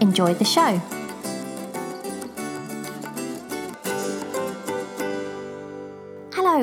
Enjoy 0.00 0.32
the 0.34 0.44
show. 0.44 0.99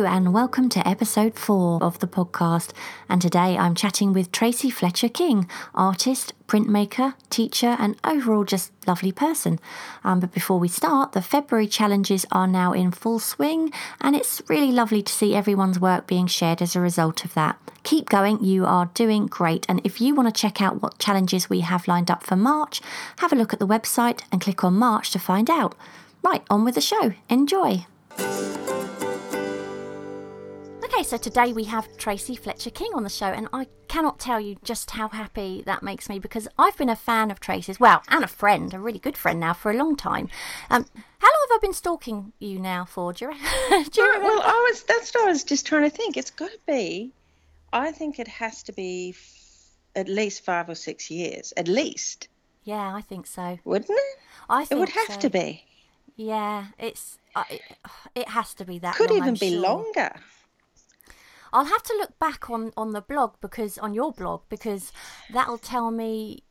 And 0.08 0.34
welcome 0.34 0.70
to 0.70 0.88
episode 0.88 1.36
four 1.36 1.84
of 1.84 2.00
the 2.00 2.08
podcast. 2.08 2.72
And 3.10 3.22
today 3.22 3.58
I'm 3.58 3.76
chatting 3.76 4.14
with 4.14 4.32
Tracey 4.32 4.70
Fletcher 4.70 5.10
King, 5.10 5.50
artist, 5.76 6.34
printmaker, 6.48 7.14
teacher, 7.30 7.76
and 7.78 7.98
overall 8.06 8.46
just 8.46 8.72
lovely 8.88 9.12
person. 9.12 9.60
Um, 10.06 10.22
but 10.22 10.34
before 10.34 10.60
we 10.60 10.70
start, 10.70 11.12
the 11.12 11.22
February 11.22 11.68
challenges 11.68 12.26
are 12.32 12.48
now 12.48 12.72
in 12.72 12.92
full 12.92 13.20
swing, 13.20 13.74
and 14.00 14.16
it's 14.16 14.42
really 14.48 14.72
lovely 14.72 15.04
to 15.04 15.12
see 15.12 15.36
everyone's 15.36 15.80
work 15.80 16.08
being 16.08 16.28
shared 16.28 16.62
as 16.62 16.76
a 16.76 16.80
result 16.82 17.26
of 17.26 17.34
that. 17.34 17.60
Keep 17.84 18.08
going, 18.08 18.42
you 18.42 18.66
are 18.66 18.90
doing 18.94 19.28
great. 19.28 19.66
And 19.68 19.82
if 19.84 20.00
you 20.00 20.16
want 20.16 20.34
to 20.34 20.42
check 20.42 20.62
out 20.62 20.82
what 20.82 21.00
challenges 21.00 21.50
we 21.50 21.60
have 21.60 21.88
lined 21.88 22.10
up 22.10 22.24
for 22.24 22.38
March, 22.38 22.82
have 23.18 23.34
a 23.34 23.36
look 23.36 23.52
at 23.52 23.60
the 23.60 23.68
website 23.68 24.22
and 24.32 24.42
click 24.42 24.64
on 24.64 24.74
March 24.76 25.12
to 25.12 25.20
find 25.20 25.50
out. 25.50 25.76
Right, 26.24 26.44
on 26.50 26.64
with 26.64 26.76
the 26.76 26.82
show. 26.82 27.14
Enjoy. 27.30 27.86
Okay, 30.98 31.04
so 31.04 31.18
today 31.18 31.54
we 31.54 31.66
have 31.66 31.96
Tracey 31.98 32.36
Fletcher 32.36 32.72
King 32.72 32.90
on 32.96 33.04
the 33.04 33.10
show, 33.10 33.28
and 33.28 33.48
I 33.54 33.68
cannot 33.88 34.18
tell 34.18 34.40
you 34.40 34.58
just 34.64 34.90
how 34.90 35.10
happy 35.10 35.62
that 35.68 35.84
makes 35.84 36.10
me 36.10 36.18
because 36.18 36.48
I've 36.58 36.76
been 36.76 36.90
a 36.90 36.96
fan 36.96 37.30
of 37.30 37.40
Tracey's, 37.40 37.80
well, 37.80 38.02
and 38.08 38.24
a 38.24 38.28
friend, 38.28 38.74
a 38.74 38.80
really 38.80 38.98
good 38.98 39.16
friend 39.16 39.40
now 39.40 39.54
for 39.54 39.70
a 39.70 39.76
long 39.76 39.96
time. 39.96 40.28
Um, 40.72 40.88
how 41.20 41.28
long 41.28 41.48
have 41.50 41.58
I 41.58 41.60
been 41.62 41.74
stalking 41.74 42.34
you 42.40 42.58
now 42.58 42.84
for? 42.84 43.14
Do 43.14 43.26
you, 43.26 43.32
do 43.92 44.02
you 44.02 44.20
well, 44.24 44.42
I 44.42 44.70
was 44.72 44.82
that's 44.86 45.14
what 45.14 45.26
I 45.26 45.28
was 45.28 45.44
just 45.44 45.68
trying 45.68 45.84
to 45.84 45.96
think. 45.96 46.18
It's 46.18 46.32
got 46.32 46.50
to 46.50 46.60
be. 46.66 47.14
I 47.72 47.92
think 47.92 48.18
it 48.18 48.28
has 48.28 48.64
to 48.64 48.72
be 48.72 49.14
f- 49.16 49.78
at 49.96 50.10
least 50.10 50.44
five 50.44 50.68
or 50.68 50.74
six 50.74 51.12
years, 51.12 51.54
at 51.56 51.68
least. 51.68 52.28
Yeah, 52.64 52.96
I 52.96 53.02
think 53.02 53.28
so. 53.28 53.60
Wouldn't 53.66 53.92
it? 53.92 54.20
I 54.50 54.66
think 54.66 54.72
it 54.72 54.80
would 54.80 54.90
have 54.90 55.14
so. 55.14 55.20
to 55.20 55.30
be. 55.30 55.64
Yeah, 56.16 56.66
it's 56.80 57.20
uh, 57.36 57.44
it, 57.52 57.62
it 58.16 58.30
has 58.30 58.56
to 58.56 58.66
be 58.66 58.80
that. 58.80 58.96
Could 58.96 59.12
long, 59.12 59.18
even 59.18 59.30
I'm 59.30 59.36
be 59.36 59.52
sure. 59.52 59.60
longer. 59.60 60.12
I'll 61.54 61.66
have 61.66 61.84
to 61.84 61.96
look 61.98 62.18
back 62.20 62.50
on 62.50 62.72
on 62.78 62.92
the 62.92 63.02
blog 63.02 63.36
because 63.42 63.78
on 63.78 63.94
your 63.94 64.12
blog 64.12 64.42
because 64.50 64.92
that'll 65.32 65.58
tell 65.58 65.92
me 65.92 66.44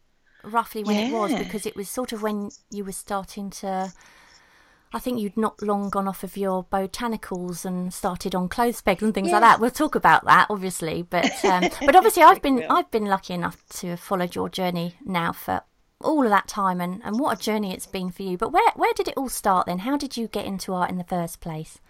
roughly 0.42 0.84
when 0.84 0.96
it 0.96 1.12
was 1.12 1.34
because 1.34 1.66
it 1.66 1.76
was 1.76 1.88
sort 1.88 2.12
of 2.12 2.22
when 2.22 2.50
you 2.70 2.84
were 2.84 2.92
starting 2.92 3.50
to. 3.50 3.92
I 4.92 4.98
think 5.00 5.18
you'd 5.20 5.36
not 5.36 5.60
long 5.60 5.90
gone 5.90 6.06
off 6.08 6.22
of 6.22 6.36
your 6.36 6.64
botanicals 6.64 7.64
and 7.64 7.92
started 7.92 8.34
on 8.34 8.48
clothes 8.48 8.80
pegs 8.80 9.02
and 9.02 9.12
things 9.12 9.32
like 9.32 9.42
that. 9.42 9.60
We'll 9.60 9.70
talk 9.70 9.94
about 9.94 10.24
that, 10.24 10.46
obviously, 10.48 11.02
but 11.02 11.44
um, 11.44 11.68
but 11.84 11.96
obviously 11.96 12.22
I've 12.22 12.40
been. 12.40 12.64
I've 12.70 12.90
been 12.90 13.06
lucky 13.06 13.34
enough 13.34 13.66
to 13.80 13.88
have 13.90 14.00
followed 14.00 14.34
your 14.34 14.48
journey 14.48 14.96
now 15.04 15.32
for 15.32 15.62
all 16.00 16.24
of 16.24 16.30
that 16.30 16.46
time, 16.46 16.80
and, 16.80 17.02
and 17.04 17.18
what 17.18 17.38
a 17.38 17.42
journey 17.42 17.72
it's 17.74 17.86
been 17.86 18.10
for 18.10 18.22
you. 18.22 18.38
But 18.38 18.52
where 18.52 18.70
where 18.76 18.92
did 18.94 19.08
it 19.08 19.16
all 19.16 19.28
start 19.28 19.66
then? 19.66 19.80
How 19.80 19.96
did 19.96 20.16
you 20.16 20.28
get 20.28 20.46
into 20.46 20.72
art 20.72 20.90
in 20.90 20.98
the 20.98 21.04
first 21.04 21.40
place? 21.40 21.80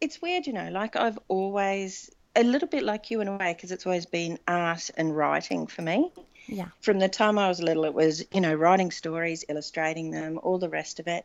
It's 0.00 0.20
weird, 0.20 0.46
you 0.46 0.52
know. 0.52 0.68
Like 0.70 0.96
I've 0.96 1.18
always 1.28 2.10
a 2.34 2.42
little 2.42 2.68
bit 2.68 2.82
like 2.82 3.10
you 3.10 3.20
in 3.20 3.28
a 3.28 3.36
way 3.36 3.54
because 3.54 3.72
it's 3.72 3.86
always 3.86 4.06
been 4.06 4.38
art 4.46 4.90
and 4.96 5.16
writing 5.16 5.66
for 5.66 5.82
me. 5.82 6.10
Yeah, 6.48 6.68
From 6.80 6.98
the 7.00 7.08
time 7.08 7.38
I 7.38 7.48
was 7.48 7.60
little, 7.60 7.84
it 7.84 7.94
was 7.94 8.24
you 8.32 8.40
know 8.40 8.54
writing 8.54 8.90
stories, 8.90 9.44
illustrating 9.48 10.10
them, 10.10 10.38
all 10.42 10.58
the 10.58 10.68
rest 10.68 11.00
of 11.00 11.08
it. 11.08 11.24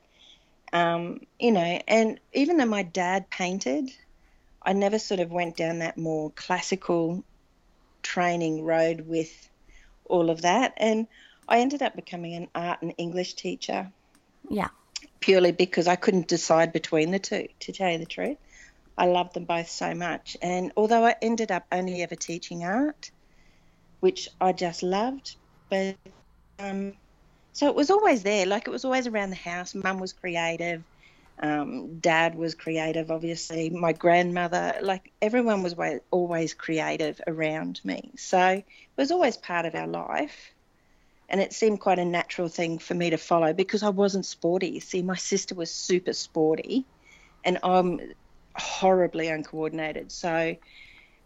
Um, 0.74 1.22
you 1.40 1.52
know, 1.52 1.82
and 1.88 2.20
even 2.34 2.58
though 2.58 2.66
my 2.66 2.84
dad 2.84 3.30
painted, 3.30 3.92
I 4.64 4.74
never 4.74 5.00
sort 5.00 5.20
of 5.20 5.32
went 5.32 5.58
down 5.58 5.80
that 5.80 5.98
more 5.98 6.32
classical 6.32 7.24
training 8.04 8.64
road 8.64 9.02
with 9.02 9.50
all 10.06 10.30
of 10.30 10.42
that. 10.44 10.74
And 10.78 11.08
I 11.48 11.60
ended 11.60 11.82
up 11.82 11.96
becoming 11.96 12.36
an 12.36 12.48
art 12.56 12.82
and 12.82 12.94
English 12.98 13.34
teacher 13.34 13.92
yeah, 14.50 14.70
purely 15.20 15.52
because 15.52 15.88
I 15.88 15.96
couldn't 15.96 16.28
decide 16.28 16.74
between 16.74 17.12
the 17.12 17.20
two, 17.20 17.48
to 17.60 17.72
tell 17.72 17.92
you 17.92 17.98
the 17.98 18.06
truth. 18.06 18.38
I 18.98 19.06
loved 19.06 19.34
them 19.34 19.46
both 19.46 19.70
so 19.70 19.94
much. 19.94 20.38
And 20.42 20.72
although 20.78 21.06
I 21.06 21.16
ended 21.22 21.52
up 21.52 21.66
only 21.72 22.02
ever 22.02 22.16
teaching 22.16 22.64
art, 22.64 23.12
which 24.00 24.30
I 24.40 24.52
just 24.52 24.84
loved, 24.84 25.36
but 25.70 25.96
um, 26.60 26.94
so 27.54 27.68
it 27.68 27.76
was 27.76 27.90
always 27.90 28.24
there. 28.24 28.46
Like 28.46 28.68
it 28.68 28.72
was 28.72 28.86
always 28.86 29.08
around 29.08 29.30
the 29.30 29.36
house. 29.36 29.76
Mum 29.76 30.00
was 30.00 30.14
creative. 30.14 30.84
Um, 31.42 32.00
Dad 32.00 32.36
was 32.36 32.54
creative, 32.54 33.10
obviously. 33.10 33.70
My 33.70 33.94
grandmother, 33.94 34.76
like 34.82 35.12
everyone 35.22 35.64
was 35.64 35.76
always 36.12 36.54
creative 36.54 37.20
around 37.28 37.82
me. 37.84 38.12
So 38.18 38.48
it 38.48 38.66
was 38.98 39.12
always 39.12 39.38
part 39.38 39.66
of 39.66 39.76
our 39.76 39.88
life. 39.88 40.52
And 41.30 41.40
it 41.40 41.54
seemed 41.54 41.80
quite 41.80 41.98
a 42.00 42.06
natural 42.06 42.50
thing 42.50 42.78
for 42.78 42.94
me 42.94 43.10
to 43.12 43.18
follow 43.18 43.54
because 43.54 43.84
I 43.84 43.90
wasn't 43.90 44.26
sporty. 44.26 44.80
See, 44.82 45.02
my 45.02 45.16
sister 45.16 45.56
was 45.56 45.72
super 45.74 46.14
sporty 46.14 46.86
and 47.44 47.58
I'm 47.64 48.00
horribly 48.56 49.28
uncoordinated. 49.28 50.12
So 50.12 50.56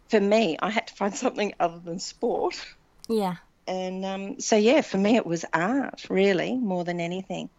for 0.09 0.19
me, 0.19 0.57
I 0.61 0.69
had 0.69 0.87
to 0.87 0.93
find 0.93 1.15
something 1.25 1.53
other 1.59 1.79
than 1.79 1.99
sport. 1.99 2.63
yeah. 3.07 3.35
And 3.67 4.05
um, 4.05 4.39
so, 4.39 4.55
yeah, 4.57 4.81
for 4.81 4.97
me, 4.97 5.15
it 5.15 5.25
was 5.25 5.43
art 5.51 6.05
really 6.09 6.53
more 6.53 6.83
than 6.83 6.99
anything. 6.99 7.49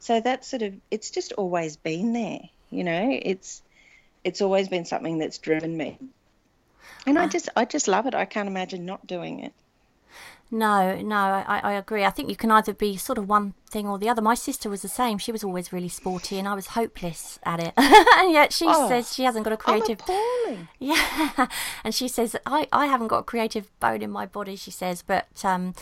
So 0.00 0.20
that 0.20 0.44
sort 0.44 0.62
of, 0.62 0.74
it's 0.90 1.12
just 1.12 1.32
always 1.34 1.76
been 1.76 2.12
there, 2.12 2.40
you 2.70 2.82
know, 2.82 3.08
it's, 3.22 3.62
it's 4.24 4.42
always 4.42 4.68
been 4.68 4.84
something 4.84 5.18
that's 5.18 5.38
driven 5.38 5.76
me. 5.76 5.98
And 7.06 7.16
I 7.16 7.28
just, 7.28 7.48
I 7.54 7.64
just 7.64 7.86
love 7.86 8.06
it. 8.06 8.14
I 8.14 8.24
can't 8.24 8.48
imagine 8.48 8.84
not 8.84 9.06
doing 9.06 9.40
it. 9.40 9.52
No, 10.54 11.00
no, 11.00 11.16
I, 11.16 11.60
I 11.64 11.72
agree. 11.72 12.04
I 12.04 12.10
think 12.10 12.28
you 12.28 12.36
can 12.36 12.50
either 12.50 12.74
be 12.74 12.98
sort 12.98 13.16
of 13.16 13.26
one 13.26 13.54
thing 13.70 13.88
or 13.88 13.98
the 13.98 14.10
other. 14.10 14.20
My 14.20 14.34
sister 14.34 14.68
was 14.68 14.82
the 14.82 14.88
same. 14.88 15.16
She 15.16 15.32
was 15.32 15.42
always 15.42 15.72
really 15.72 15.88
sporty, 15.88 16.38
and 16.38 16.46
I 16.46 16.52
was 16.54 16.66
hopeless 16.68 17.38
at 17.42 17.58
it. 17.58 17.72
and 17.78 18.30
yet 18.32 18.52
she 18.52 18.66
Oh, 18.68 18.86
says 18.86 19.14
she 19.14 19.24
hasn't 19.24 19.44
got 19.44 19.54
a 19.54 19.56
creative. 19.56 19.98
appalling. 20.00 20.68
Yeah, 20.78 21.46
and 21.84 21.94
she 21.94 22.06
says 22.06 22.36
I, 22.44 22.68
I 22.70 22.84
haven't 22.86 23.06
got 23.08 23.20
a 23.20 23.22
creative 23.22 23.70
bone 23.80 24.02
in 24.02 24.10
my 24.10 24.26
body. 24.26 24.54
She 24.56 24.70
says, 24.70 25.00
but 25.00 25.42
um, 25.42 25.72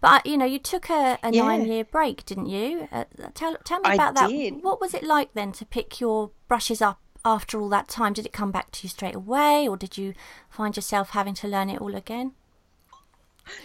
but 0.00 0.08
I, 0.08 0.20
you 0.28 0.38
know, 0.38 0.44
you 0.46 0.60
took 0.60 0.88
a, 0.90 1.18
a 1.24 1.32
Yeah. 1.32 1.42
nine 1.42 1.66
year 1.66 1.82
break, 1.84 2.24
didn't 2.24 2.46
you? 2.46 2.86
Uh, 2.92 3.04
tell 3.34 3.56
tell 3.64 3.80
me 3.80 3.88
I 3.90 3.94
about 3.94 4.14
that. 4.14 4.28
did. 4.28 4.62
What 4.62 4.80
was 4.80 4.94
it 4.94 5.02
like 5.02 5.34
then 5.34 5.50
to 5.52 5.64
pick 5.66 5.98
your 5.98 6.30
brushes 6.46 6.80
up 6.80 7.00
after 7.24 7.60
all 7.60 7.68
that 7.70 7.88
time? 7.88 8.12
Did 8.12 8.26
it 8.26 8.32
come 8.32 8.52
back 8.52 8.70
to 8.72 8.84
you 8.84 8.88
straight 8.90 9.16
away, 9.16 9.66
or 9.66 9.76
did 9.76 9.98
you 9.98 10.14
find 10.48 10.76
yourself 10.76 11.10
having 11.10 11.34
to 11.34 11.48
learn 11.48 11.68
it 11.68 11.80
all 11.80 11.96
again? 11.96 12.32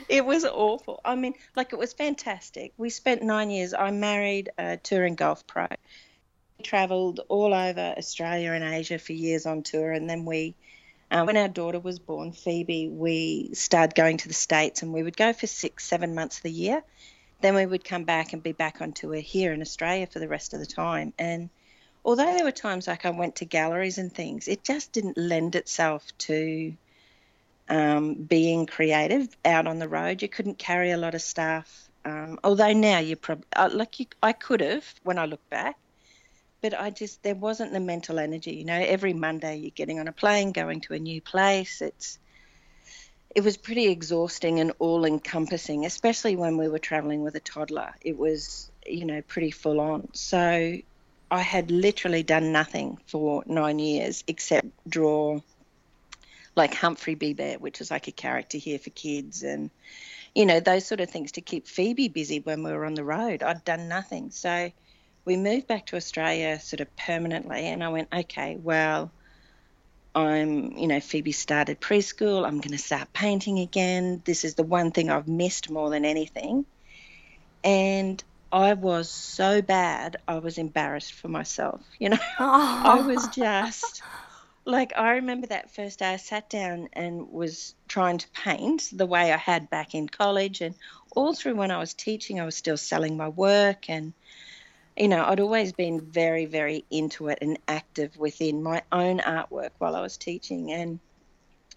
It 0.10 0.26
was 0.26 0.46
awful. 0.46 1.02
I 1.04 1.16
mean, 1.16 1.34
like 1.56 1.74
it 1.74 1.80
was 1.80 1.94
fantastic. 1.94 2.74
We 2.78 2.90
spent 2.90 3.24
nine 3.24 3.50
years. 3.50 3.74
I 3.74 3.92
married 3.92 4.50
a 4.58 4.78
touring 4.78 5.16
golf 5.16 5.46
pro. 5.48 5.68
We 6.58 6.64
travelled 6.64 7.22
all 7.28 7.54
over 7.54 7.96
Australia 7.98 8.52
and 8.52 8.64
Asia 8.64 9.00
for 9.00 9.14
years 9.14 9.46
on 9.46 9.64
tour, 9.64 9.92
and 9.92 10.10
then 10.10 10.26
we, 10.26 10.56
uh, 11.12 11.24
when 11.24 11.38
our 11.38 11.48
daughter 11.48 11.80
was 11.80 12.00
born, 12.00 12.32
Phoebe, 12.32 12.90
we 12.90 13.54
started 13.54 13.96
going 13.96 14.18
to 14.18 14.28
the 14.28 14.34
states, 14.34 14.82
and 14.82 14.94
we 14.94 15.04
would 15.04 15.18
go 15.18 15.34
for 15.34 15.48
six, 15.48 15.86
seven 15.86 16.16
months 16.16 16.38
of 16.38 16.44
the 16.44 16.52
year. 16.52 16.84
Then 17.42 17.56
we 17.56 17.66
would 17.66 17.84
come 17.84 18.06
back 18.06 18.34
and 18.34 18.42
be 18.42 18.54
back 18.54 18.82
on 18.82 18.94
tour 18.94 19.16
here 19.16 19.52
in 19.54 19.62
Australia 19.62 20.08
for 20.08 20.20
the 20.20 20.28
rest 20.28 20.54
of 20.54 20.60
the 20.60 20.66
time. 20.66 21.14
And 21.20 21.50
although 22.04 22.34
there 22.34 22.46
were 22.46 22.52
times 22.52 22.88
like 22.88 23.06
I 23.06 23.10
went 23.10 23.36
to 23.38 23.46
galleries 23.46 23.98
and 23.98 24.14
things, 24.14 24.48
it 24.48 24.64
just 24.64 24.94
didn't 24.94 25.18
lend 25.18 25.56
itself 25.56 26.06
to 26.20 26.74
um, 27.70 28.14
being 28.16 28.66
creative 28.66 29.28
out 29.44 29.68
on 29.68 29.80
the 29.80 29.88
road. 29.88 30.22
You 30.22 30.30
couldn't 30.30 30.58
carry 30.58 30.92
a 30.92 30.98
lot 30.98 31.16
of 31.16 31.22
stuff. 31.22 31.90
Um, 32.04 32.40
although 32.44 32.74
now 32.74 33.00
you 33.00 33.16
probably 33.16 33.46
uh, 33.56 33.70
like 33.72 34.00
you, 34.00 34.06
I 34.22 34.34
could 34.34 34.62
have 34.62 34.86
when 35.04 35.18
I 35.18 35.26
look 35.26 35.48
back, 35.50 35.78
but 36.62 36.80
I 36.80 36.92
just 36.92 37.24
there 37.24 37.36
wasn't 37.36 37.74
the 37.74 37.80
mental 37.80 38.20
energy. 38.20 38.56
You 38.56 38.66
know, 38.66 38.80
every 38.80 39.14
Monday 39.14 39.58
you're 39.58 39.72
getting 39.72 40.00
on 40.00 40.08
a 40.08 40.12
plane, 40.12 40.52
going 40.52 40.82
to 40.82 40.94
a 40.94 41.00
new 41.00 41.20
place. 41.20 41.82
It's 41.82 42.20
it 43.34 43.44
was 43.44 43.58
pretty 43.58 43.88
exhausting 43.88 44.60
and 44.60 44.72
all 44.80 45.04
encompassing, 45.04 45.86
especially 45.86 46.36
when 46.36 46.58
we 46.58 46.68
were 46.68 46.80
traveling 46.80 47.24
with 47.24 47.36
a 47.36 47.40
toddler. 47.40 47.94
It 48.02 48.18
was 48.18 48.70
you 48.86 49.06
know 49.06 49.24
pretty 49.24 49.50
full 49.50 49.80
on. 49.80 50.10
So 50.14 50.78
I 51.32 51.42
had 51.42 51.72
literally 51.72 52.22
done 52.22 52.52
nothing 52.52 53.00
for 53.08 53.44
nine 53.48 53.80
years 53.80 54.24
except 54.28 54.68
draw 54.88 55.42
like 56.56 56.74
Humphrey 56.74 57.16
Bear, 57.16 57.60
which 57.60 57.82
is 57.82 57.92
like 57.92 58.08
a 58.08 58.12
character 58.12 58.58
here 58.58 58.80
for 58.80 58.90
kids, 58.92 59.44
and 59.44 59.70
you 60.36 60.46
know, 60.46 60.60
those 60.60 60.86
sort 60.86 61.00
of 61.00 61.10
things 61.10 61.32
to 61.34 61.42
keep 61.42 61.66
Phoebe 61.66 62.10
busy 62.10 62.40
when 62.42 62.62
we 62.62 62.72
were 62.72 62.86
on 62.86 62.94
the 62.94 63.06
road. 63.06 63.42
I'd 63.42 63.64
done 63.64 63.88
nothing. 63.88 64.32
So 64.32 64.72
we 65.24 65.38
moved 65.38 65.66
back 65.66 65.88
to 65.88 65.96
Australia 65.96 66.60
sort 66.60 66.82
of 66.82 66.96
permanently. 66.98 67.66
And 67.66 67.82
I 67.82 67.90
went, 67.90 68.10
okay, 68.14 68.58
well, 68.62 69.12
I'm, 70.14 70.74
you 70.78 70.88
know, 70.88 71.00
Phoebe 71.00 71.32
started 71.32 71.80
preschool. 71.80 72.46
I'm 72.46 72.60
going 72.60 72.72
to 72.72 72.78
start 72.78 73.14
painting 73.14 73.60
again. 73.60 74.22
This 74.26 74.44
is 74.44 74.56
the 74.56 74.64
one 74.64 74.92
thing 74.92 75.10
I've 75.10 75.28
missed 75.28 75.70
more 75.70 75.90
than 75.90 76.04
anything. 76.04 76.66
And 77.64 78.22
I 78.52 78.74
was 78.74 79.10
so 79.10 79.62
bad, 79.62 80.18
I 80.28 80.38
was 80.38 80.58
embarrassed 80.58 81.14
for 81.14 81.30
myself. 81.30 81.82
You 81.98 82.10
know, 82.10 82.20
oh. 82.40 82.82
I 82.86 83.02
was 83.02 83.28
just 83.30 84.04
like, 84.66 84.94
I 84.98 85.14
remember 85.14 85.48
that 85.48 85.72
first 85.72 86.00
day 86.00 86.14
I 86.14 86.18
sat 86.18 86.50
down 86.50 86.90
and 86.94 87.32
was 87.32 87.76
trying 87.88 88.18
to 88.18 88.28
paint 88.30 88.90
the 88.92 89.06
way 89.06 89.32
I 89.32 89.38
had 89.38 89.70
back 89.70 89.94
in 89.94 90.10
college. 90.10 90.62
And 90.62 90.76
all 91.16 91.34
through 91.34 91.56
when 91.56 91.72
I 91.72 91.78
was 91.78 91.94
teaching, 91.94 92.40
I 92.40 92.46
was 92.46 92.56
still 92.56 92.78
selling 92.78 93.16
my 93.16 93.30
work. 93.30 93.90
And, 93.90 94.14
you 94.98 95.08
know, 95.08 95.24
I'd 95.24 95.40
always 95.40 95.72
been 95.72 96.02
very, 96.02 96.46
very 96.46 96.84
into 96.90 97.28
it 97.28 97.40
and 97.42 97.60
active 97.68 98.18
within 98.18 98.64
my 98.64 98.82
own 98.92 99.20
artwork 99.20 99.72
while 99.78 99.96
I 99.96 100.02
was 100.02 100.18
teaching. 100.18 100.72
And 100.72 101.00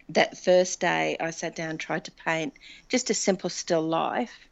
that 0.09 0.39
first 0.39 0.81
day 0.81 1.19
I 1.21 1.31
sat 1.31 1.55
down 1.55 1.77
tried 1.77 2.05
to 2.07 2.13
paint 2.13 2.55
just 2.89 3.11
a 3.11 3.15
simple 3.15 3.51
still 3.51 3.83
life 3.83 4.49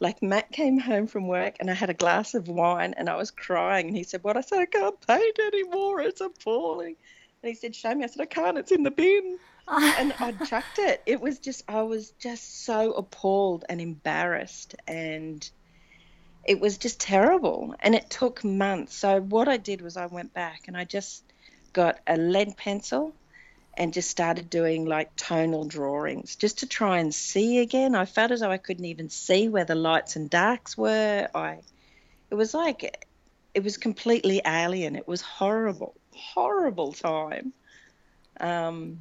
like 0.00 0.22
Matt 0.22 0.50
came 0.50 0.78
home 0.78 1.06
from 1.06 1.28
work 1.28 1.56
and 1.60 1.70
I 1.70 1.74
had 1.74 1.90
a 1.90 1.94
glass 1.94 2.34
of 2.34 2.48
wine 2.48 2.94
and 2.96 3.08
I 3.08 3.16
was 3.16 3.30
crying 3.30 3.88
and 3.88 3.96
he 3.96 4.02
said, 4.02 4.24
What? 4.24 4.36
I 4.36 4.40
said, 4.40 4.60
I 4.60 4.66
can't 4.66 5.06
paint 5.06 5.38
anymore. 5.38 6.00
It's 6.00 6.22
appalling. 6.22 6.96
And 7.42 7.48
he 7.48 7.54
said, 7.54 7.74
Show 7.74 7.94
me. 7.94 8.04
I 8.04 8.06
said, 8.06 8.22
I 8.22 8.26
can't. 8.26 8.58
It's 8.58 8.72
in 8.72 8.82
the 8.82 8.90
bin. 8.90 9.38
and 9.68 10.12
I 10.18 10.32
chucked 10.44 10.78
it. 10.78 11.02
It 11.06 11.20
was 11.20 11.38
just, 11.38 11.64
I 11.68 11.82
was 11.82 12.10
just 12.18 12.64
so 12.64 12.92
appalled 12.92 13.64
and 13.68 13.80
embarrassed. 13.80 14.74
And 14.86 15.48
it 16.44 16.60
was 16.60 16.78
just 16.78 17.00
terrible. 17.00 17.74
And 17.80 17.94
it 17.94 18.10
took 18.10 18.44
months. 18.44 18.94
So 18.96 19.20
what 19.20 19.48
I 19.48 19.56
did 19.56 19.80
was 19.80 19.96
I 19.96 20.06
went 20.06 20.34
back 20.34 20.62
and 20.66 20.76
I 20.76 20.84
just 20.84 21.22
got 21.72 22.00
a 22.06 22.16
lead 22.16 22.56
pencil 22.56 23.14
and 23.74 23.94
just 23.94 24.10
started 24.10 24.50
doing 24.50 24.84
like 24.84 25.14
tonal 25.16 25.64
drawings 25.64 26.36
just 26.36 26.58
to 26.58 26.66
try 26.66 26.98
and 26.98 27.14
see 27.14 27.60
again. 27.60 27.94
I 27.94 28.04
felt 28.04 28.32
as 28.32 28.40
though 28.40 28.50
I 28.50 28.58
couldn't 28.58 28.84
even 28.84 29.08
see 29.08 29.48
where 29.48 29.64
the 29.64 29.74
lights 29.74 30.16
and 30.16 30.28
darks 30.28 30.76
were. 30.76 31.28
I 31.34 31.58
it 32.30 32.34
was 32.34 32.52
like 32.52 33.06
it 33.54 33.64
was 33.64 33.76
completely 33.76 34.42
alien. 34.44 34.96
It 34.96 35.08
was 35.08 35.20
horrible, 35.20 35.94
horrible 36.14 36.92
time. 36.92 37.52
Um, 38.38 39.00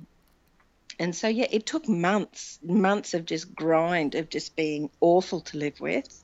and 0.99 1.15
so 1.15 1.27
yeah, 1.27 1.47
it 1.49 1.65
took 1.65 1.87
months, 1.87 2.59
months 2.63 3.13
of 3.13 3.25
just 3.25 3.55
grind 3.55 4.15
of 4.15 4.29
just 4.29 4.55
being 4.55 4.89
awful 4.99 5.41
to 5.41 5.57
live 5.57 5.79
with, 5.79 6.23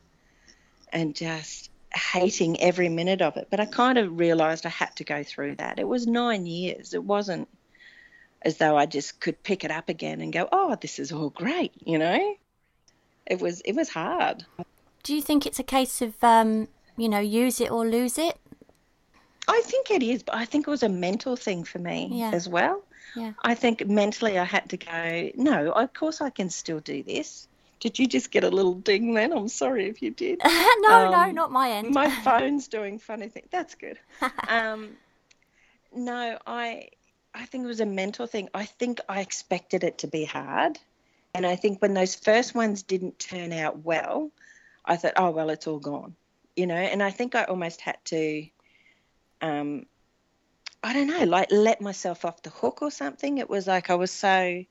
and 0.92 1.16
just 1.16 1.70
hating 1.94 2.60
every 2.60 2.90
minute 2.90 3.22
of 3.22 3.38
it. 3.38 3.48
But 3.50 3.60
I 3.62 3.66
kind 3.66 3.98
of 3.98 4.20
realised 4.20 4.66
I 4.66 4.70
had 4.70 4.96
to 4.98 5.04
go 5.04 5.24
through 5.24 5.56
that. 5.56 5.80
It 5.80 5.88
was 5.88 6.06
nine 6.06 6.46
years. 6.46 6.94
It 6.94 7.04
wasn't 7.04 7.48
as 8.42 8.58
though 8.58 8.78
I 8.78 8.86
just 8.86 9.20
could 9.20 9.42
pick 9.44 9.64
it 9.64 9.72
up 9.72 9.90
again 9.90 10.22
and 10.22 10.32
go, 10.32 10.48
oh, 10.52 10.78
this 10.80 11.00
is 11.00 11.12
all 11.12 11.30
great, 11.30 11.74
you 11.84 11.98
know. 11.98 12.36
It 13.26 13.42
was 13.42 13.62
it 13.62 13.74
was 13.74 13.90
hard. 13.90 14.46
Do 15.04 15.16
you 15.16 15.22
think 15.22 15.46
it's 15.46 15.60
a 15.60 15.64
case 15.64 16.02
of 16.02 16.24
um, 16.24 16.68
you 16.96 17.10
know 17.10 17.20
use 17.20 17.60
it 17.60 17.72
or 17.72 17.86
lose 17.86 18.18
it? 18.20 18.38
I 19.48 19.62
think 19.66 19.92
it 19.92 20.04
is, 20.04 20.24
but 20.24 20.36
I 20.36 20.46
think 20.46 20.68
it 20.68 20.72
was 20.72 20.84
a 20.84 20.90
mental 20.90 21.36
thing 21.36 21.64
for 21.64 21.80
me 21.80 22.10
yeah. 22.12 22.32
as 22.34 22.48
well. 22.48 22.84
Yeah. 23.16 23.34
I 23.44 23.56
think 23.56 23.88
mentally 23.88 24.38
I 24.38 24.44
had 24.44 24.70
to 24.72 24.78
go, 24.78 25.32
no, 25.36 25.72
of 25.72 25.94
course 25.94 26.22
I 26.22 26.30
can 26.30 26.50
still 26.50 26.80
do 26.80 27.04
this. 27.04 27.48
Did 27.80 28.00
you 28.00 28.08
just 28.08 28.32
get 28.32 28.44
a 28.44 28.50
little 28.50 28.74
ding 28.74 29.14
then? 29.14 29.32
I'm 29.32 29.48
sorry 29.48 29.88
if 29.88 30.02
you 30.02 30.12
did. 30.12 30.42
no, 30.44 30.52
um, 30.52 31.12
no, 31.12 31.32
not 31.32 31.52
my 31.52 31.72
end. 31.72 31.94
my 31.94 32.10
phone's 32.24 32.68
doing 32.68 33.00
funny 33.00 33.30
things. 33.30 33.48
That's 33.52 33.76
good. 33.76 34.00
um, 34.48 34.98
no, 35.94 36.38
I 36.46 36.90
I 37.36 37.46
think 37.46 37.66
it 37.66 37.68
was 37.68 37.82
a 37.82 37.86
mental 37.86 38.28
thing. 38.28 38.50
I 38.54 38.66
think 38.66 39.02
I 39.10 39.20
expected 39.20 39.84
it 39.84 40.00
to 40.00 40.08
be 40.08 40.24
hard. 40.26 40.80
And 41.34 41.46
I 41.46 41.58
think 41.58 41.82
when 41.82 41.94
those 41.94 42.16
first 42.16 42.56
ones 42.56 42.82
didn't 42.84 43.20
turn 43.20 43.52
out 43.52 43.84
well, 43.84 44.32
I 44.86 44.96
thought, 44.96 45.14
oh, 45.18 45.32
well, 45.32 45.50
it's 45.50 45.68
all 45.68 45.80
gone, 45.80 46.16
you 46.56 46.66
know? 46.66 46.76
And 46.76 47.04
I 47.04 47.12
think 47.12 47.36
I 47.36 47.44
almost 47.44 47.82
had 47.82 47.98
to, 48.06 48.48
um, 49.42 49.86
I 50.84 50.94
don't 50.94 51.08
know, 51.08 51.24
like 51.24 51.52
let 51.52 51.82
myself 51.82 52.26
off 52.26 52.44
the 52.44 52.50
hook 52.50 52.82
or 52.82 52.92
something. 52.92 53.38
It 53.38 53.50
was 53.50 53.68
like 53.68 53.90
I 53.90 53.96
was 53.96 54.12
so 54.12 54.64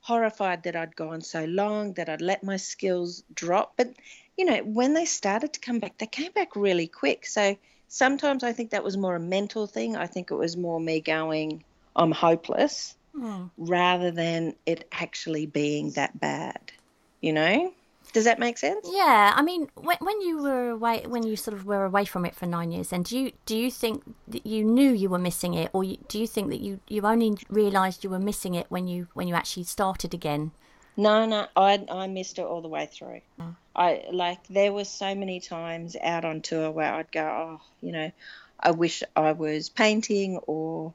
horrified 0.00 0.62
that 0.62 0.76
I'd 0.76 0.94
gone 0.94 1.20
so 1.20 1.44
long, 1.44 1.94
that 1.94 2.08
I'd 2.08 2.20
let 2.20 2.44
my 2.44 2.56
skills 2.56 3.24
drop. 3.34 3.74
But, 3.76 3.94
you 4.36 4.44
know, 4.44 4.58
when 4.58 4.94
they 4.94 5.04
started 5.04 5.52
to 5.54 5.60
come 5.60 5.80
back, 5.80 5.98
they 5.98 6.06
came 6.06 6.32
back 6.32 6.54
really 6.54 6.86
quick. 6.86 7.26
So 7.26 7.56
sometimes 7.88 8.44
I 8.44 8.52
think 8.52 8.70
that 8.70 8.84
was 8.84 8.96
more 8.96 9.16
a 9.16 9.20
mental 9.20 9.66
thing. 9.66 9.96
I 9.96 10.06
think 10.06 10.30
it 10.30 10.36
was 10.36 10.56
more 10.56 10.78
me 10.78 11.00
going, 11.00 11.64
I'm 11.96 12.12
hopeless 12.12 12.96
mm. 13.14 13.50
rather 13.56 14.10
than 14.10 14.54
it 14.64 14.86
actually 14.92 15.46
being 15.46 15.90
that 15.92 16.18
bad. 16.18 16.72
You 17.20 17.32
know? 17.32 17.72
Does 18.12 18.24
that 18.24 18.38
make 18.38 18.58
sense? 18.58 18.88
Yeah, 18.90 19.32
I 19.36 19.42
mean, 19.42 19.68
when, 19.74 19.96
when 20.00 20.20
you 20.22 20.42
were 20.42 20.70
away, 20.70 21.04
when 21.06 21.22
you 21.24 21.36
sort 21.36 21.56
of 21.56 21.66
were 21.66 21.84
away 21.84 22.04
from 22.04 22.24
it 22.24 22.34
for 22.34 22.46
nine 22.46 22.72
years, 22.72 22.92
and 22.92 23.04
do 23.04 23.18
you 23.18 23.32
do 23.44 23.56
you 23.56 23.70
think 23.70 24.02
that 24.28 24.46
you 24.46 24.64
knew 24.64 24.92
you 24.92 25.10
were 25.10 25.18
missing 25.18 25.54
it, 25.54 25.70
or 25.72 25.84
you, 25.84 25.98
do 26.08 26.18
you 26.18 26.26
think 26.26 26.48
that 26.48 26.60
you, 26.60 26.80
you 26.88 27.02
only 27.02 27.36
realised 27.48 28.04
you 28.04 28.10
were 28.10 28.18
missing 28.18 28.54
it 28.54 28.66
when 28.70 28.88
you 28.88 29.08
when 29.12 29.28
you 29.28 29.34
actually 29.34 29.64
started 29.64 30.14
again? 30.14 30.52
No, 30.96 31.26
no, 31.26 31.46
I 31.54 31.84
I 31.90 32.06
missed 32.06 32.38
it 32.38 32.42
all 32.42 32.62
the 32.62 32.68
way 32.68 32.86
through. 32.86 33.20
Mm. 33.38 33.56
I 33.76 34.04
like 34.10 34.46
there 34.48 34.72
were 34.72 34.84
so 34.84 35.14
many 35.14 35.40
times 35.40 35.96
out 36.02 36.24
on 36.24 36.40
tour 36.40 36.70
where 36.70 36.92
I'd 36.92 37.12
go, 37.12 37.22
oh, 37.22 37.60
you 37.80 37.92
know, 37.92 38.10
I 38.58 38.70
wish 38.72 39.02
I 39.14 39.32
was 39.32 39.68
painting 39.68 40.38
or 40.46 40.94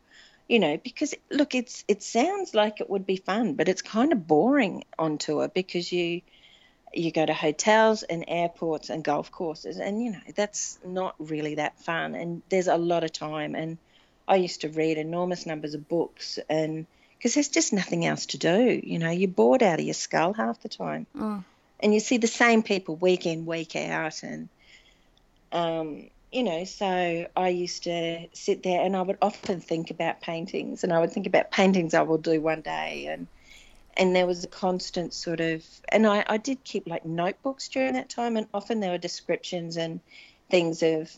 you 0.50 0.60
know, 0.60 0.78
because 0.78 1.14
look, 1.32 1.56
it's 1.56 1.86
it 1.88 2.04
sounds 2.04 2.54
like 2.54 2.82
it 2.82 2.90
would 2.90 3.06
be 3.06 3.18
fun, 3.18 3.54
but 3.54 3.70
it's 3.70 3.82
kind 3.82 4.12
of 4.12 4.28
boring 4.28 4.84
on 5.00 5.18
tour 5.18 5.48
because 5.48 5.92
you 5.92 6.22
you 6.94 7.12
go 7.12 7.26
to 7.26 7.34
hotels 7.34 8.04
and 8.04 8.26
airports 8.28 8.90
and 8.90 9.04
golf 9.04 9.32
courses, 9.32 9.78
and 9.78 10.04
you 10.04 10.12
know 10.12 10.20
that's 10.36 10.80
not 10.86 11.16
really 11.20 11.56
that 11.56 11.80
fun. 11.80 12.16
And 12.16 12.42
there's 12.50 12.68
a 12.68 12.78
lot 12.78 13.04
of 13.04 13.12
time, 13.12 13.56
and 13.56 13.78
I 14.28 14.38
used 14.38 14.62
to 14.62 14.70
read 14.70 14.98
enormous 14.98 15.46
numbers 15.46 15.74
of 15.74 15.88
books, 15.88 16.40
and 16.50 16.86
because 17.18 17.34
there's 17.34 17.50
just 17.50 17.74
nothing 17.74 18.06
else 18.06 18.28
to 18.28 18.38
do. 18.38 18.82
You 18.84 19.00
know, 19.00 19.10
you're 19.10 19.30
bored 19.30 19.64
out 19.64 19.80
of 19.80 19.86
your 19.86 19.94
skull 19.94 20.34
half 20.34 20.62
the 20.62 20.70
time, 20.70 21.08
mm. 21.16 21.44
and 21.80 21.94
you 21.94 22.00
see 22.00 22.18
the 22.18 22.28
same 22.28 22.64
people 22.64 22.96
week 22.96 23.26
in 23.26 23.46
week 23.46 23.76
out, 23.76 24.24
and 24.24 24.50
um, 25.52 26.10
you 26.34 26.44
know, 26.44 26.64
so 26.66 27.28
I 27.36 27.50
used 27.50 27.84
to 27.84 28.28
sit 28.34 28.64
there 28.64 28.84
and 28.84 28.96
I 28.98 29.04
would 29.04 29.20
often 29.22 29.62
think 29.62 29.92
about 29.92 30.20
paintings 30.20 30.84
and 30.84 30.92
I 30.92 31.00
would 31.00 31.12
think 31.12 31.28
about 31.28 31.52
paintings 31.52 31.94
I 31.94 32.02
will 32.02 32.18
do 32.18 32.42
one 32.42 32.62
day 32.62 33.06
and 33.06 33.28
and 33.98 34.16
there 34.16 34.28
was 34.28 34.44
a 34.44 34.48
constant 34.48 35.14
sort 35.14 35.40
of 35.40 35.64
and 35.90 36.08
I, 36.08 36.24
I 36.28 36.38
did 36.38 36.64
keep 36.64 36.88
like 36.88 37.06
notebooks 37.06 37.68
during 37.70 37.94
that 37.94 38.10
time 38.10 38.38
and 38.38 38.48
often 38.54 38.80
there 38.80 38.92
were 38.92 38.98
descriptions 38.98 39.78
and 39.78 40.00
things 40.50 40.84
of 40.84 41.12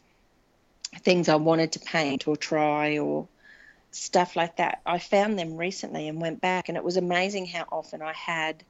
things 1.00 1.30
I 1.30 1.36
wanted 1.36 1.74
to 1.74 1.80
paint 1.80 2.28
or 2.28 2.38
try 2.38 3.00
or 3.00 3.28
stuff 3.92 4.36
like 4.36 4.58
that. 4.58 4.82
I 4.86 5.00
found 5.00 5.40
them 5.40 5.58
recently 5.58 6.08
and 6.08 6.22
went 6.22 6.42
back 6.42 6.70
and 6.70 6.78
it 6.78 6.84
was 6.84 6.98
amazing 6.98 7.46
how 7.48 7.66
often 7.72 8.02
I 8.02 8.14
had 8.14 8.64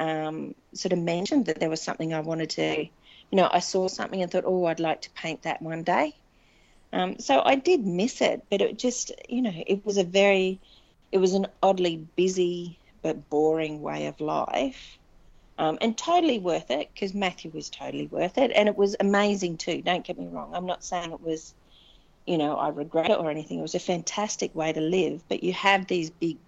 um, 0.00 0.54
sort 0.74 0.92
of 0.92 0.98
mentioned 0.98 1.46
that 1.46 1.58
there 1.58 1.70
was 1.70 1.82
something 1.82 2.14
I 2.14 2.20
wanted 2.20 2.50
to 2.50 2.88
you 3.30 3.36
know, 3.36 3.48
I 3.50 3.58
saw 3.60 3.88
something 3.88 4.22
and 4.22 4.30
thought, 4.30 4.44
oh, 4.46 4.66
I'd 4.66 4.80
like 4.80 5.02
to 5.02 5.10
paint 5.10 5.42
that 5.42 5.60
one 5.60 5.82
day. 5.82 6.16
Um, 6.92 7.18
so 7.18 7.42
I 7.44 7.56
did 7.56 7.86
miss 7.86 8.20
it, 8.20 8.44
but 8.50 8.62
it 8.62 8.78
just, 8.78 9.12
you 9.28 9.42
know, 9.42 9.52
it 9.66 9.84
was 9.84 9.98
a 9.98 10.04
very, 10.04 10.60
it 11.12 11.18
was 11.18 11.34
an 11.34 11.46
oddly 11.62 12.06
busy 12.16 12.77
but 13.02 13.28
boring 13.30 13.80
way 13.80 14.06
of 14.06 14.20
life. 14.20 14.98
Um, 15.58 15.78
and 15.80 15.98
totally 15.98 16.38
worth 16.38 16.70
it 16.70 16.90
because 16.94 17.14
Matthew 17.14 17.50
was 17.52 17.68
totally 17.68 18.06
worth 18.06 18.38
it. 18.38 18.52
And 18.54 18.68
it 18.68 18.76
was 18.76 18.94
amazing 19.00 19.56
too. 19.56 19.82
Don't 19.82 20.06
get 20.06 20.18
me 20.18 20.28
wrong. 20.28 20.54
I'm 20.54 20.66
not 20.66 20.84
saying 20.84 21.12
it 21.12 21.20
was, 21.20 21.52
you 22.26 22.38
know, 22.38 22.56
I 22.56 22.68
regret 22.68 23.10
it 23.10 23.18
or 23.18 23.28
anything. 23.30 23.58
It 23.58 23.62
was 23.62 23.74
a 23.74 23.80
fantastic 23.80 24.54
way 24.54 24.72
to 24.72 24.80
live. 24.80 25.24
But 25.28 25.42
you 25.42 25.52
have 25.54 25.86
these 25.88 26.10
big 26.10 26.38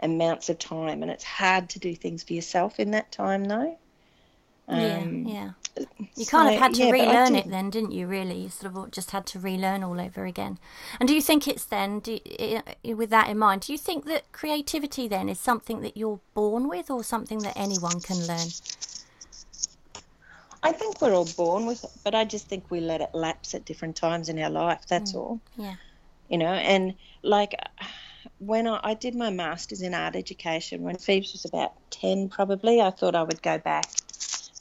amounts 0.00 0.48
of 0.48 0.58
time 0.58 1.02
and 1.02 1.10
it's 1.10 1.24
hard 1.24 1.70
to 1.70 1.78
do 1.78 1.94
things 1.94 2.22
for 2.24 2.32
yourself 2.32 2.80
in 2.80 2.90
that 2.92 3.12
time 3.12 3.44
though. 3.44 3.78
Um, 4.68 4.80
yeah, 5.26 5.32
yeah. 5.32 5.50
You 6.14 6.24
so, 6.24 6.30
kind 6.30 6.54
of 6.54 6.60
had 6.60 6.74
to 6.74 6.84
yeah, 6.84 6.90
relearn 6.90 7.34
it 7.34 7.48
then, 7.48 7.68
didn't 7.68 7.92
you? 7.92 8.06
Really, 8.06 8.42
you 8.42 8.48
sort 8.48 8.74
of 8.74 8.90
just 8.90 9.10
had 9.10 9.26
to 9.26 9.38
relearn 9.38 9.82
all 9.82 10.00
over 10.00 10.24
again. 10.24 10.58
And 10.98 11.08
do 11.08 11.14
you 11.14 11.20
think 11.20 11.46
it's 11.46 11.64
then, 11.64 12.02
you, 12.04 12.96
with 12.96 13.10
that 13.10 13.28
in 13.28 13.38
mind, 13.38 13.62
do 13.62 13.72
you 13.72 13.78
think 13.78 14.06
that 14.06 14.32
creativity 14.32 15.06
then 15.08 15.28
is 15.28 15.38
something 15.38 15.82
that 15.82 15.96
you're 15.96 16.20
born 16.34 16.68
with, 16.68 16.90
or 16.90 17.04
something 17.04 17.38
that 17.40 17.56
anyone 17.56 18.00
can 18.00 18.16
learn? 18.26 18.48
I 20.62 20.72
think 20.72 21.00
we're 21.00 21.12
all 21.12 21.28
born 21.36 21.66
with 21.66 21.84
it, 21.84 21.90
but 22.02 22.14
I 22.14 22.24
just 22.24 22.48
think 22.48 22.70
we 22.70 22.80
let 22.80 23.00
it 23.00 23.10
lapse 23.12 23.54
at 23.54 23.64
different 23.64 23.96
times 23.96 24.28
in 24.28 24.38
our 24.38 24.50
life. 24.50 24.82
That's 24.88 25.12
mm, 25.12 25.16
all. 25.16 25.40
Yeah. 25.56 25.74
You 26.28 26.38
know, 26.38 26.54
and 26.54 26.94
like 27.22 27.54
when 28.38 28.66
I, 28.66 28.80
I, 28.82 28.94
did 28.94 29.14
my 29.14 29.30
masters 29.30 29.82
in 29.82 29.94
art 29.94 30.16
education, 30.16 30.82
when 30.82 30.96
Phoebes 30.96 31.32
was 31.32 31.44
about 31.44 31.74
ten, 31.90 32.28
probably, 32.28 32.80
I 32.80 32.90
thought 32.90 33.14
I 33.14 33.22
would 33.22 33.42
go 33.42 33.58
back 33.58 33.86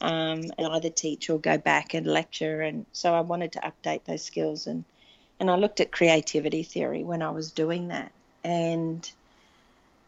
um, 0.01 0.43
and 0.57 0.67
either 0.71 0.89
teach 0.89 1.29
or 1.29 1.39
go 1.39 1.57
back 1.57 1.93
and 1.93 2.05
lecture. 2.05 2.61
And 2.61 2.85
so 2.91 3.13
I 3.13 3.21
wanted 3.21 3.53
to 3.53 3.59
update 3.61 4.03
those 4.05 4.23
skills. 4.23 4.67
And, 4.67 4.83
and 5.39 5.49
I 5.49 5.55
looked 5.55 5.79
at 5.79 5.91
creativity 5.91 6.63
theory 6.63 7.03
when 7.03 7.21
I 7.21 7.31
was 7.31 7.51
doing 7.51 7.89
that. 7.89 8.11
And 8.43 9.09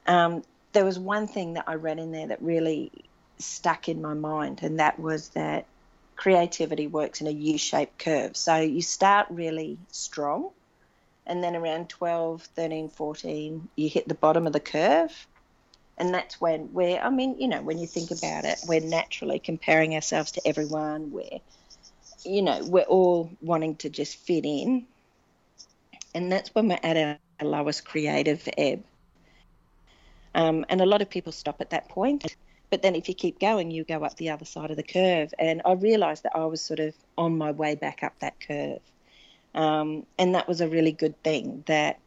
um, 0.05 0.43
there 0.73 0.85
was 0.85 0.99
one 0.99 1.27
thing 1.27 1.53
that 1.53 1.65
I 1.67 1.75
read 1.75 1.99
in 1.99 2.11
there 2.11 2.27
that 2.27 2.41
really 2.41 2.91
stuck 3.39 3.89
in 3.89 4.01
my 4.01 4.13
mind, 4.13 4.61
and 4.63 4.79
that 4.79 4.99
was 4.99 5.29
that 5.29 5.65
creativity 6.15 6.87
works 6.87 7.21
in 7.21 7.27
a 7.27 7.31
U 7.31 7.57
shaped 7.57 7.99
curve. 7.99 8.35
So 8.35 8.57
you 8.57 8.81
start 8.81 9.27
really 9.29 9.77
strong, 9.91 10.49
and 11.25 11.43
then 11.43 11.55
around 11.55 11.89
12, 11.89 12.43
13, 12.43 12.89
14, 12.89 13.69
you 13.75 13.89
hit 13.89 14.07
the 14.07 14.15
bottom 14.15 14.47
of 14.47 14.53
the 14.53 14.59
curve. 14.59 15.27
And 15.97 16.13
that's 16.13 16.39
when 16.39 16.73
we're, 16.73 16.99
I 16.99 17.09
mean, 17.09 17.39
you 17.39 17.47
know, 17.47 17.61
when 17.61 17.79
you 17.79 17.87
think 17.87 18.11
about 18.11 18.45
it, 18.45 18.59
we're 18.67 18.81
naturally 18.81 19.39
comparing 19.39 19.95
ourselves 19.95 20.31
to 20.33 20.47
everyone. 20.47 21.11
We're, 21.11 21.39
you 22.23 22.43
know, 22.43 22.63
we're 22.63 22.83
all 22.83 23.31
wanting 23.41 23.77
to 23.77 23.89
just 23.89 24.17
fit 24.17 24.45
in. 24.45 24.85
And 26.13 26.31
that's 26.31 26.53
when 26.53 26.67
we're 26.67 26.79
at 26.83 26.97
our, 26.97 27.17
our 27.39 27.47
lowest 27.47 27.83
creative 27.85 28.47
ebb. 28.57 28.83
Um, 30.35 30.65
and 30.69 30.81
a 30.81 30.85
lot 30.85 31.01
of 31.01 31.09
people 31.09 31.31
stop 31.31 31.61
at 31.61 31.71
that 31.71 31.89
point. 31.89 32.35
But 32.69 32.81
then 32.83 32.95
if 32.95 33.07
you 33.07 33.15
keep 33.15 33.39
going, 33.39 33.71
you 33.71 33.83
go 33.83 34.03
up 34.03 34.17
the 34.17 34.29
other 34.29 34.45
side 34.45 34.69
of 34.69 34.77
the 34.77 34.83
curve. 34.83 35.33
And 35.39 35.63
I 35.65 35.73
realized 35.73 36.23
that 36.23 36.35
I 36.35 36.45
was 36.45 36.61
sort 36.61 36.79
of 36.79 36.93
on 37.17 37.37
my 37.37 37.51
way 37.51 37.73
back 37.73 38.03
up 38.03 38.19
that 38.19 38.39
curve. 38.39 38.81
Um, 39.55 40.05
and 40.19 40.35
that 40.35 40.47
was 40.47 40.61
a 40.61 40.67
really 40.67 40.91
good 40.91 41.21
thing 41.23 41.63
that 41.65 41.99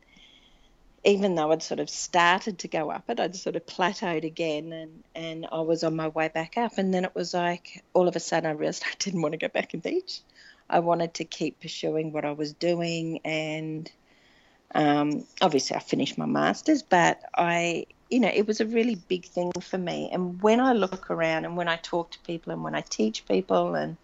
even 1.04 1.34
though 1.34 1.50
I'd 1.50 1.62
sort 1.62 1.80
of 1.80 1.88
started 1.88 2.58
to 2.58 2.68
go 2.68 2.90
up 2.90 3.08
it, 3.08 3.20
I'd 3.20 3.34
sort 3.34 3.56
of 3.56 3.64
plateaued 3.64 4.24
again 4.24 4.72
and, 4.72 5.02
and 5.14 5.46
I 5.50 5.60
was 5.60 5.82
on 5.82 5.96
my 5.96 6.08
way 6.08 6.28
back 6.28 6.58
up. 6.58 6.76
And 6.76 6.92
then 6.92 7.04
it 7.04 7.14
was 7.14 7.32
like 7.32 7.82
all 7.94 8.06
of 8.06 8.16
a 8.16 8.20
sudden 8.20 8.50
I 8.50 8.52
realized 8.52 8.84
I 8.86 8.94
didn't 8.98 9.22
want 9.22 9.32
to 9.32 9.38
go 9.38 9.48
back 9.48 9.72
and 9.72 9.82
teach. 9.82 10.20
I 10.68 10.80
wanted 10.80 11.14
to 11.14 11.24
keep 11.24 11.60
pursuing 11.60 12.12
what 12.12 12.24
I 12.24 12.32
was 12.32 12.52
doing. 12.52 13.20
And 13.24 13.90
um, 14.74 15.24
obviously, 15.40 15.76
I 15.76 15.80
finished 15.80 16.18
my 16.18 16.26
master's, 16.26 16.82
but 16.82 17.20
I, 17.34 17.86
you 18.10 18.20
know, 18.20 18.30
it 18.32 18.46
was 18.46 18.60
a 18.60 18.66
really 18.66 18.94
big 18.94 19.24
thing 19.24 19.52
for 19.60 19.78
me. 19.78 20.10
And 20.12 20.40
when 20.42 20.60
I 20.60 20.74
look 20.74 21.10
around 21.10 21.44
and 21.44 21.56
when 21.56 21.66
I 21.66 21.76
talk 21.76 22.10
to 22.12 22.18
people 22.20 22.52
and 22.52 22.62
when 22.62 22.74
I 22.74 22.82
teach 22.82 23.26
people 23.26 23.74
and 23.74 23.96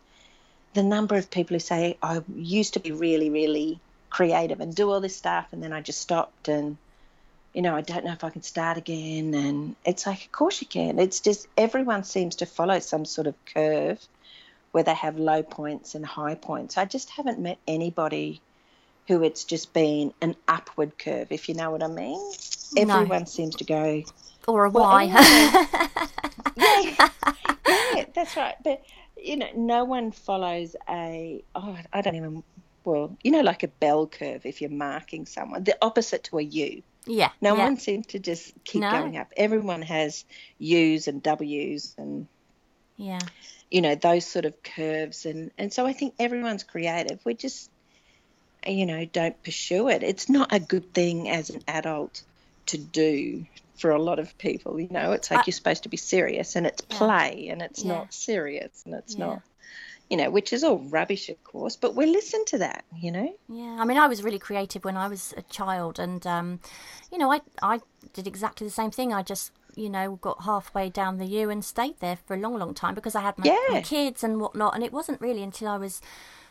the 0.75 0.83
number 0.83 1.15
of 1.15 1.31
people 1.31 1.55
who 1.55 1.61
say 1.61 1.99
I 2.03 2.23
used 2.35 2.75
to 2.75 2.81
be 2.81 2.93
really, 2.93 3.31
really 3.31 3.81
creative 4.11 4.61
and 4.61 4.75
do 4.75 4.91
all 4.91 5.01
this 5.01 5.17
stuff, 5.17 5.49
and 5.53 5.63
then 5.63 5.73
I 5.73 5.83
just 5.83 6.01
stopped, 6.01 6.49
and 6.49 6.77
you 7.57 7.63
know, 7.63 7.75
I 7.75 7.81
don't 7.81 8.05
know 8.05 8.13
if 8.13 8.23
I 8.23 8.29
can 8.29 8.43
start 8.43 8.77
again. 8.77 9.33
And 9.33 9.77
it's 9.87 10.07
like, 10.07 10.27
of 10.27 10.31
course 10.31 10.61
you 10.61 10.67
can. 10.67 10.99
It's 10.99 11.21
just 11.21 11.49
everyone 11.57 12.05
seems 12.05 12.37
to 12.37 12.47
follow 12.47 12.79
some 12.81 13.07
sort 13.07 13.27
of 13.27 13.35
curve 13.47 14.07
where 14.73 14.85
they 14.85 14.93
have 14.93 15.19
low 15.19 15.43
points 15.43 15.95
and 15.95 16.05
high 16.05 16.35
points. 16.35 16.77
I 16.77 16.85
just 16.85 17.09
haven't 17.09 17.39
met 17.39 17.57
anybody 17.67 18.43
who 19.09 19.23
it's 19.23 19.45
just 19.45 19.73
been 19.73 20.13
an 20.21 20.37
upward 20.47 20.99
curve, 20.99 21.29
if 21.33 21.49
you 21.49 21.55
know 21.55 21.71
what 21.71 21.83
I 21.83 21.87
mean. 21.87 22.21
No. 22.77 22.99
Everyone 23.01 23.25
seems 23.25 23.57
to 23.57 23.65
go. 23.65 24.03
Or 24.47 24.67
a 24.67 24.71
Y. 24.71 25.05
yeah, 26.57 27.09
yeah, 27.95 28.05
that's 28.15 28.37
right. 28.37 28.57
But 28.63 28.85
you 29.17 29.39
know, 29.39 29.49
no 29.57 29.85
one 29.85 30.11
follows 30.11 30.77
a, 30.91 31.43
oh, 31.55 31.79
I 31.91 32.03
don't 32.03 32.17
even, 32.17 32.45
well, 32.85 33.17
you 33.25 33.31
know, 33.31 33.41
like 33.41 33.63
a 33.63 33.69
bell 33.69 34.07
curve 34.07 34.45
if 34.45 34.61
you're 34.61 34.69
marking 34.69 35.25
someone, 35.25 35.65
the 35.65 35.79
opposite 35.81 36.25
to 36.25 36.39
a 36.39 36.43
U. 36.43 36.83
Yeah. 37.07 37.31
No 37.41 37.57
yeah. 37.57 37.65
one 37.65 37.79
seems 37.79 38.09
to 38.09 38.19
just 38.19 38.53
keep 38.65 38.83
no. 38.83 38.91
going 38.91 39.17
up. 39.17 39.33
Everyone 39.37 39.83
has 39.83 40.25
U's 40.59 41.09
and 41.09 41.23
W's 41.23 41.95
and, 41.97 42.27
yeah, 42.97 43.21
you 43.71 43.81
know, 43.81 43.95
those 43.95 44.27
sort 44.27 44.45
of 44.45 44.63
curves. 44.63 45.27
And, 45.27 45.51
and 45.57 45.73
so 45.73 45.87
I 45.87 45.93
think 45.93 46.15
everyone's 46.19 46.65
creative. 46.65 47.21
We 47.25 47.35
just, 47.35 47.71
you 48.67 48.87
know, 48.87 49.05
don't 49.05 49.41
pursue 49.43 49.89
it. 49.89 50.03
It's 50.03 50.29
not 50.29 50.53
a 50.53 50.61
good 50.61 50.93
thing 50.93 51.29
as 51.29 51.51
an 51.51 51.63
adult 51.69 52.23
to 52.67 52.79
do 52.79 53.47
for 53.79 53.91
a 53.91 54.03
lot 54.03 54.19
of 54.19 54.37
people. 54.39 54.81
You 54.81 54.89
know, 54.91 55.13
it's 55.13 55.31
like 55.31 55.41
I, 55.41 55.43
you're 55.47 55.53
supposed 55.53 55.85
to 55.85 55.89
be 55.89 55.97
serious 55.97 56.57
and 56.57 56.67
it's 56.67 56.83
yeah. 56.91 56.99
play 56.99 57.49
and 57.51 57.63
it's 57.63 57.85
yeah. 57.85 57.93
not 57.93 58.15
serious 58.15 58.83
and 58.85 58.95
it's 58.95 59.17
not, 59.17 59.43
you 60.11 60.17
know, 60.17 60.31
which 60.31 60.53
is 60.53 60.63
all 60.63 60.79
rubbish, 60.79 61.29
of 61.29 61.43
course, 61.43 61.77
but 61.77 61.95
we 61.95 62.07
listen 62.07 62.45
to 62.47 62.59
that, 62.59 62.85
you 62.97 63.11
know? 63.11 63.35
Yeah. 63.49 63.77
I 63.81 63.85
mean, 63.85 63.99
I 63.99 64.07
was 64.07 64.23
really 64.23 64.39
creative 64.39 64.85
when 64.85 64.97
I 64.97 65.09
was 65.09 65.35
a 65.37 65.43
child 65.43 65.99
and, 65.99 66.25
um, 66.27 66.61
you 67.11 67.19
know, 67.19 67.33
I, 67.33 67.41
I 67.61 67.81
did 68.13 68.27
exactly 68.27 68.67
the 68.67 68.73
same 68.73 68.93
thing. 68.93 69.13
I 69.13 69.23
just, 69.23 69.53
you 69.75 69.91
know, 69.91 70.17
got 70.17 70.45
halfway 70.45 70.91
down 70.91 71.19
the 71.19 71.27
U 71.27 71.51
and 71.51 71.65
stayed 71.65 71.99
there 71.99 72.17
for 72.25 72.35
a 72.35 72.39
long, 72.39 72.57
long 72.57 72.73
time 72.73 72.95
because 72.95 73.17
I 73.17 73.23
had 73.23 73.37
my, 73.37 73.47
my 73.71 73.81
kids 73.83 74.23
and 74.23 74.41
whatnot. 74.41 74.75
And 74.75 74.85
it 74.85 74.93
wasn't 74.93 75.21
really 75.21 75.43
until 75.43 75.69
I 75.69 75.77
was, 75.77 76.01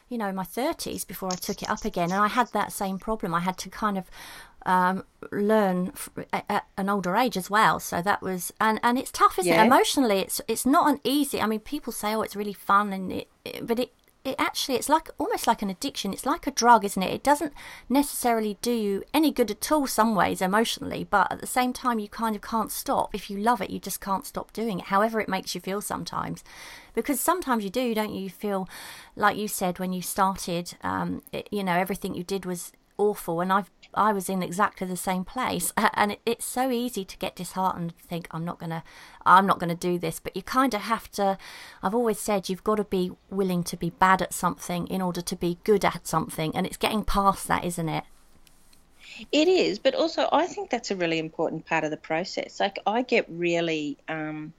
you 0.10 0.18
know, 0.18 0.28
in 0.28 0.36
my 0.36 0.44
30s 0.44 1.08
before 1.08 1.32
I 1.32 1.36
took 1.36 1.64
it 1.64 1.70
up 1.70 1.86
again. 1.86 2.12
And 2.12 2.22
I 2.22 2.28
had 2.28 2.52
that 2.52 2.74
same 2.74 3.00
problem. 3.00 3.34
I 3.34 3.40
had 3.40 3.58
to 3.60 3.70
kind 3.70 3.98
of 3.98 4.10
um, 4.66 5.04
learn 5.32 5.92
at, 6.34 6.46
at, 6.50 6.66
an 6.78 6.90
older 6.90 7.16
age 7.16 7.38
as 7.38 7.50
well. 7.50 7.80
So 7.80 8.02
that 8.02 8.22
was, 8.22 8.52
and, 8.60 8.80
and 8.84 8.98
it's 8.98 9.12
tough, 9.12 9.38
isn't 9.40 9.52
yeah. 9.52 9.64
it? 9.64 9.68
Emotionally, 9.68 10.20
it's 10.20 10.42
it's 10.48 10.66
not 10.66 10.90
an 10.90 11.00
easy. 11.04 11.42
I 11.42 11.46
mean, 11.46 11.60
people 11.60 11.94
say, 11.94 12.14
oh, 12.14 12.22
it's 12.22 12.36
really 12.36 12.54
fun, 12.54 12.94
and 12.94 13.12
it, 13.12 13.30
it, 13.44 13.68
but 13.68 13.80
it 13.80 13.92
it 14.26 14.36
actually 14.40 14.76
it's 14.76 14.90
like 14.90 15.10
almost 15.20 15.46
like 15.46 15.62
an 15.62 15.70
addiction 15.70 16.12
it's 16.12 16.26
like 16.26 16.48
a 16.48 16.52
drug 16.52 16.84
isn't 16.84 17.04
it 17.04 17.14
it 17.14 17.24
doesn't 17.24 17.54
necessarily 17.88 18.58
do 18.62 18.72
you 18.72 19.04
any 19.14 19.32
good 19.32 19.52
at 19.52 19.72
all 19.72 19.86
some 19.86 20.16
ways 20.16 20.42
emotionally 20.42 21.04
but 21.04 21.32
at 21.32 21.40
the 21.40 21.48
same 21.48 21.72
time 21.72 22.00
you 22.00 22.10
kind 22.10 22.36
of 22.36 22.42
can't 22.42 22.72
stop 22.72 23.14
if 23.14 23.30
you 23.30 23.38
love 23.38 23.62
it 23.62 23.70
you 23.70 23.80
just 23.80 24.02
can't 24.02 24.26
stop 24.26 24.52
doing 24.52 24.80
it 24.80 24.86
however 24.86 25.20
it 25.20 25.30
makes 25.30 25.54
you 25.54 25.62
feel 25.62 25.80
sometimes 25.80 26.44
because 26.96 27.20
sometimes 27.20 27.64
you 27.64 27.70
do 27.70 27.94
don't 27.94 28.14
you 28.14 28.26
you 28.26 28.30
feel 28.32 28.68
like 29.16 29.38
you 29.38 29.48
said 29.48 29.78
when 29.78 29.94
you 29.94 30.02
started 30.02 30.74
um, 30.82 31.22
it, 31.32 31.48
you 31.52 31.64
know 31.64 31.74
everything 31.76 32.16
you 32.16 32.24
did 32.24 32.44
was 32.44 32.72
awful 32.98 33.42
and 33.42 33.52
I've 33.52 33.70
I 33.96 34.14
was 34.14 34.30
in 34.30 34.44
exactly 34.44 34.88
the 34.88 34.98
same 34.98 35.26
place 35.26 35.74
and 35.78 36.14
it, 36.14 36.22
it's 36.26 36.46
so 36.46 36.70
easy 36.72 37.06
to 37.06 37.18
get 37.18 37.36
disheartened 37.36 37.92
and 37.92 37.96
think 37.96 38.28
I'm 38.32 38.46
not 38.46 38.60
to 38.60 38.84
I'm 39.26 39.46
not 39.48 39.60
to 39.60 39.76
do 39.76 39.98
this 39.98 40.20
but 40.20 40.36
you 40.36 40.44
kind 40.44 40.74
of 40.74 40.82
have 40.82 41.10
to 41.12 41.38
I've 41.82 41.96
always 41.96 42.20
said 42.20 42.50
you've 42.50 42.64
got 42.64 42.76
to 42.76 42.84
be 42.84 43.12
willing 43.30 43.64
to 43.66 43.78
be 43.78 43.90
bad 43.90 44.22
at 44.22 44.34
something 44.34 44.88
in 44.88 45.02
order 45.02 45.22
to 45.22 45.36
be 45.36 45.60
good 45.64 45.86
at 45.86 46.08
something 46.08 46.56
and 46.56 46.66
it's 46.66 46.78
getting 46.78 47.04
past 47.04 47.48
that 47.48 47.66
isn't 47.66 47.90
it? 47.90 48.04
It 49.32 49.48
is 49.48 49.80
but 49.80 49.96
also 49.96 50.28
I 50.32 50.48
think 50.48 50.70
that's 50.70 50.92
a 50.92 50.96
really 50.96 51.20
important 51.20 51.66
part 51.66 51.84
of 51.84 51.92
the 51.92 51.98
process. 51.98 52.60
Like 52.60 52.80
I 52.86 53.02
get 53.02 53.26
really 53.30 53.98
um 54.08 54.54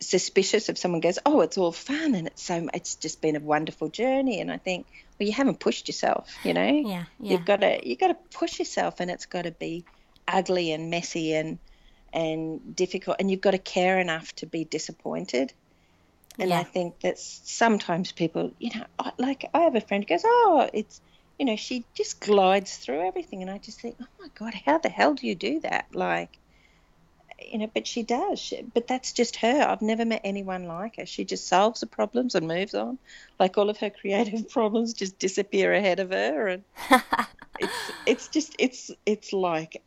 suspicious 0.00 0.68
if 0.68 0.78
someone 0.78 1.00
goes, 1.00 1.18
"Oh, 1.24 1.40
it's 1.40 1.58
all 1.58 1.72
fun 1.72 2.14
and 2.14 2.26
it's 2.26 2.42
so 2.42 2.68
it's 2.74 2.96
just 2.96 3.20
been 3.20 3.36
a 3.36 3.40
wonderful 3.40 3.88
journey," 3.88 4.40
and 4.40 4.50
I 4.50 4.58
think, 4.58 4.86
well, 5.18 5.26
you 5.26 5.32
haven't 5.32 5.60
pushed 5.60 5.88
yourself, 5.88 6.34
you 6.44 6.54
know. 6.54 6.66
Yeah, 6.66 7.04
yeah. 7.20 7.32
You've 7.32 7.44
got 7.44 7.60
to 7.60 7.88
you've 7.88 7.98
got 7.98 8.08
to 8.08 8.16
push 8.36 8.58
yourself, 8.58 9.00
and 9.00 9.10
it's 9.10 9.26
got 9.26 9.42
to 9.42 9.52
be 9.52 9.84
ugly 10.26 10.72
and 10.72 10.90
messy 10.90 11.34
and 11.34 11.58
and 12.12 12.74
difficult, 12.74 13.16
and 13.20 13.30
you've 13.30 13.40
got 13.40 13.52
to 13.52 13.58
care 13.58 13.98
enough 13.98 14.34
to 14.36 14.46
be 14.46 14.64
disappointed. 14.64 15.52
And 16.38 16.50
yeah. 16.50 16.58
I 16.58 16.64
think 16.64 17.00
that 17.00 17.18
sometimes 17.18 18.10
people, 18.10 18.52
you 18.58 18.70
know, 18.74 18.84
like 19.18 19.48
I 19.54 19.60
have 19.60 19.76
a 19.76 19.80
friend 19.80 20.04
who 20.04 20.08
goes, 20.08 20.22
"Oh, 20.24 20.68
it's." 20.72 21.00
You 21.36 21.46
know, 21.46 21.56
she 21.56 21.84
just 21.94 22.20
glides 22.20 22.76
through 22.76 23.08
everything, 23.08 23.42
and 23.42 23.50
I 23.50 23.58
just 23.58 23.80
think, 23.80 23.96
oh 24.00 24.06
my 24.20 24.28
god, 24.36 24.54
how 24.54 24.78
the 24.78 24.88
hell 24.88 25.14
do 25.14 25.26
you 25.26 25.34
do 25.34 25.58
that? 25.62 25.86
Like, 25.92 26.38
you 27.50 27.58
know, 27.58 27.70
but 27.72 27.86
she 27.86 28.02
does. 28.02 28.38
She, 28.38 28.62
but 28.74 28.86
that's 28.86 29.12
just 29.12 29.36
her. 29.36 29.62
I've 29.62 29.82
never 29.82 30.04
met 30.04 30.20
anyone 30.24 30.66
like 30.66 30.96
her. 30.96 31.06
She 31.06 31.24
just 31.24 31.46
solves 31.46 31.80
the 31.80 31.86
problems 31.86 32.34
and 32.34 32.48
moves 32.48 32.74
on. 32.74 32.98
Like 33.38 33.58
all 33.58 33.70
of 33.70 33.78
her 33.78 33.90
creative 33.90 34.48
problems 34.50 34.94
just 34.94 35.18
disappear 35.18 35.72
ahead 35.72 36.00
of 36.00 36.10
her, 36.10 36.48
and 36.48 36.62
it's 37.58 37.92
it's 38.06 38.28
just 38.28 38.56
it's 38.58 38.90
it's 39.06 39.32
like 39.32 39.82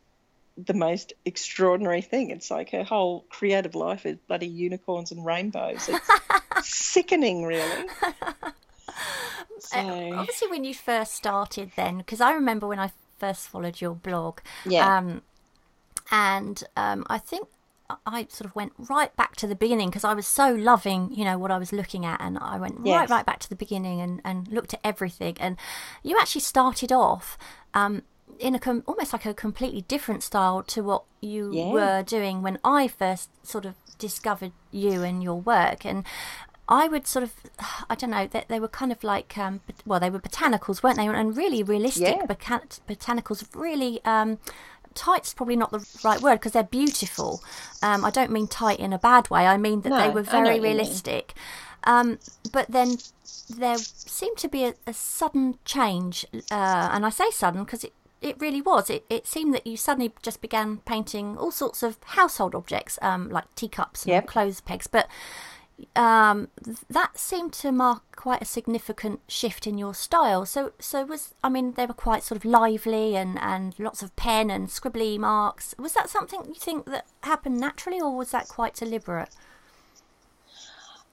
the 0.56 0.74
most 0.74 1.12
extraordinary 1.24 2.02
thing. 2.02 2.30
It's 2.30 2.50
like 2.50 2.70
her 2.70 2.84
whole 2.84 3.24
creative 3.28 3.74
life 3.74 4.06
is 4.06 4.16
bloody 4.26 4.48
unicorns 4.48 5.12
and 5.12 5.24
rainbows. 5.24 5.88
It's 5.88 6.68
sickening, 6.68 7.44
really. 7.44 7.86
So. 9.60 9.78
Uh, 9.78 10.16
obviously, 10.16 10.48
when 10.48 10.64
you 10.64 10.74
first 10.74 11.14
started, 11.14 11.72
then, 11.76 11.98
because 11.98 12.20
I 12.20 12.32
remember 12.32 12.66
when 12.66 12.78
I 12.78 12.92
first 13.18 13.48
followed 13.48 13.80
your 13.80 13.94
blog, 13.94 14.40
yeah. 14.64 14.98
Um, 14.98 15.22
and 16.10 16.62
um, 16.76 17.04
I 17.08 17.18
think 17.18 17.48
I 18.06 18.26
sort 18.28 18.46
of 18.46 18.54
went 18.54 18.72
right 18.76 19.14
back 19.16 19.36
to 19.36 19.46
the 19.46 19.54
beginning 19.54 19.88
because 19.88 20.04
I 20.04 20.12
was 20.12 20.26
so 20.26 20.52
loving, 20.52 21.10
you 21.12 21.24
know, 21.24 21.38
what 21.38 21.50
I 21.50 21.58
was 21.58 21.72
looking 21.72 22.04
at, 22.04 22.20
and 22.20 22.38
I 22.38 22.58
went 22.58 22.80
yes. 22.84 22.98
right, 23.00 23.10
right 23.10 23.26
back 23.26 23.38
to 23.40 23.48
the 23.48 23.56
beginning 23.56 24.00
and, 24.00 24.20
and 24.24 24.48
looked 24.48 24.74
at 24.74 24.80
everything. 24.84 25.36
And 25.40 25.56
you 26.02 26.16
actually 26.20 26.42
started 26.42 26.92
off 26.92 27.38
um, 27.72 28.02
in 28.38 28.54
a 28.54 28.58
com- 28.58 28.84
almost 28.86 29.12
like 29.12 29.24
a 29.24 29.32
completely 29.32 29.82
different 29.82 30.22
style 30.22 30.62
to 30.64 30.82
what 30.82 31.04
you 31.20 31.52
yeah. 31.52 31.70
were 31.70 32.02
doing 32.02 32.42
when 32.42 32.58
I 32.62 32.88
first 32.88 33.30
sort 33.46 33.64
of 33.64 33.74
discovered 33.98 34.52
you 34.70 35.02
and 35.02 35.22
your 35.22 35.40
work. 35.40 35.86
And 35.86 36.04
I 36.68 36.88
would 36.88 37.06
sort 37.06 37.22
of, 37.22 37.32
I 37.90 37.94
don't 37.94 38.10
know, 38.10 38.26
they, 38.26 38.44
they 38.48 38.60
were 38.60 38.68
kind 38.68 38.92
of 38.92 39.02
like, 39.02 39.38
um, 39.38 39.60
well, 39.86 40.00
they 40.00 40.10
were 40.10 40.20
botanicals, 40.20 40.82
weren't 40.82 40.96
they? 40.98 41.06
And 41.06 41.36
really 41.36 41.62
realistic 41.62 42.16
yeah. 42.18 42.26
botanicals, 42.26 43.46
really 43.54 44.04
um, 44.04 44.38
tight's 44.98 45.32
probably 45.32 45.56
not 45.56 45.70
the 45.70 45.86
right 46.02 46.20
word 46.20 46.34
because 46.34 46.52
they're 46.52 46.64
beautiful. 46.64 47.42
Um, 47.82 48.04
I 48.04 48.10
don't 48.10 48.30
mean 48.32 48.48
tight 48.48 48.80
in 48.80 48.92
a 48.92 48.98
bad 48.98 49.30
way. 49.30 49.46
I 49.46 49.56
mean 49.56 49.82
that 49.82 49.90
no, 49.90 49.98
they 49.98 50.10
were 50.10 50.22
very 50.22 50.58
realistic. 50.60 51.34
Um, 51.84 52.18
but 52.52 52.66
then 52.70 52.98
there 53.48 53.78
seemed 54.04 54.36
to 54.38 54.48
be 54.48 54.64
a, 54.64 54.74
a 54.86 54.92
sudden 54.92 55.58
change, 55.64 56.26
uh, 56.50 56.90
and 56.92 57.06
I 57.06 57.10
say 57.10 57.30
sudden 57.30 57.64
because 57.64 57.84
it, 57.84 57.92
it 58.20 58.36
really 58.40 58.60
was. 58.60 58.90
It, 58.90 59.04
it 59.08 59.26
seemed 59.26 59.54
that 59.54 59.66
you 59.66 59.76
suddenly 59.76 60.12
just 60.22 60.40
began 60.40 60.78
painting 60.78 61.38
all 61.38 61.52
sorts 61.52 61.82
of 61.82 61.98
household 62.18 62.54
objects, 62.54 62.98
um, 63.00 63.30
like 63.30 63.54
teacups 63.54 64.02
and 64.02 64.12
Yep. 64.12 64.26
clothes 64.26 64.60
pegs. 64.60 64.86
But 64.88 65.06
um, 65.94 66.48
that 66.90 67.18
seemed 67.18 67.52
to 67.54 67.70
mark 67.70 68.02
quite 68.16 68.42
a 68.42 68.44
significant 68.44 69.20
shift 69.28 69.66
in 69.66 69.78
your 69.78 69.94
style. 69.94 70.44
So, 70.44 70.72
so 70.78 71.04
was 71.04 71.34
I 71.42 71.48
mean 71.48 71.72
they 71.72 71.86
were 71.86 71.94
quite 71.94 72.22
sort 72.22 72.36
of 72.36 72.44
lively 72.44 73.16
and 73.16 73.38
and 73.40 73.78
lots 73.78 74.02
of 74.02 74.14
pen 74.16 74.50
and 74.50 74.68
scribbly 74.68 75.18
marks. 75.18 75.74
Was 75.78 75.94
that 75.94 76.08
something 76.08 76.44
you 76.46 76.54
think 76.54 76.86
that 76.86 77.06
happened 77.22 77.58
naturally, 77.58 78.00
or 78.00 78.16
was 78.16 78.30
that 78.32 78.48
quite 78.48 78.74
deliberate? 78.74 79.30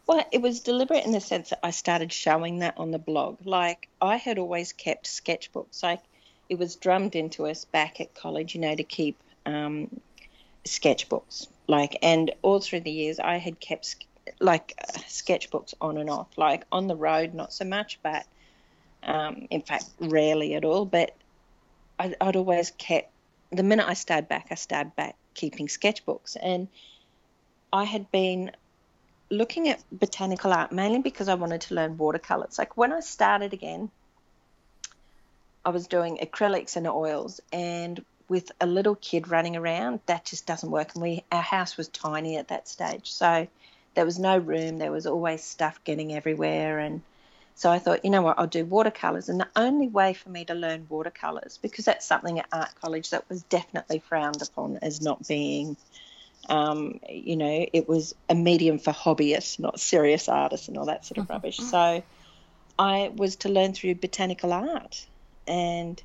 Well, 0.08 0.24
it 0.32 0.42
was 0.42 0.60
deliberate 0.60 1.06
in 1.06 1.12
the 1.12 1.22
sense 1.22 1.50
that 1.50 1.60
I 1.64 1.72
started 1.72 2.14
showing 2.14 2.60
that 2.60 2.78
on 2.78 2.92
the 2.92 3.00
blog. 3.00 3.46
Like 3.46 3.88
I 4.02 4.18
had 4.18 4.38
always 4.40 4.74
kept 4.74 5.06
sketchbooks. 5.06 5.84
Like 5.84 6.02
it 6.50 6.60
was 6.60 6.76
drummed 6.76 7.16
into 7.16 7.48
us 7.48 7.66
back 7.66 8.00
at 8.02 8.14
college, 8.16 8.56
you 8.56 8.62
know, 8.62 8.76
to 8.76 8.84
keep 8.84 9.18
um, 9.46 9.90
sketchbooks. 10.66 11.48
Like, 11.68 11.98
and 12.02 12.32
all 12.42 12.60
through 12.60 12.82
the 12.82 12.92
years, 12.92 13.20
I 13.20 13.38
had 13.38 13.60
kept 13.60 13.86
like 14.40 14.74
uh, 14.78 15.00
sketchbooks 15.08 15.74
on 15.82 15.98
and 15.98 16.10
off. 16.10 16.38
Like 16.38 16.66
on 16.72 16.88
the 16.88 16.96
road, 16.96 17.34
not 17.34 17.54
so 17.54 17.66
much, 17.66 18.00
but 18.04 18.26
um, 19.04 19.48
in 19.50 19.62
fact, 19.62 19.86
rarely 20.00 20.56
at 20.56 20.66
all. 20.66 20.86
But 20.86 21.16
I'd, 22.00 22.16
I'd 22.20 22.36
always 22.36 22.72
kept. 22.72 23.12
The 23.52 23.64
minute 23.64 23.88
I 23.88 23.94
started 23.94 24.28
back, 24.28 24.48
I 24.52 24.56
started 24.56 24.96
back 24.96 25.16
keeping 25.34 25.68
sketchbooks, 25.68 26.36
and 26.42 26.68
I 27.72 27.84
had 27.84 28.12
been 28.12 28.52
looking 29.30 29.70
at 29.70 29.84
botanical 29.92 30.54
art 30.54 30.72
mainly 30.72 31.00
because 31.00 31.28
I 31.28 31.34
wanted 31.34 31.62
to 31.62 31.74
learn 31.74 31.98
watercolors. 31.98 32.58
Like 32.58 32.78
when 32.78 32.94
I 32.94 33.00
started 33.00 33.54
again, 33.54 33.90
I 35.66 35.70
was 35.70 35.88
doing 35.88 36.20
acrylics 36.22 36.76
and 36.76 36.88
oils, 36.88 37.42
and 37.52 38.04
with 38.28 38.52
a 38.60 38.66
little 38.66 38.96
kid 38.96 39.28
running 39.28 39.56
around, 39.56 40.00
that 40.08 40.26
just 40.26 40.46
doesn't 40.46 40.72
work. 40.72 40.96
And 40.96 41.04
we 41.04 41.24
our 41.32 41.42
house 41.42 41.78
was 41.78 41.88
tiny 41.90 42.38
at 42.38 42.48
that 42.50 42.68
stage, 42.68 43.12
so 43.12 43.48
there 43.96 44.06
was 44.06 44.20
no 44.20 44.38
room. 44.38 44.78
There 44.78 44.92
was 44.92 45.06
always 45.08 45.44
stuff 45.44 45.84
getting 45.84 46.14
everywhere, 46.14 46.80
and 46.80 47.02
so 47.56 47.72
I 47.72 47.80
thought, 47.80 48.04
you 48.04 48.12
know 48.12 48.22
what, 48.22 48.38
I'll 48.38 48.48
do 48.48 48.66
watercolors. 48.66 49.30
And 49.30 49.40
the 49.40 49.48
only 49.56 49.88
way 49.88 50.14
for 50.14 50.30
me 50.30 50.46
to 50.46 50.54
learn 50.54 50.88
watercolors, 50.90 51.58
because 51.62 51.86
that's 51.86 52.06
something 52.06 52.40
at 52.40 52.48
art 52.52 52.76
college 52.82 53.10
that 53.12 53.28
was 53.30 53.44
definitely 53.44 54.00
frowned 54.00 54.42
upon 54.42 54.78
as 54.82 55.02
not 55.02 55.28
being 55.28 55.78
um, 56.50 57.00
you 57.10 57.36
know, 57.36 57.66
it 57.74 57.88
was 57.88 58.14
a 58.30 58.36
medium 58.36 58.80
for 58.80 58.92
hobbyists, 58.92 59.60
not 59.60 59.80
serious 59.80 60.30
artists 60.30 60.68
and 60.68 60.78
all 60.78 60.86
that 60.86 61.06
sort 61.06 61.18
of 61.18 61.30
rubbish. 61.30 61.58
So 61.58 62.04
I 62.78 63.12
was 63.16 63.38
to 63.38 63.50
learn 63.50 63.74
through 63.74 63.96
botanical 63.96 64.54
art. 64.54 65.06
And 65.48 66.02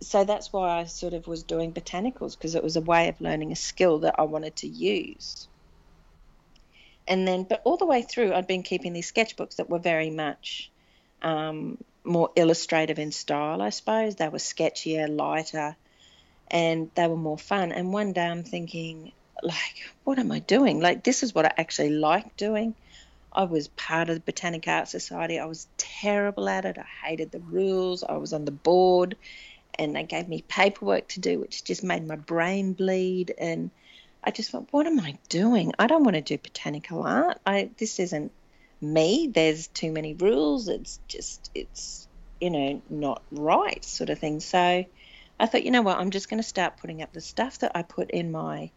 so 0.00 0.24
that's 0.24 0.52
why 0.52 0.80
I 0.80 0.84
sort 0.84 1.14
of 1.14 1.26
was 1.26 1.42
doing 1.42 1.72
botanicals 1.72 2.36
because 2.36 2.54
it 2.54 2.64
was 2.64 2.76
a 2.76 2.80
way 2.80 3.08
of 3.08 3.20
learning 3.20 3.52
a 3.52 3.56
skill 3.56 4.00
that 4.00 4.16
I 4.18 4.22
wanted 4.22 4.56
to 4.56 4.68
use. 4.68 5.48
And 7.12 7.28
then, 7.28 7.42
but 7.42 7.60
all 7.64 7.76
the 7.76 7.84
way 7.84 8.00
through, 8.00 8.32
I'd 8.32 8.46
been 8.46 8.62
keeping 8.62 8.94
these 8.94 9.12
sketchbooks 9.12 9.56
that 9.56 9.68
were 9.68 9.78
very 9.78 10.08
much 10.08 10.70
um, 11.20 11.76
more 12.04 12.30
illustrative 12.36 12.98
in 12.98 13.12
style, 13.12 13.60
I 13.60 13.68
suppose. 13.68 14.14
They 14.14 14.30
were 14.30 14.38
sketchier, 14.38 15.14
lighter, 15.14 15.76
and 16.50 16.90
they 16.94 17.06
were 17.06 17.18
more 17.18 17.36
fun. 17.36 17.70
And 17.70 17.92
one 17.92 18.14
day 18.14 18.26
I'm 18.26 18.44
thinking, 18.44 19.12
like, 19.42 19.92
what 20.04 20.18
am 20.18 20.32
I 20.32 20.38
doing? 20.38 20.80
Like, 20.80 21.04
this 21.04 21.22
is 21.22 21.34
what 21.34 21.44
I 21.44 21.52
actually 21.58 21.90
like 21.90 22.34
doing. 22.38 22.74
I 23.30 23.44
was 23.44 23.68
part 23.68 24.08
of 24.08 24.14
the 24.14 24.22
Botanic 24.22 24.66
Art 24.66 24.88
Society. 24.88 25.38
I 25.38 25.44
was 25.44 25.68
terrible 25.76 26.48
at 26.48 26.64
it. 26.64 26.78
I 26.78 27.06
hated 27.06 27.30
the 27.30 27.40
rules. 27.40 28.02
I 28.02 28.16
was 28.16 28.32
on 28.32 28.46
the 28.46 28.52
board, 28.52 29.18
and 29.78 29.94
they 29.94 30.04
gave 30.04 30.28
me 30.28 30.46
paperwork 30.48 31.08
to 31.08 31.20
do, 31.20 31.40
which 31.40 31.62
just 31.62 31.84
made 31.84 32.06
my 32.06 32.16
brain 32.16 32.72
bleed. 32.72 33.34
And 33.36 33.70
I 34.24 34.30
just 34.30 34.50
thought, 34.50 34.68
what 34.70 34.86
am 34.86 35.00
I 35.00 35.18
doing? 35.28 35.72
I 35.78 35.86
don't 35.86 36.04
want 36.04 36.14
to 36.14 36.22
do 36.22 36.38
botanical 36.38 37.02
art. 37.02 37.38
I 37.44 37.70
this 37.76 37.98
isn't 37.98 38.32
me. 38.80 39.30
There's 39.32 39.66
too 39.68 39.92
many 39.92 40.14
rules. 40.14 40.68
It's 40.68 41.00
just 41.08 41.50
it's 41.54 42.08
you 42.40 42.50
know 42.50 42.82
not 42.88 43.22
right 43.30 43.84
sort 43.84 44.10
of 44.10 44.18
thing. 44.18 44.40
So 44.40 44.84
I 45.38 45.46
thought, 45.46 45.64
you 45.64 45.72
know 45.72 45.82
what, 45.82 45.98
I'm 45.98 46.10
just 46.10 46.30
going 46.30 46.40
to 46.40 46.48
start 46.48 46.76
putting 46.76 47.02
up 47.02 47.12
the 47.12 47.20
stuff 47.20 47.58
that 47.60 47.72
I 47.74 47.82
put 47.82 48.10
in 48.10 48.30
my 48.30 48.70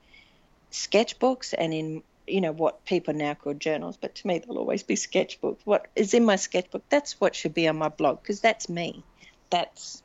sketchbooks 0.71 1.53
and 1.55 1.71
in, 1.71 2.03
you 2.25 2.41
know, 2.41 2.51
what 2.51 2.83
people 2.85 3.13
now 3.13 3.35
call 3.35 3.53
journals, 3.53 3.97
but 3.97 4.15
to 4.15 4.27
me, 4.27 4.39
they'll 4.39 4.57
always 4.57 4.81
be 4.81 4.95
sketchbooks. 4.95 5.59
What 5.63 5.87
is 5.95 6.15
in 6.15 6.25
my 6.25 6.37
sketchbook, 6.37 6.83
that's 6.89 7.21
what 7.21 7.35
should 7.35 7.53
be 7.53 7.67
on 7.67 7.77
my 7.77 7.89
blog 7.89 8.21
because 8.21 8.41
that's 8.41 8.67
me. 8.67 9.03
That's 9.51 10.01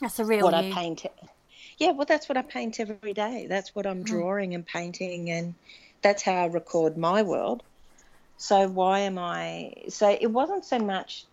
That's 0.00 0.20
a 0.20 0.24
real 0.24 0.44
what 0.44 0.54
you. 0.62 0.70
I 0.70 0.74
paint. 0.74 1.06
Yeah, 1.78 1.92
well, 1.92 2.06
that's 2.06 2.28
what 2.28 2.38
I 2.38 2.42
paint 2.42 2.80
every 2.80 3.12
day. 3.12 3.46
That's 3.48 3.74
what 3.74 3.86
I'm 3.86 4.02
drawing 4.02 4.54
and 4.54 4.64
painting, 4.64 5.30
and 5.30 5.54
that's 6.02 6.22
how 6.22 6.34
I 6.34 6.46
record 6.46 6.96
my 6.96 7.22
world. 7.22 7.62
So 8.36 8.68
why 8.68 9.00
am 9.00 9.18
I? 9.18 9.72
So 9.88 10.08
it 10.08 10.30
wasn't 10.30 10.64
so 10.64 10.78
much 10.78 11.24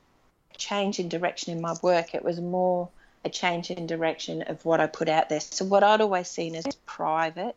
change 0.57 0.99
in 0.99 1.09
direction 1.09 1.53
in 1.53 1.61
my 1.61 1.75
work. 1.81 2.15
It 2.15 2.23
was 2.23 2.39
more 2.39 2.89
a 3.23 3.29
change 3.29 3.69
in 3.69 3.85
direction 3.85 4.41
of 4.43 4.65
what 4.65 4.79
I 4.79 4.87
put 4.87 5.09
out 5.09 5.29
there. 5.29 5.39
So 5.39 5.65
what 5.65 5.83
I'd 5.83 6.01
always 6.01 6.27
seen 6.27 6.55
as 6.55 6.65
private, 6.85 7.55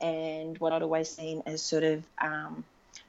and 0.00 0.58
what 0.58 0.72
I'd 0.72 0.82
always 0.82 1.08
seen 1.08 1.42
as 1.46 1.62
sort 1.62 1.84
of 1.84 2.04
um, 2.20 2.64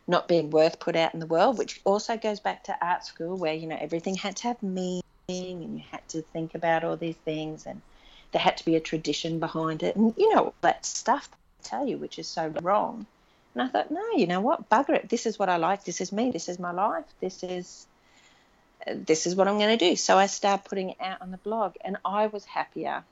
not 0.07 0.27
being 0.27 0.49
worth 0.49 0.79
put 0.79 0.95
out 0.95 1.13
in 1.13 1.19
the 1.19 1.25
world, 1.25 1.57
which 1.57 1.81
also 1.83 2.17
goes 2.17 2.39
back 2.39 2.65
to 2.65 2.77
art 2.85 3.05
school 3.05 3.35
where 3.35 3.53
you 3.53 3.67
know 3.67 3.77
everything 3.79 4.15
had 4.15 4.37
to 4.37 4.43
have 4.49 4.63
meaning 4.63 5.03
and 5.29 5.77
you 5.77 5.83
had 5.91 6.07
to 6.09 6.21
think 6.21 6.55
about 6.55 6.83
all 6.83 6.97
these 6.97 7.15
things 7.15 7.65
and 7.65 7.81
there 8.33 8.41
had 8.41 8.57
to 8.57 8.65
be 8.65 8.75
a 8.75 8.79
tradition 8.79 9.39
behind 9.39 9.83
it 9.83 9.95
and 9.95 10.13
you 10.17 10.33
know 10.35 10.53
that 10.61 10.85
stuff 10.85 11.29
I 11.33 11.63
tell 11.63 11.87
you 11.87 11.97
which 11.97 12.19
is 12.19 12.27
so 12.27 12.53
wrong. 12.61 13.05
And 13.53 13.63
i 13.63 13.67
thought 13.67 13.91
no 13.91 14.01
you 14.15 14.27
know 14.27 14.41
what? 14.41 14.69
Bugger 14.69 14.95
it. 14.95 15.09
This 15.09 15.25
is 15.25 15.39
what 15.39 15.49
i 15.49 15.57
like. 15.57 15.85
This 15.85 16.01
is 16.01 16.11
me. 16.11 16.31
This 16.31 16.49
is 16.49 16.59
my 16.59 16.71
life. 16.71 17.05
This 17.21 17.43
is 17.43 17.87
uh, 18.85 18.93
this 18.95 19.25
is 19.25 19.35
what 19.35 19.47
i'm 19.47 19.57
going 19.57 19.77
to 19.77 19.89
do. 19.89 19.95
So 19.95 20.17
i 20.17 20.25
started 20.25 20.65
putting 20.65 20.89
it 20.89 20.97
out 20.99 21.21
on 21.21 21.31
the 21.31 21.37
blog 21.37 21.75
and 21.81 21.97
i 22.03 22.27
was 22.27 22.43
happier. 22.43 23.03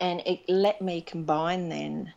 And 0.00 0.22
it 0.26 0.48
let 0.48 0.80
me 0.80 1.00
combine 1.00 1.68
then 1.68 2.12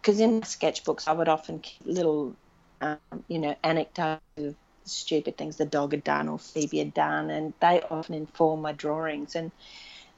because 0.00 0.20
in 0.20 0.36
my 0.36 0.40
sketchbooks 0.40 1.08
i 1.08 1.12
would 1.12 1.28
often 1.28 1.58
keep 1.60 1.86
little 1.86 2.34
um, 2.80 2.98
you 3.28 3.38
know 3.38 3.54
anecdotes 3.62 4.20
of 4.36 4.54
stupid 4.84 5.36
things 5.36 5.56
the 5.56 5.64
dog 5.64 5.92
had 5.92 6.04
done 6.04 6.28
or 6.28 6.38
Phoebe 6.38 6.78
had 6.78 6.94
done, 6.94 7.30
and 7.30 7.52
they 7.60 7.82
often 7.82 8.14
inform 8.14 8.62
my 8.62 8.72
drawings. 8.72 9.34
And 9.34 9.50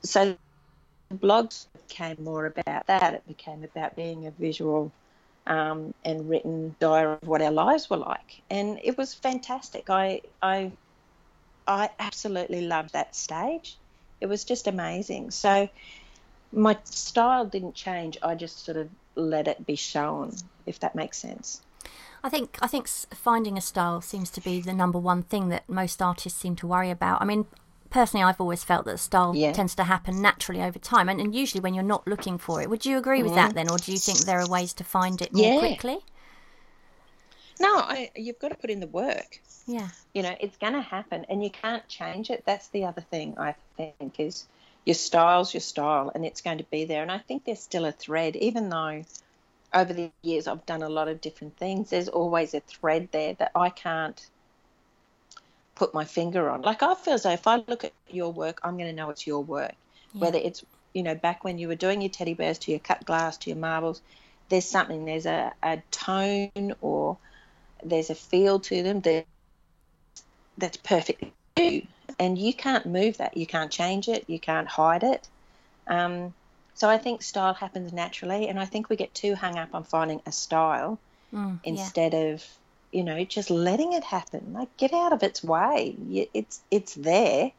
so 0.02 0.37
blogs 1.12 1.67
became 1.88 2.17
more 2.21 2.47
about 2.47 2.87
that. 2.87 3.14
It 3.14 3.27
became 3.27 3.64
about 3.64 3.97
being 3.97 4.27
a 4.27 4.31
visual 4.33 4.90
um, 5.47 5.93
and 6.05 6.29
written 6.29 6.75
diary 6.81 7.19
of 7.21 7.29
what 7.29 7.43
our 7.43 7.51
lives 7.51 7.90
were 7.90 7.99
like, 7.99 8.43
and 8.51 8.81
it 8.83 8.97
was 8.97 9.14
fantastic. 9.14 9.90
I 9.90 10.23
I 10.43 10.73
I 11.67 11.90
absolutely 11.99 12.62
loved 12.67 12.93
that 12.93 13.14
stage. 13.14 13.77
It 14.21 14.27
was 14.27 14.45
just 14.45 14.67
amazing. 14.67 15.31
So 15.31 15.69
my 16.53 16.79
style 16.85 17.45
didn't 17.45 17.75
change. 17.75 18.17
I 18.23 18.35
just 18.35 18.64
sort 18.64 18.77
of 18.77 18.88
let 19.17 19.49
it 19.49 19.67
be 19.67 19.77
shown, 19.77 20.33
if 20.67 20.81
that 20.81 20.95
makes 20.95 21.19
sense. 21.19 21.61
I 22.23 22.31
think 22.31 22.59
I 22.62 22.67
think 22.67 22.88
finding 22.88 23.59
a 23.59 23.61
style 23.61 24.01
seems 24.01 24.31
to 24.31 24.40
be 24.40 24.61
the 24.61 24.73
number 24.73 24.99
one 24.99 25.23
thing 25.23 25.51
that 25.51 25.69
most 25.69 26.01
artists 26.01 26.40
seem 26.40 26.57
to 26.57 26.67
worry 26.67 26.90
about. 26.90 27.21
I 27.21 27.27
mean, 27.27 27.47
personally, 27.94 28.24
I've 28.24 28.40
always 28.40 28.64
felt 28.64 28.85
that 28.87 28.98
style 28.98 29.35
Yeah. 29.37 29.52
tends 29.52 29.74
to 29.76 29.85
happen 29.85 30.20
naturally 30.20 30.61
over 30.61 30.80
time, 30.80 31.09
and, 31.09 31.20
and 31.20 31.33
usually 31.35 31.61
when 31.61 31.74
you're 31.74 31.85
not 31.85 32.07
looking 32.09 32.38
for 32.38 32.61
it. 32.61 32.68
Would 32.68 32.85
you 32.85 32.98
agree 32.98 33.22
with 33.22 33.35
that 33.37 33.54
then, 33.54 33.70
or 33.70 33.78
do 33.78 33.92
you 33.92 33.98
think 33.98 34.18
there 34.18 34.40
are 34.40 34.48
ways 34.48 34.72
to 34.74 34.85
find 34.85 35.22
it 35.22 35.33
more 35.33 35.52
Yeah. 35.52 35.59
quickly? 35.61 35.98
No, 37.61 37.72
I, 37.78 38.11
you've 38.16 38.40
got 38.40 38.48
to 38.48 38.57
put 38.57 38.68
in 38.70 38.80
the 38.80 38.88
work. 38.88 39.40
Yeah. 39.66 39.88
you 40.12 40.22
know 40.22 40.35
it's 40.40 40.59
going 40.59 40.74
to 40.74 40.83
happen 40.83 41.24
and 41.30 41.42
you 41.42 41.48
can't 41.48 41.87
change 41.88 42.28
it 42.28 42.42
that's 42.44 42.68
the 42.68 42.85
other 42.85 43.00
thing 43.00 43.38
i 43.38 43.54
think 43.78 44.20
is 44.20 44.44
your 44.85 44.92
style's 44.92 45.54
your 45.54 45.62
style 45.62 46.12
and 46.14 46.26
it's 46.26 46.42
going 46.42 46.59
to 46.59 46.64
be 46.64 46.85
there 46.85 47.00
and 47.00 47.11
i 47.11 47.16
think 47.16 47.46
there's 47.46 47.61
still 47.61 47.87
a 47.87 47.92
thread 47.92 48.37
even 48.37 48.68
though 48.68 49.02
over 49.72 49.94
the 49.94 50.11
years 50.20 50.46
i've 50.46 50.66
done 50.66 50.83
a 50.83 50.88
lot 50.90 51.09
of 51.09 51.22
different 51.22 51.57
things 51.57 51.88
there's 51.88 52.11
always 52.11 52.52
a 52.52 52.61
thread 52.61 53.09
there 53.12 53.33
that 53.40 53.52
i 53.54 53.70
can't 53.70 54.28
put 55.74 55.94
my 55.94 56.04
finger 56.04 56.48
on. 56.50 56.62
Like 56.62 56.82
i 56.82 56.94
feel 56.94 57.14
as 57.14 57.22
though 57.24 57.30
if 57.30 57.46
i 57.46 57.56
look 57.66 57.84
at 57.84 57.92
your 58.08 58.32
work 58.32 58.60
i'm 58.62 58.76
going 58.76 58.88
to 58.90 58.96
know 58.96 59.10
it's 59.10 59.26
your 59.26 59.42
work. 59.42 59.72
Whether 60.12 60.38
it's 60.38 60.64
you 60.92 61.02
know 61.02 61.14
back 61.14 61.44
when 61.44 61.58
you 61.58 61.68
were 61.68 61.74
doing 61.74 62.00
your 62.00 62.10
teddy 62.10 62.34
bears 62.34 62.58
to 62.60 62.70
your 62.70 62.80
cut 62.80 63.04
glass 63.04 63.37
to 63.38 63.50
your 63.50 63.58
marbles 63.58 64.00
there's 64.48 64.66
something 64.66 65.04
there's 65.04 65.26
a, 65.26 65.52
a 65.62 65.82
tone 65.90 66.74
or 66.80 67.16
there's 67.82 68.10
a 68.10 68.14
feel 68.14 68.60
to 68.60 68.82
them 68.82 69.00
that 69.00 69.26
that's 70.58 70.76
perfect 70.76 71.24
you. 71.56 71.87
And 72.18 72.38
you 72.38 72.54
can't 72.54 72.87
move 72.87 73.16
that. 73.16 73.37
You 73.37 73.46
can't 73.46 73.70
change 73.70 74.08
it. 74.08 74.24
You 74.28 74.38
can't 74.38 74.68
hide 74.68 75.02
it. 75.02 75.28
Um, 75.88 76.32
so 76.74 76.88
i 76.90 76.98
think 76.98 77.22
style 77.22 77.54
happens 77.54 77.92
naturally 77.92 78.48
and 78.48 78.58
i 78.58 78.64
think 78.64 78.88
we 78.88 78.96
get 78.96 79.14
too 79.14 79.34
hung 79.34 79.56
up 79.58 79.74
on 79.74 79.84
finding 79.84 80.20
a 80.26 80.32
style 80.32 80.98
Mm, 81.32 81.58
yeah. 81.64 81.70
instead 81.72 82.14
of 82.14 82.44
you 82.94 83.02
know, 83.02 83.24
just 83.24 83.50
letting 83.50 83.92
it 83.92 84.04
happen. 84.04 84.52
Like, 84.52 84.74
get 84.76 84.92
out 84.92 85.12
of 85.12 85.22
its 85.22 85.42
way. 85.42 85.96
It's 86.33 86.62
it's 86.70 86.94
there. 86.94 87.50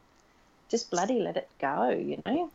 Just 0.69 0.89
bloody 0.89 1.19
let 1.19 1.37
it 1.37 1.49
go. 1.59 1.89
You 1.89 2.23
know. 2.25 2.51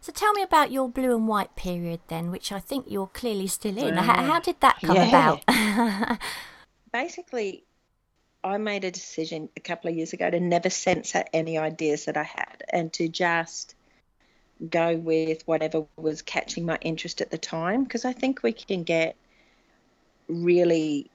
So 0.00 0.12
tell 0.12 0.32
me 0.32 0.42
about 0.42 0.70
your 0.70 0.88
blue 0.88 1.16
and 1.16 1.28
white 1.28 1.54
period 1.56 2.00
then, 2.08 2.30
which 2.30 2.52
I 2.52 2.60
think 2.60 2.86
you're 2.88 3.08
clearly 3.08 3.46
still 3.46 3.76
in. 3.76 3.94
How, 3.96 4.14
mm. 4.14 4.26
how 4.26 4.40
did 4.40 4.60
that 4.60 4.78
come 4.80 4.96
yeah. 4.96 5.08
about? 5.08 6.18
Basically, 6.92 7.64
I 8.44 8.58
made 8.58 8.84
a 8.84 8.90
decision 8.90 9.48
a 9.56 9.60
couple 9.60 9.90
of 9.90 9.96
years 9.96 10.12
ago 10.12 10.30
to 10.30 10.38
never 10.38 10.70
censor 10.70 11.24
any 11.32 11.58
ideas 11.58 12.04
that 12.04 12.16
I 12.16 12.22
had 12.22 12.62
and 12.72 12.92
to 12.94 13.08
just 13.08 13.74
go 14.70 14.96
with 14.96 15.42
whatever 15.46 15.86
was 15.96 16.22
catching 16.22 16.64
my 16.64 16.78
interest 16.80 17.20
at 17.20 17.30
the 17.30 17.38
time 17.38 17.84
because 17.84 18.04
I 18.04 18.12
think 18.12 18.42
we 18.42 18.52
can 18.52 18.84
get 18.84 19.16
really 20.28 21.10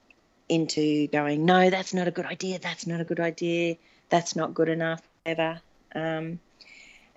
into 0.51 1.07
going, 1.07 1.45
no, 1.45 1.69
that's 1.69 1.93
not 1.93 2.07
a 2.07 2.11
good 2.11 2.25
idea, 2.25 2.59
that's 2.59 2.85
not 2.85 3.01
a 3.01 3.03
good 3.03 3.19
idea, 3.19 3.77
that's 4.09 4.35
not 4.35 4.53
good 4.53 4.69
enough, 4.69 5.01
ever. 5.25 5.61
Um, 5.95 6.39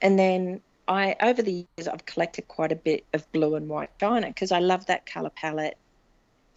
and 0.01 0.18
then 0.18 0.61
I, 0.87 1.16
over 1.20 1.42
the 1.42 1.66
years, 1.77 1.88
I've 1.88 2.07
collected 2.07 2.49
quite 2.49 2.73
a 2.73 2.77
bit 2.77 3.05
of 3.12 3.31
blue 3.33 3.55
and 3.57 3.68
white 3.68 3.90
china 3.99 4.29
because 4.29 4.53
I 4.53 4.61
love 4.61 4.87
that 4.87 5.07
color 5.07 5.31
palette. 5.31 5.77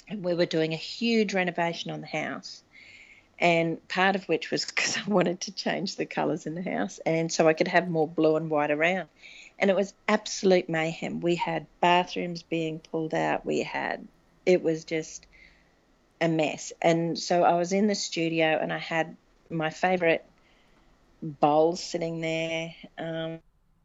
And 0.10 0.24
we 0.24 0.34
were 0.34 0.46
doing 0.46 0.74
a 0.74 0.78
huge 0.78 1.34
renovation 1.34 1.92
on 1.92 2.02
the 2.02 2.08
house 2.08 2.64
and 3.40 3.86
part 3.88 4.16
of 4.16 4.26
which 4.26 4.52
was 4.52 4.66
because 4.76 4.98
I 4.98 5.04
wanted 5.10 5.42
to 5.42 5.52
change 5.52 5.96
the 5.96 6.06
colours 6.06 6.46
in 6.46 6.56
the 6.56 6.62
house, 6.62 7.00
and 7.06 7.32
so 7.32 7.48
I 7.48 7.54
could 7.54 7.68
have 7.68 7.90
more 7.90 8.08
blue 8.08 8.36
and 8.36 8.50
white 8.50 8.72
around. 8.72 9.10
And 9.60 9.70
it 9.72 9.76
was 9.76 9.94
absolute 10.08 10.70
mayhem. 10.70 11.20
We 11.20 11.36
had 11.36 11.66
bathrooms 11.82 12.44
being 12.44 12.80
pulled 12.80 13.14
out. 13.14 13.46
We 13.46 13.64
had 13.64 14.08
it 14.46 14.64
was 14.64 14.86
just 14.86 15.26
a 16.22 16.28
mess. 16.28 16.74
And 16.82 17.18
so 17.18 17.44
I 17.44 17.54
was 17.54 17.74
in 17.74 17.88
the 17.88 17.96
studio, 17.96 18.58
and 18.62 18.72
I 18.72 18.78
had 18.78 19.16
my 19.50 19.70
favourite 19.70 20.24
bowls 21.22 21.84
sitting 21.84 22.22
there, 22.22 22.74
um, 22.98 23.40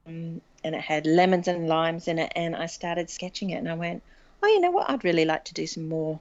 and 0.07 0.41
it 0.65 0.81
had 0.81 1.07
lemons 1.07 1.49
and 1.49 1.69
limes 1.69 2.09
in 2.09 2.19
it. 2.19 2.33
And 2.37 2.57
I 2.57 2.67
started 2.67 3.11
sketching 3.11 3.51
it, 3.51 3.57
and 3.57 3.69
I 3.69 3.75
went, 3.75 4.03
"Oh, 4.43 4.49
you 4.49 4.61
know 4.61 4.71
what? 4.71 4.91
I'd 4.91 5.05
really 5.05 5.25
like 5.25 5.45
to 5.47 5.55
do 5.55 5.67
some 5.67 5.89
more." 5.89 6.21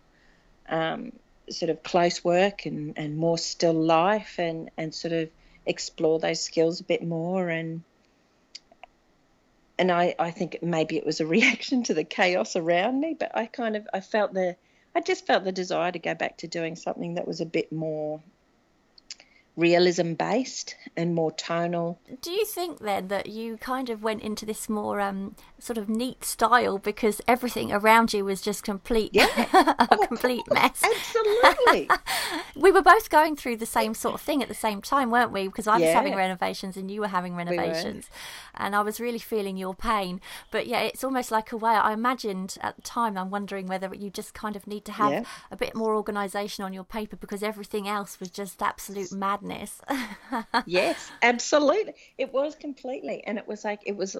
Um, 0.70 1.12
sort 1.50 1.70
of 1.70 1.84
close 1.84 2.24
work 2.24 2.66
and, 2.66 2.98
and 2.98 3.18
more 3.18 3.38
still 3.38 3.74
life 3.74 4.36
and, 4.38 4.70
and 4.78 4.94
sort 4.94 5.14
of 5.14 5.30
explore 5.66 6.20
those 6.20 6.42
skills 6.42 6.80
a 6.80 6.84
bit 6.84 7.04
more 7.04 7.50
and 7.50 7.84
and 9.78 9.92
I, 9.92 10.14
I 10.20 10.30
think 10.30 10.60
maybe 10.62 10.98
it 10.98 11.06
was 11.06 11.22
a 11.22 11.26
reaction 11.38 11.84
to 11.84 11.96
the 11.96 12.04
chaos 12.04 12.56
around 12.56 13.00
me, 13.00 13.16
but 13.20 13.36
I 13.36 13.48
kind 13.48 13.76
of 13.76 13.88
I 13.92 14.00
felt 14.00 14.34
the 14.34 14.56
I 14.94 15.00
just 15.02 15.26
felt 15.26 15.44
the 15.46 15.52
desire 15.52 15.92
to 15.92 16.00
go 16.00 16.14
back 16.16 16.38
to 16.38 16.48
doing 16.48 16.76
something 16.76 17.16
that 17.16 17.28
was 17.28 17.40
a 17.42 17.46
bit 17.46 17.72
more 17.72 18.22
realism 19.58 20.14
based 20.14 20.76
and 20.96 21.14
more 21.14 21.32
tonal. 21.32 22.00
Do 22.22 22.32
you 22.32 22.46
think 22.46 22.80
then 22.80 23.10
that 23.10 23.28
you 23.28 23.58
kind 23.58 23.90
of 23.90 24.02
went 24.02 24.22
into 24.22 24.46
this 24.46 24.70
more 24.70 25.02
um, 25.02 25.36
sort 25.60 25.78
of 25.78 25.90
neat 25.90 26.24
style 26.24 26.78
because 26.78 27.22
everything 27.28 27.72
around 27.72 28.14
you 28.14 28.24
was 28.26 28.42
just 28.42 28.64
complete 28.64 29.12
yeah. 29.14 29.28
a 29.54 29.88
oh, 29.92 30.08
complete 30.08 30.44
mess? 30.50 30.82
Absolutely. 30.84 31.90
we 32.56 32.72
were 32.72 32.82
both 32.82 33.10
going 33.10 33.36
through 33.36 33.58
the 33.58 33.66
same 33.66 33.94
sort 33.94 34.16
of 34.16 34.22
thing 34.22 34.42
at 34.42 34.48
the 34.48 34.56
same 34.56 34.82
time, 34.82 35.12
weren't 35.12 35.32
we? 35.32 35.48
Because 35.48 35.68
I 35.68 35.74
was 35.74 35.84
yeah. 35.84 35.94
having 35.94 36.16
renovations 36.16 36.78
and 36.78 36.90
you 36.90 37.02
were 37.02 37.08
having 37.08 37.36
renovations. 37.36 38.10
We 38.10 38.66
and 38.66 38.76
I 38.76 38.82
was 38.82 39.00
really 39.00 39.20
feeling 39.20 39.58
your 39.58 39.74
pain. 39.74 40.22
But 40.50 40.68
yeah, 40.68 40.80
it's 40.80 41.04
almost 41.04 41.32
like 41.32 41.52
a 41.52 41.58
way 41.58 41.72
I 41.72 41.94
imagined 41.94 42.58
at 42.62 42.78
the 42.78 42.82
time. 42.82 43.18
I'm 43.18 43.30
wondering 43.30 43.68
whether 43.68 43.94
you 43.94 44.10
just 44.10 44.34
kind 44.34 44.56
of 44.56 44.66
need 44.66 44.86
to 44.86 44.94
have 44.94 45.12
yeah. 45.12 45.24
a 45.52 45.58
bit 45.58 45.76
more 45.76 45.96
organisation 45.96 46.64
on 46.64 46.74
your 46.74 46.84
paper 46.84 47.16
because 47.16 47.44
everything 47.44 47.88
else 47.88 48.20
was 48.20 48.30
just 48.30 48.62
absolute 48.62 49.12
madness 49.12 49.41
madness. 49.42 49.82
yes, 50.66 51.12
absolutely. 51.22 51.94
It 52.18 52.34
was 52.34 52.56
completely. 52.56 53.24
And 53.26 53.38
it 53.38 53.48
was 53.48 53.64
like, 53.64 53.82
it 53.86 53.96
was 53.96 54.18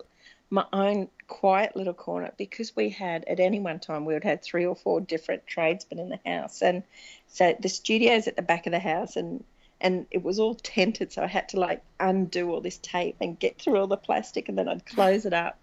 my 0.50 0.66
own 0.74 1.10
quiet 1.28 1.76
little 1.76 1.94
corner 1.94 2.32
because 2.38 2.76
we 2.76 2.90
had, 2.90 3.24
at 3.26 3.40
any 3.40 3.60
one 3.60 3.80
time, 3.80 4.06
we 4.06 4.14
would 4.14 4.24
have 4.24 4.42
three 4.42 4.66
or 4.66 4.76
four 4.76 5.00
different 5.02 5.48
tradesmen 5.48 6.00
in 6.00 6.10
the 6.10 6.20
house. 6.26 6.62
And 6.62 6.84
so 7.28 7.56
the 7.60 7.70
studio's 7.70 8.28
at 8.28 8.36
the 8.36 8.42
back 8.42 8.66
of 8.68 8.72
the 8.72 8.80
house 8.80 9.16
and 9.16 9.44
and 9.84 10.06
it 10.12 10.22
was 10.22 10.38
all 10.38 10.54
tented 10.54 11.12
so 11.12 11.24
i 11.24 11.28
had 11.28 11.50
to 11.50 11.60
like 11.60 11.82
undo 12.00 12.52
all 12.52 12.62
this 12.62 12.78
tape 12.84 13.16
and 13.20 13.40
get 13.40 13.60
through 13.60 13.78
all 13.78 13.88
the 13.88 13.98
plastic 13.98 14.48
and 14.48 14.56
then 14.56 14.70
i'd 14.70 14.86
close 14.86 15.26
it 15.26 15.34
up 15.34 15.58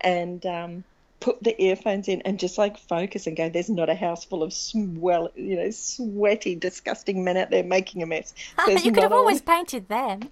and 0.00 0.44
um, 0.46 0.82
put 1.22 1.40
the 1.40 1.62
earphones 1.62 2.08
in 2.08 2.20
and 2.22 2.38
just 2.38 2.58
like 2.58 2.76
focus 2.76 3.28
and 3.28 3.36
go, 3.36 3.48
there's 3.48 3.70
not 3.70 3.88
a 3.88 3.94
house 3.94 4.24
full 4.24 4.42
of 4.42 4.52
swell, 4.52 5.30
you 5.36 5.54
know, 5.54 5.70
sweaty, 5.70 6.56
disgusting 6.56 7.22
men 7.22 7.36
out 7.36 7.48
there 7.48 7.62
making 7.62 8.02
a 8.02 8.06
mess. 8.06 8.34
There's 8.66 8.84
you 8.84 8.90
could 8.90 9.04
have 9.04 9.12
always 9.12 9.40
painted 9.40 9.88
them. 9.88 10.28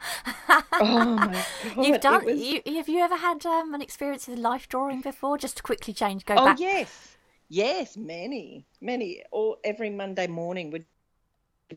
oh 0.48 1.16
my 1.16 1.44
god! 1.74 1.86
You've 1.86 2.00
done. 2.00 2.24
Was... 2.24 2.40
You, 2.40 2.60
have 2.74 2.88
you 2.88 2.98
ever 3.00 3.16
had 3.16 3.46
um, 3.46 3.72
an 3.72 3.80
experience 3.80 4.26
with 4.26 4.38
life 4.38 4.68
drawing 4.68 5.00
before? 5.00 5.38
Just 5.38 5.58
to 5.58 5.62
quickly 5.62 5.94
change, 5.94 6.24
go 6.24 6.34
oh, 6.34 6.44
back. 6.44 6.56
Oh 6.58 6.60
yes, 6.60 7.16
yes, 7.48 7.96
many, 7.96 8.66
many. 8.80 9.22
All 9.30 9.58
every 9.62 9.90
Monday 9.90 10.26
morning 10.26 10.72
would 10.72 10.84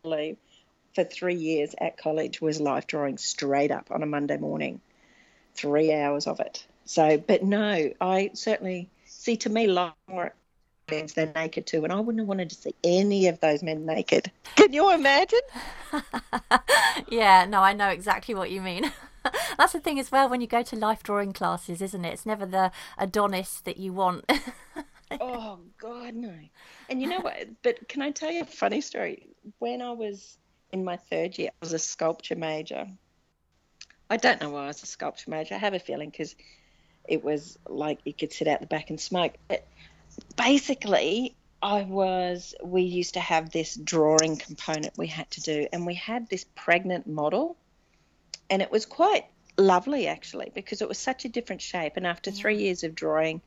believe 0.02 0.38
for 0.96 1.04
three 1.04 1.36
years 1.36 1.76
at 1.80 1.98
college 1.98 2.42
was 2.42 2.60
life 2.60 2.88
drawing 2.88 3.20
straight 3.20 3.70
up 3.70 3.92
on 3.92 4.02
a 4.02 4.08
Monday 4.08 4.38
morning, 4.38 4.82
three 5.54 5.94
hours 5.94 6.26
of 6.26 6.40
it. 6.40 6.66
So, 6.86 7.18
but 7.18 7.44
no, 7.44 7.92
I 8.02 8.32
certainly 8.34 8.90
see, 9.24 9.38
to 9.38 9.50
me, 9.50 9.68
lot 9.68 9.96
more 10.10 10.34
means 10.92 11.14
they're 11.14 11.32
naked 11.34 11.66
too, 11.66 11.84
and 11.84 11.94
I 11.94 12.00
wouldn't 12.00 12.20
have 12.20 12.28
wanted 12.28 12.50
to 12.50 12.56
see 12.56 12.76
any 12.84 13.28
of 13.28 13.40
those 13.40 13.64
men 13.64 13.86
naked. 13.86 14.32
Can 14.56 14.74
you 14.74 14.94
imagine? 14.94 15.40
yeah, 17.10 17.46
no, 17.46 17.62
I 17.62 17.74
know 17.74 17.90
exactly 17.90 18.36
what 18.36 18.52
you 18.52 18.62
mean. 18.62 18.92
That's 19.58 19.72
the 19.72 19.80
thing 19.80 20.00
as 20.00 20.12
well 20.12 20.28
when 20.28 20.42
you 20.42 20.48
go 20.48 20.62
to 20.62 20.76
life 20.76 21.02
drawing 21.02 21.32
classes, 21.32 21.82
isn't 21.82 22.04
it? 22.04 22.14
It's 22.14 22.26
never 22.26 22.46
the 22.46 22.72
Adonis 22.98 23.62
that 23.62 23.78
you 23.78 23.94
want. 23.94 24.30
oh 25.22 25.60
God, 25.78 26.16
no. 26.16 26.34
And 26.90 27.02
you 27.02 27.08
know 27.08 27.22
what? 27.22 27.48
But 27.62 27.88
can 27.88 28.02
I 28.02 28.12
tell 28.12 28.32
you 28.32 28.42
a 28.42 28.46
funny 28.46 28.82
story? 28.82 29.28
When 29.60 29.82
I 29.82 29.92
was 29.92 30.38
in 30.74 30.84
my 30.84 30.98
third 30.98 31.38
year, 31.38 31.50
I 31.50 31.66
was 31.66 31.72
a 31.72 31.80
sculpture 31.80 32.36
major. 32.36 32.88
I 34.10 34.18
don't 34.18 34.42
know 34.42 34.50
why 34.50 34.66
I 34.66 34.68
was 34.68 34.84
a 34.84 34.86
sculpture 34.86 35.32
major. 35.32 35.56
I 35.56 35.60
have 35.60 35.74
a 35.74 35.80
feeling 35.80 36.10
because 36.10 36.36
it 37.08 37.24
was 37.24 37.58
like 37.68 38.00
you 38.06 38.14
could 38.14 38.32
sit 38.32 38.48
out 38.48 38.62
the 38.62 38.68
back 38.68 38.90
and 38.90 39.00
smoke. 39.00 39.34
But 39.48 39.68
basically, 40.36 41.36
I 41.62 41.84
was, 41.84 42.56
we 42.64 42.84
used 42.84 43.14
to 43.14 43.20
have 43.20 43.52
this 43.52 43.76
drawing 43.76 44.38
component 44.38 44.98
we 44.98 45.08
had 45.08 45.30
to 45.32 45.42
do, 45.42 45.68
and 45.72 45.86
we 45.86 45.96
had 45.96 46.30
this 46.30 46.46
pregnant 46.56 47.08
model, 47.08 47.56
and 48.50 48.62
it 48.62 48.72
was 48.72 48.86
quite 48.86 49.26
lovely 49.56 50.08
actually 50.08 50.52
because 50.56 50.82
it 50.82 50.90
was 50.90 50.98
such 50.98 51.26
a 51.26 51.30
different 51.30 51.62
shape. 51.62 51.94
And 51.96 52.08
after 52.08 52.32
three 52.32 52.58
years 52.58 52.84
of 52.84 52.96
drawing 52.96 53.40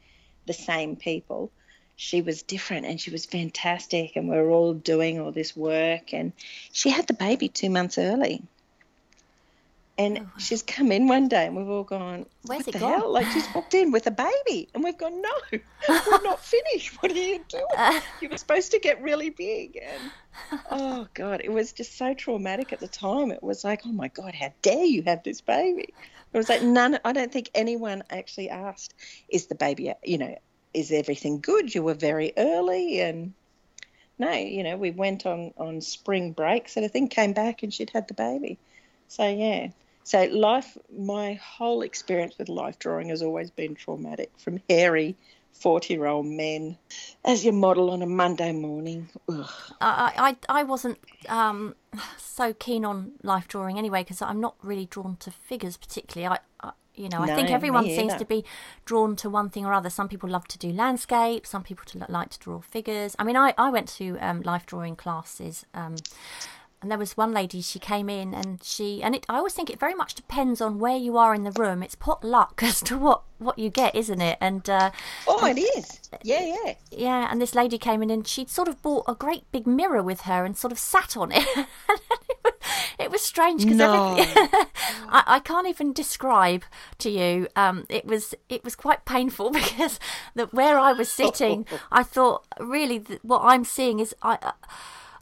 the 0.47 0.53
same 0.53 0.95
people, 0.95 1.51
she 1.97 2.23
was 2.23 2.43
different 2.43 2.87
and 2.87 3.01
she 3.01 3.11
was 3.11 3.27
fantastic, 3.27 4.17
and 4.17 4.29
we 4.29 4.37
were 4.37 4.51
all 4.51 4.75
doing 4.75 5.21
all 5.21 5.33
this 5.33 5.57
work, 5.57 6.13
and 6.13 6.33
she 6.73 6.91
had 6.91 7.07
the 7.07 7.15
baby 7.15 7.49
two 7.49 7.71
months 7.71 7.99
early. 7.99 8.43
And 9.99 10.19
oh. 10.19 10.39
she's 10.39 10.63
come 10.63 10.93
in 10.93 11.09
one 11.09 11.29
day 11.29 11.47
and 11.47 11.57
we've 11.57 11.69
all 11.69 11.83
gone, 11.83 12.27
Where's 12.43 12.67
what 12.67 12.75
the 12.75 12.79
gone? 12.79 13.01
hell? 13.01 13.13
Like 13.13 13.27
she's 13.29 13.47
walked 13.55 13.73
in 13.73 13.93
with 13.93 14.07
a 14.07 14.11
baby 14.11 14.69
and 14.75 14.85
we've 14.85 14.99
gone, 14.99 15.23
no, 15.23 15.31
we're 15.51 16.23
not 16.23 16.41
finished. 16.45 17.03
What 17.03 17.13
are 17.13 17.15
you 17.15 17.43
doing? 17.49 17.65
Uh, 17.77 18.01
you 18.21 18.29
were 18.29 18.37
supposed 18.37 18.73
to 18.73 18.79
get 18.79 19.03
really 19.03 19.31
big. 19.31 19.81
And 19.83 20.61
oh 20.71 21.09
God, 21.15 21.41
it 21.43 21.51
was 21.51 21.73
just 21.73 21.97
so 21.97 22.13
traumatic 22.13 22.75
at 22.75 22.81
the 22.81 22.89
time. 22.89 23.31
It 23.31 23.43
was 23.43 23.65
like, 23.65 23.83
oh 23.87 23.93
my 23.93 24.09
God, 24.09 24.35
how 24.35 24.53
dare 24.61 24.85
you 24.85 25.03
have 25.05 25.23
this 25.23 25.41
baby? 25.41 25.95
It 26.33 26.37
was 26.37 26.51
like 26.51 26.63
none, 26.63 26.99
I 27.03 27.13
don't 27.13 27.33
think 27.33 27.51
anyone 27.55 28.03
actually 28.11 28.51
asked, 28.51 28.93
is 29.31 29.47
the 29.47 29.55
baby, 29.55 29.95
you 30.05 30.19
know, 30.19 30.37
is 30.75 30.93
everything 30.93 31.41
good? 31.41 31.75
You 31.75 31.83
were 31.83 31.95
very 31.95 32.35
early 32.37 33.01
and 33.01 33.33
no, 34.19 34.33
you 34.33 34.63
know, 34.63 34.77
we 34.77 34.91
went 34.91 35.25
on, 35.25 35.53
on 35.57 35.81
spring 35.81 36.33
break 36.33 36.69
sort 36.69 36.85
of 36.85 36.93
thing, 36.93 37.09
came 37.09 37.33
back 37.33 37.63
and 37.63 37.73
she'd 37.73 37.91
had 37.91 38.09
the 38.09 38.15
baby. 38.15 38.59
So 39.09 39.27
yeah, 39.27 39.69
so 40.07 40.23
life, 40.31 40.79
my 40.97 41.35
whole 41.35 41.83
experience 41.83 42.39
with 42.39 42.49
life 42.49 42.79
drawing 42.79 43.09
has 43.09 43.23
always 43.23 43.51
been 43.51 43.75
traumatic. 43.75 44.31
From 44.39 44.61
hairy 44.71 45.17
forty-year-old 45.51 46.27
men 46.27 46.77
as 47.25 47.43
your 47.45 47.55
model 47.55 47.91
on 47.91 48.03
a 48.03 48.07
Monday 48.07 48.53
morning. 48.53 49.09
Ugh. 49.29 49.51
I, 49.81 50.37
I 50.49 50.61
I 50.61 50.63
wasn't 50.63 50.99
um, 51.29 51.75
so 52.19 52.53
keen 52.53 52.85
on 52.85 53.13
life 53.23 53.49
drawing 53.49 53.79
anyway 53.79 54.03
because 54.05 54.23
I'm 54.23 54.41
not 54.41 54.55
really 54.63 54.87
drawn 54.87 55.17
to 55.17 55.33
figures 55.33 55.77
particularly. 55.77 56.37
I, 56.37 56.69
I 56.69 56.73
you 56.95 57.11
know, 57.11 57.21
I 57.21 57.35
think 57.35 57.51
everyone 57.51 57.85
seems 57.85 58.15
to 58.15 58.25
be 58.25 58.43
drawn 58.87 59.17
to 59.17 59.29
one 59.29 59.51
thing 59.51 59.67
or 59.67 59.75
other. 59.75 59.91
Some 59.91 60.09
people 60.09 60.31
love 60.31 60.49
to 60.49 60.59
do 60.59 60.73
landscape, 60.73 61.47
some 61.47 61.63
people 61.63 61.85
to 61.89 62.07
like 62.09 62.31
to 62.31 62.39
draw 62.39 62.61
figures. 62.63 63.15
I 63.19 63.25
mean, 63.25 63.37
I, 63.37 63.53
I 63.59 63.69
went 63.69 63.89
to 63.99 64.17
um, 64.21 64.41
life 64.41 64.65
drawing 64.65 64.97
classes 64.97 65.67
um, 65.75 65.97
and 66.83 66.91
there 66.91 66.99
was 66.99 67.17
one 67.17 67.33
lady 67.33 67.61
she 67.63 67.79
came 67.79 68.09
in 68.09 68.35
and 68.35 68.63
she 68.63 69.03
and 69.03 69.15
it 69.15 69.25
I 69.29 69.37
always 69.37 69.55
think 69.55 69.71
it 69.71 69.81
very 69.81 69.95
much 69.95 70.15
depends 70.15 70.61
on 70.61 70.79
where 70.79 70.97
you 70.97 71.17
are 71.17 71.35
in 71.35 71.45
the 71.45 71.53
room. 71.53 71.83
It's 71.83 71.95
pot 71.95 72.23
luck 72.23 72.61
as 72.63 72.81
to 72.83 72.99
what 72.99 73.23
what 73.39 73.59
you 73.59 73.69
get, 73.71 73.95
isn't 73.95 74.21
it? 74.21 74.39
And 74.41 74.69
uh, 74.69 74.91
oh, 75.27 75.47
it 75.47 75.59
is. 75.59 76.01
Yeah, 76.23 76.41
yeah, 76.41 76.75
yeah. 76.91 77.29
And 77.31 77.41
this 77.41 77.55
lady 77.55 77.79
came 77.79 78.03
in 78.03 78.11
and 78.11 78.27
she'd 78.27 78.51
sort 78.51 78.69
of 78.69 78.81
brought 78.83 79.05
a 79.09 79.15
great 79.15 79.51
big 79.53 79.67
mirror 79.67 80.03
with 80.03 80.23
her 80.23 80.45
and 80.45 80.57
sort 80.57 80.73
of 80.73 80.79
sat 80.79 81.17
on 81.17 81.33
it. 81.33 81.45
it 82.99 83.11
was 83.11 83.21
strange 83.21 83.63
because 83.63 83.77
No. 83.77 84.17
I, 84.19 85.23
I 85.27 85.41
can't 85.41 85.67
even 85.67 85.93
describe 85.93 86.65
to 86.99 87.11
you. 87.11 87.49
Um, 87.57 87.87
it 87.89 88.07
was 88.07 88.35
it 88.49 88.65
was 88.65 88.75
quite 88.75 89.05
painful 89.05 89.51
because 89.51 89.99
the, 90.35 90.47
where 90.47 90.79
I 90.79 90.93
was 90.93 91.11
sitting, 91.11 91.67
I 91.91 92.03
thought 92.03 92.47
really 92.61 93.01
th- 93.01 93.21
what 93.23 93.43
I'm 93.45 93.65
seeing 93.65 93.99
is 94.01 94.15
I. 94.23 94.39
Uh, 94.43 94.53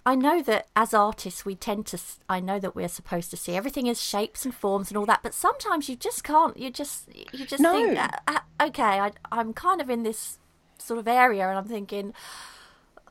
I 0.07 0.15
know 0.15 0.43
that 0.43 0.67
as 0.77 0.93
artists, 0.93 1.45
we 1.47 1.55
tend 1.55 1.87
to. 1.87 1.99
I 2.29 2.39
know 2.41 2.59
that 2.59 2.77
we're 2.77 2.89
supposed 2.89 3.31
to 3.31 3.37
see 3.39 3.57
everything 3.57 3.89
as 3.89 4.01
shapes 4.03 4.45
and 4.45 4.55
forms 4.55 4.91
and 4.91 4.99
all 4.99 5.07
that, 5.07 5.21
but 5.23 5.33
sometimes 5.33 5.89
you 5.89 5.97
just 5.97 6.23
can't. 6.25 6.57
You 6.59 6.71
just, 6.71 7.09
you 7.33 7.47
just 7.47 7.63
No. 7.63 7.73
think, 7.73 7.99
uh, 7.99 8.09
uh, 8.29 8.41
okay, 8.61 8.83
I, 9.01 9.13
I'm 9.33 9.55
kind 9.55 9.81
of 9.81 9.89
in 9.89 10.03
this 10.03 10.39
sort 10.79 10.99
of 11.01 11.09
area, 11.09 11.49
and 11.49 11.57
I'm 11.57 11.65
thinking, 11.67 12.13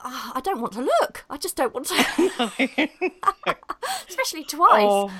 "Ah, 0.02 0.34
I 0.36 0.42
don't 0.42 0.62
want 0.62 0.74
to 0.74 0.82
look. 0.82 1.26
I 1.32 1.38
just 1.38 1.56
don't 1.56 1.74
want 1.74 1.88
to, 1.88 1.96
especially 4.08 4.44
twice. 4.44 4.84
Oh, 4.84 5.12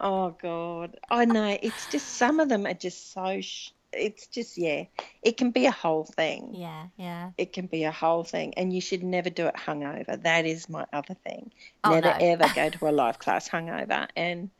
oh 0.00 0.36
God. 0.42 0.96
I 1.10 1.26
know. 1.26 1.56
It's 1.62 1.86
just 1.90 2.08
some 2.08 2.40
of 2.40 2.48
them 2.48 2.66
are 2.66 2.74
just 2.74 3.12
so. 3.12 3.40
Sh- 3.40 3.70
it's 3.92 4.26
just 4.26 4.56
yeah. 4.56 4.84
It 5.22 5.36
can 5.36 5.50
be 5.50 5.66
a 5.66 5.70
whole 5.70 6.04
thing. 6.04 6.54
Yeah, 6.54 6.86
yeah. 6.96 7.30
It 7.36 7.52
can 7.52 7.66
be 7.66 7.84
a 7.84 7.92
whole 7.92 8.24
thing, 8.24 8.54
and 8.54 8.72
you 8.72 8.80
should 8.80 9.02
never 9.02 9.30
do 9.30 9.46
it 9.46 9.54
hungover. 9.54 10.22
That 10.22 10.46
is 10.46 10.68
my 10.68 10.86
other 10.92 11.14
thing. 11.14 11.50
Oh, 11.84 11.90
never 11.90 12.08
no. 12.08 12.16
ever 12.20 12.46
go 12.54 12.70
to 12.70 12.88
a 12.88 12.92
live 12.92 13.18
class 13.18 13.48
hungover. 13.48 14.08
And 14.16 14.50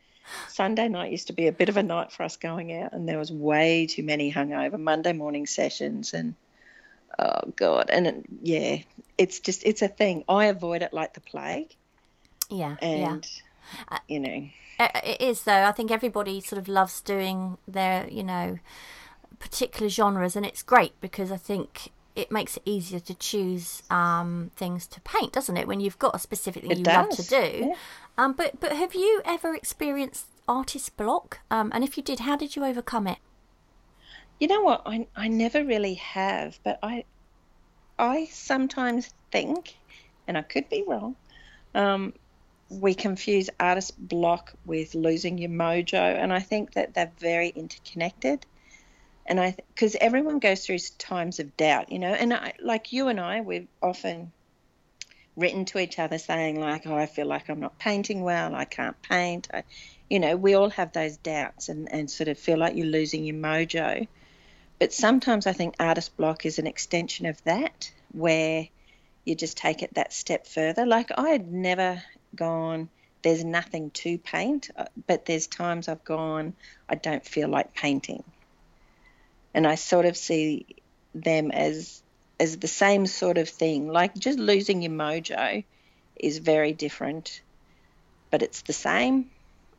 Sunday 0.49 0.89
night 0.89 1.13
used 1.13 1.29
to 1.29 1.33
be 1.33 1.47
a 1.47 1.53
bit 1.53 1.69
of 1.69 1.77
a 1.77 1.83
night 1.83 2.13
for 2.13 2.23
us 2.23 2.37
going 2.37 2.73
out, 2.73 2.93
and 2.93 3.09
there 3.09 3.19
was 3.19 3.33
way 3.33 3.87
too 3.87 4.03
many 4.03 4.33
hungover 4.33 4.79
Monday 4.79 5.13
morning 5.13 5.47
sessions, 5.47 6.13
and 6.15 6.35
oh 7.19 7.53
God, 7.57 7.91
and 7.91 8.07
it, 8.07 8.25
yeah, 8.43 8.79
it's 9.19 9.41
just 9.41 9.65
it's 9.65 9.83
a 9.83 9.89
thing. 9.89 10.25
I 10.29 10.47
avoid 10.47 10.83
it 10.83 10.93
like 10.93 11.15
the 11.15 11.21
plague, 11.21 11.75
Yeah, 12.49 12.77
yeah. 12.81 12.87
and 12.89 13.29
you 14.09 14.21
know. 14.21 14.49
Uh, 14.79 14.89
It 15.05 15.21
is 15.21 15.43
though. 15.43 15.65
I 15.65 15.73
think 15.73 15.91
everybody 15.91 16.41
sort 16.41 16.59
of 16.59 16.67
loves 16.67 17.01
doing 17.03 17.59
their, 17.69 18.09
you 18.09 18.23
know, 18.23 18.59
particular 19.39 19.89
genres, 19.89 20.37
and 20.37 20.45
it's 20.45 20.63
great 20.63 21.01
because 21.01 21.31
I 21.33 21.37
think 21.37 21.93
it 22.17 22.31
makes 22.31 22.57
it 22.57 22.63
easier 22.65 23.01
to 23.01 23.15
choose 23.15 23.83
um, 23.91 24.51
things 24.57 24.87
to 24.89 25.01
paint, 25.03 25.33
doesn't 25.33 25.57
it? 25.57 25.67
When 25.67 25.81
you've 25.81 25.99
got 25.99 26.15
a 26.15 26.19
specific 26.19 26.63
thing 26.67 26.73
It 26.73 26.79
you 26.79 26.85
love 26.85 27.09
to 27.11 27.23
do. 27.23 27.67
yeah. 27.69 27.75
Um, 28.19 28.33
but 28.35 28.61
but 28.61 28.73
have 28.73 28.95
you 28.95 29.23
ever 29.25 29.55
experienced 29.55 30.27
artist 30.49 30.97
block? 30.97 31.41
Um, 31.51 31.71
and 31.75 31.85
if 31.85 31.97
you 31.97 32.03
did, 32.03 32.21
how 32.21 32.37
did 32.37 32.57
you 32.57 32.65
overcome 32.65 33.07
it? 33.07 33.19
You 34.41 34.49
know 34.49 34.63
what? 34.63 34.83
I 34.87 35.07
I 35.15 35.29
never 35.29 35.65
really 35.65 35.95
have, 35.95 36.59
but 36.65 36.79
I 36.83 37.05
I 37.99 38.27
sometimes 38.27 39.13
think, 39.31 39.77
and 40.27 40.37
I 40.39 40.43
could 40.43 40.69
be 40.69 40.83
wrong, 40.87 41.17
um, 41.75 42.15
we 42.71 42.95
confuse 42.95 43.51
artist 43.61 43.99
block 43.99 44.53
with 44.65 44.95
losing 44.95 45.39
your 45.39 45.51
mojo, 45.51 45.99
and 46.01 46.33
I 46.33 46.41
think 46.41 46.73
that 46.75 46.95
they're 46.95 47.13
very 47.19 47.49
interconnected. 47.51 48.47
And 49.31 49.39
I, 49.39 49.55
because 49.69 49.97
everyone 50.01 50.41
goes 50.41 50.67
through 50.67 50.79
times 50.99 51.39
of 51.39 51.57
doubt, 51.57 51.93
you 51.93 52.01
know, 52.01 52.13
and 52.13 52.35
I, 52.35 52.53
like 52.61 52.93
you 52.93 53.07
and 53.07 53.21
I, 53.21 53.43
we've 53.43 53.69
often 53.81 54.33
written 55.37 55.65
to 55.67 55.79
each 55.79 56.01
other 56.01 56.19
saying 56.19 56.59
like, 56.59 56.85
"Oh, 56.89 56.97
I 56.97 57.07
feel 57.07 57.27
like 57.27 57.49
I'm 57.49 57.61
not 57.61 57.79
painting 57.79 58.23
well. 58.23 58.57
I 58.57 58.65
can't 58.65 59.01
paint." 59.03 59.47
I, 59.55 59.63
you 60.09 60.19
know, 60.19 60.37
we 60.37 60.55
all 60.55 60.71
have 60.71 60.93
those 60.93 61.17
doubts 61.17 61.69
and 61.69 61.93
and 61.93 62.11
sort 62.11 62.27
of 62.27 62.41
feel 62.41 62.59
like 62.59 62.75
you're 62.75 62.87
losing 62.87 63.25
your 63.25 63.37
mojo. 63.37 64.09
But 64.81 64.93
sometimes 64.93 65.47
I 65.47 65.53
think 65.53 65.77
artist 65.79 66.17
block 66.17 66.45
is 66.45 66.59
an 66.59 66.67
extension 66.67 67.27
of 67.27 67.41
that, 67.45 67.93
where 68.11 68.67
you 69.25 69.37
just 69.37 69.57
take 69.57 69.85
it 69.85 69.95
that 69.95 70.13
step 70.13 70.49
further. 70.49 70.87
Like 70.87 71.13
I 71.17 71.29
had 71.29 71.53
never 71.53 72.03
gone, 72.35 72.89
there's 73.23 73.45
nothing 73.45 73.93
to 73.93 74.19
paint, 74.19 74.71
uh, 74.77 74.87
but 75.07 75.25
there's 75.27 75.47
times 75.47 75.87
I've 75.87 76.05
gone, 76.05 76.55
I 76.89 76.97
don't 76.97 77.25
feel 77.25 77.49
like 77.49 77.75
painting. 77.75 78.25
And 79.55 79.67
I 79.67 79.75
sort 79.75 80.07
of 80.07 80.17
see 80.17 80.67
them 81.15 81.51
as 81.51 82.03
as 82.39 82.57
the 82.57 82.69
same 82.69 83.07
sort 83.07 83.39
of 83.39 83.49
thing. 83.49 83.89
Like 83.89 84.15
just 84.15 84.39
losing 84.39 84.83
your 84.83 84.93
mojo 84.93 85.65
is 86.17 86.39
very 86.39 86.73
different, 86.73 87.43
but 88.31 88.43
it's 88.43 88.63
the 88.63 88.73
same. 88.73 89.31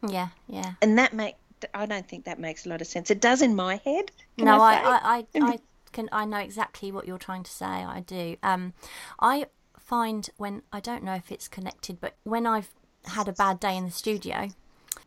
Yeah, 0.07 0.29
yeah. 0.47 0.73
And 0.81 0.97
that 0.97 1.13
make 1.13 1.36
I 1.73 1.86
don't 1.86 2.07
think 2.07 2.25
that 2.25 2.39
makes 2.39 2.65
a 2.65 2.69
lot 2.69 2.81
of 2.81 2.88
sense. 2.88 3.12
It 3.12 3.21
does 3.21 3.41
in 3.41 3.55
my 3.55 3.77
head. 3.77 4.12
no, 4.38 4.62
I, 4.62 4.75
say? 4.75 4.81
I, 4.84 4.99
I, 5.17 5.25
I 5.53 5.60
can. 5.91 6.10
I 6.12 6.25
know 6.25 6.38
exactly 6.38 6.91
what 6.91 7.07
you're 7.07 7.17
trying 7.17 7.43
to 7.43 7.51
say. 7.51 7.65
I 7.65 8.01
do. 8.01 8.38
Um, 8.43 8.73
I 9.19 9.45
find 9.79 10.29
when 10.38 10.63
I 10.71 10.79
don't 10.79 11.03
know 11.03 11.15
if 11.15 11.31
it's 11.31 11.47
connected, 11.47 11.99
but 11.99 12.15
when 12.23 12.45
I've 12.45 12.69
had 13.05 13.27
a 13.27 13.34
bad 13.34 13.60
day 13.60 13.75
in 13.75 13.86
the 13.86 13.91
studio, 13.91 14.49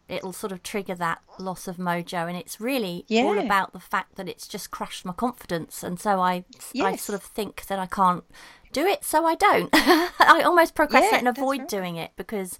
it'll 0.08 0.32
sort 0.32 0.52
of 0.52 0.62
trigger 0.62 0.94
that 0.96 1.22
loss 1.38 1.66
of 1.68 1.76
mojo, 1.76 2.28
and 2.28 2.36
it's 2.36 2.60
really 2.60 3.04
all 3.10 3.38
about 3.38 3.72
the 3.72 3.80
fact 3.80 4.16
that 4.16 4.28
it's 4.28 4.46
just 4.46 4.70
crushed 4.70 5.04
my 5.04 5.12
confidence, 5.12 5.82
and 5.82 5.98
so 5.98 6.20
I, 6.20 6.44
I 6.80 6.96
sort 6.96 7.14
of 7.18 7.22
think 7.22 7.66
that 7.66 7.78
I 7.78 7.86
can't 7.86 8.24
do 8.72 8.86
it, 8.86 9.04
so 9.04 9.24
I 9.24 9.34
don't. 9.34 9.70
I 9.74 10.42
almost 10.44 10.74
procrastinate 10.74 11.22
Yeah, 11.22 11.28
and 11.28 11.38
avoid 11.38 11.60
right. 11.60 11.68
doing 11.68 11.96
it 11.96 12.10
because, 12.16 12.58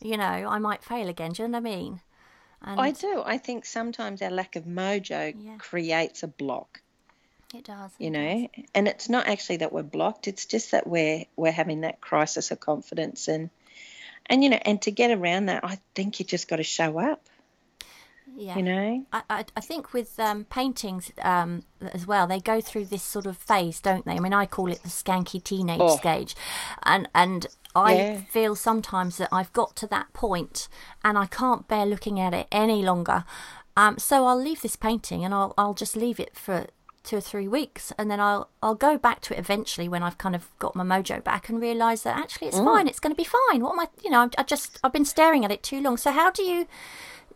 you 0.00 0.16
know, 0.16 0.24
I 0.24 0.58
might 0.58 0.82
fail 0.82 1.08
again. 1.08 1.32
Do 1.32 1.42
you 1.42 1.48
know 1.48 1.58
what 1.60 1.68
I 1.70 1.76
mean? 1.76 2.00
And 2.62 2.80
I 2.80 2.90
do. 2.92 3.22
I 3.24 3.38
think 3.38 3.64
sometimes 3.66 4.20
our 4.22 4.30
lack 4.30 4.56
of 4.56 4.64
mojo 4.64 5.34
Yeah. 5.38 5.56
creates 5.58 6.22
a 6.22 6.26
block, 6.28 6.80
it 7.54 7.64
does. 7.64 7.92
you 7.98 8.08
it 8.08 8.10
know. 8.10 8.48
And 8.74 8.88
it's 8.88 9.08
not 9.08 9.26
actually 9.28 9.58
that 9.58 9.72
we're 9.72 9.82
blocked, 9.82 10.26
it's 10.28 10.44
just 10.46 10.72
that 10.72 10.86
we're 10.86 11.24
we're 11.36 11.52
having 11.52 11.82
that 11.82 12.00
crisis 12.00 12.50
of 12.50 12.60
confidence 12.60 13.28
and 13.28 13.50
and 14.26 14.42
you 14.42 14.50
know, 14.50 14.58
and 14.64 14.80
to 14.82 14.90
get 14.90 15.10
around 15.10 15.46
that, 15.46 15.64
I 15.64 15.78
think 15.94 16.18
you 16.18 16.24
just 16.26 16.48
got 16.48 16.56
to 16.56 16.62
show 16.62 16.98
up. 16.98 17.22
Yeah. 18.36 18.56
you 18.56 18.62
know. 18.62 19.06
I, 19.12 19.22
I, 19.30 19.44
I 19.56 19.60
think 19.60 19.92
with 19.92 20.18
um, 20.18 20.44
paintings 20.46 21.12
um, 21.22 21.62
as 21.92 22.06
well, 22.06 22.26
they 22.26 22.40
go 22.40 22.60
through 22.60 22.86
this 22.86 23.02
sort 23.02 23.26
of 23.26 23.36
phase, 23.36 23.80
don't 23.80 24.04
they? 24.04 24.12
I 24.12 24.18
mean, 24.20 24.32
I 24.32 24.46
call 24.46 24.70
it 24.72 24.82
the 24.82 24.88
skanky 24.88 25.42
teenage 25.42 25.80
Oh. 25.82 25.96
stage, 25.96 26.34
and 26.82 27.08
and 27.14 27.46
I 27.76 27.92
Yeah. 27.94 28.18
feel 28.28 28.56
sometimes 28.56 29.18
that 29.18 29.28
I've 29.30 29.52
got 29.52 29.76
to 29.76 29.86
that 29.88 30.12
point 30.12 30.68
and 31.04 31.18
I 31.18 31.26
can't 31.26 31.66
bear 31.68 31.84
looking 31.86 32.18
at 32.20 32.32
it 32.34 32.46
any 32.50 32.82
longer. 32.82 33.24
Um, 33.76 33.98
so 33.98 34.26
I'll 34.26 34.40
leave 34.40 34.62
this 34.62 34.76
painting 34.76 35.24
and 35.24 35.34
I'll 35.34 35.52
I'll 35.58 35.74
just 35.74 35.96
leave 35.96 36.20
it 36.20 36.36
for 36.36 36.66
two 37.04 37.18
or 37.18 37.20
three 37.20 37.46
weeks, 37.46 37.92
and 37.98 38.10
then 38.10 38.18
I'll 38.18 38.48
I'll 38.62 38.74
go 38.74 38.98
back 38.98 39.20
to 39.22 39.34
it 39.34 39.38
eventually 39.38 39.88
when 39.88 40.02
I've 40.02 40.18
kind 40.18 40.34
of 40.34 40.48
got 40.58 40.74
my 40.74 40.84
mojo 40.84 41.22
back 41.22 41.48
and 41.48 41.60
realise 41.60 42.02
that 42.02 42.16
actually 42.16 42.48
it's 42.48 42.58
fine, 42.58 42.88
it's 42.88 42.98
going 42.98 43.14
to 43.14 43.16
be 43.16 43.28
fine. 43.28 43.62
What 43.62 43.72
am 43.72 43.80
I? 43.80 43.88
You 44.02 44.10
know, 44.10 44.20
I, 44.22 44.28
I 44.38 44.42
just 44.42 44.80
I've 44.82 44.92
been 44.92 45.04
staring 45.04 45.44
at 45.44 45.52
it 45.52 45.62
too 45.62 45.80
long. 45.80 45.96
So 45.96 46.10
how 46.10 46.30
do 46.30 46.42
you? 46.42 46.66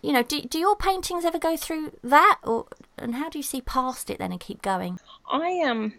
you 0.01 0.13
know, 0.13 0.23
do, 0.23 0.41
do 0.43 0.59
your 0.61 0.77
paintings 0.77 1.25
ever 1.25 1.41
go 1.41 1.57
through 1.57 1.93
that, 2.05 2.39
or 2.45 2.67
and 2.97 3.17
how 3.17 3.29
do 3.29 3.39
you 3.39 3.43
see 3.43 3.61
past 3.61 4.11
it 4.11 4.19
then 4.19 4.31
and 4.31 4.41
keep 4.41 4.63
going? 4.63 5.01
I 5.31 5.61
um 5.63 5.93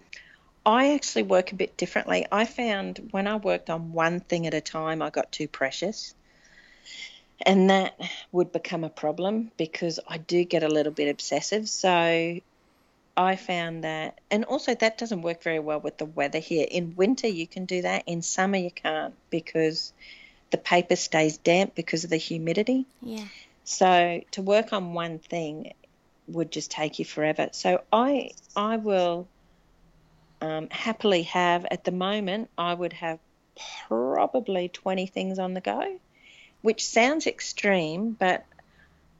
I 0.65 0.93
actually 0.93 1.23
work 1.23 1.51
a 1.51 1.55
bit 1.55 1.77
differently. 1.77 2.25
I 2.32 2.45
found 2.45 3.10
when 3.12 3.27
I 3.27 3.38
worked 3.38 3.69
on 3.69 3.93
one 3.93 4.19
thing 4.19 4.47
at 4.47 4.53
a 4.53 4.62
time, 4.62 5.01
I 5.01 5.10
got 5.10 5.32
too 5.32 5.47
precious. 5.47 6.15
And 7.45 7.69
that 7.69 7.97
would 8.34 8.51
become 8.51 8.84
a 8.84 8.89
problem 8.89 9.51
because 9.55 9.99
I 10.05 10.17
do 10.17 10.43
get 10.43 10.62
a 10.62 10.67
little 10.67 10.91
bit 10.91 11.08
obsessive. 11.08 11.69
So 11.69 12.39
I 13.15 13.36
found 13.36 13.84
that, 13.84 14.19
and 14.32 14.45
also 14.45 14.76
that 14.76 14.98
doesn't 14.98 15.22
work 15.22 15.43
very 15.43 15.60
well 15.60 15.80
with 15.80 15.98
the 15.98 16.06
weather 16.06 16.39
here. 16.39 16.65
In 16.69 16.95
winter, 16.95 17.28
you 17.28 17.48
can 17.48 17.65
do 17.65 17.82
that. 17.82 18.04
In 18.06 18.22
summer, 18.22 18.58
you 18.58 18.72
can't 18.72 19.13
because 19.30 19.93
the 20.52 20.58
paper 20.58 20.95
stays 20.95 21.38
damp 21.38 21.76
because 21.76 22.04
of 22.04 22.10
the 22.10 22.17
humidity. 22.17 22.86
Yeah, 23.02 23.26
So 23.63 24.22
to 24.32 24.41
work 24.41 24.74
on 24.74 24.93
one 24.93 25.19
thing 25.19 25.74
would 26.28 26.52
just 26.52 26.72
take 26.72 27.00
you 27.00 27.06
forever. 27.06 27.50
So 27.52 27.84
I 27.91 28.32
I 28.56 28.78
will 28.78 29.28
um, 30.41 30.69
happily 30.72 31.24
have 31.24 31.65
at 31.69 31.84
the 31.84 31.91
moment 31.91 32.50
I 32.58 32.74
would 32.74 32.93
have 32.93 33.19
probably 33.88 34.69
20 34.69 35.08
things 35.08 35.39
on 35.39 35.54
the 35.54 35.62
go, 35.62 36.00
which 36.62 36.86
sounds 36.86 37.28
extreme, 37.28 38.12
but 38.12 38.45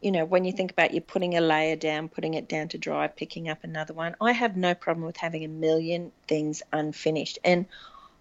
you 0.02 0.12
know 0.12 0.26
when 0.26 0.46
you 0.46 0.52
think 0.52 0.72
about 0.72 0.94
you 0.94 1.02
putting 1.02 1.36
a 1.36 1.42
layer 1.42 1.76
down, 1.76 2.10
putting 2.10 2.34
it 2.34 2.48
down 2.48 2.70
to 2.70 2.78
dry, 2.78 3.08
picking 3.08 3.50
up 3.50 3.64
another 3.64 3.94
one, 3.94 4.16
I 4.22 4.32
have 4.32 4.56
no 4.56 4.74
problem 4.74 5.06
with 5.06 5.18
having 5.18 5.44
a 5.44 5.50
million 5.50 6.12
things 6.28 6.62
unfinished, 6.72 7.40
and 7.44 7.66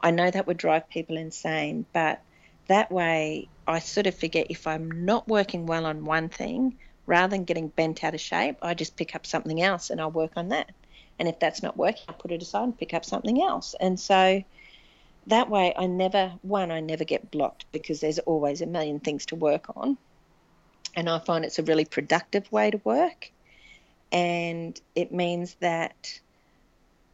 I 0.01 0.11
know 0.11 0.31
that 0.31 0.47
would 0.47 0.57
drive 0.57 0.89
people 0.89 1.17
insane, 1.17 1.87
but 1.93 2.21
that 2.69 2.91
way 2.91 3.49
I 3.67 3.79
sort 3.81 4.07
of 4.07 4.15
forget 4.15 4.47
if 4.51 4.67
I'm 4.67 5.05
not 5.05 5.29
working 5.29 5.67
well 5.67 5.87
on 5.87 6.05
one 6.05 6.29
thing, 6.29 6.79
rather 7.07 7.31
than 7.31 7.45
getting 7.45 7.69
bent 7.69 8.05
out 8.05 8.15
of 8.15 8.21
shape, 8.21 8.59
I 8.63 8.75
just 8.75 8.97
pick 8.97 9.15
up 9.15 9.27
something 9.27 9.61
else 9.61 9.91
and 9.91 10.01
I'll 10.01 10.11
work 10.11 10.33
on 10.37 10.51
that. 10.51 10.71
And 11.19 11.29
if 11.29 11.41
that's 11.41 11.63
not 11.63 11.77
working, 11.77 12.03
I'll 12.09 12.15
put 12.15 12.31
it 12.31 12.43
aside 12.43 12.65
and 12.65 12.79
pick 12.79 12.95
up 12.95 13.05
something 13.05 13.43
else. 13.43 13.75
And 13.81 13.99
so 13.99 14.43
that 15.27 15.51
way 15.51 15.75
I 15.77 15.87
never 15.87 16.33
one 16.43 16.71
I 16.71 16.81
never 16.81 17.05
get 17.05 17.31
blocked 17.31 17.67
because 17.73 18.01
there's 18.01 18.19
always 18.21 18.61
a 18.61 18.67
million 18.67 19.01
things 19.01 19.27
to 19.27 19.37
work 19.37 19.67
on 19.77 19.99
and 20.95 21.09
I 21.09 21.19
find 21.19 21.45
it's 21.45 21.59
a 21.59 21.63
really 21.63 21.85
productive 21.85 22.51
way 22.53 22.71
to 22.71 22.81
work. 22.85 23.31
And 24.11 24.81
it 24.95 25.13
means 25.13 25.55
that 25.61 26.21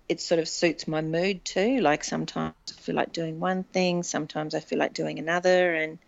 it 0.09 0.21
sort 0.21 0.39
of 0.39 0.49
suits 0.49 0.87
my 0.87 1.01
mood 1.01 1.45
too. 1.45 1.81
Like 1.81 2.05
sometimes 2.05 2.55
I 2.69 2.81
feel 2.81 2.95
like 2.95 3.13
doing 3.13 3.41
one 3.41 3.65
thing 3.65 4.03
sometimes 4.03 4.55
I 4.55 4.61
feel 4.61 4.79
like 4.79 4.95
doing 4.95 5.19
another. 5.19 5.75
And 5.75 5.99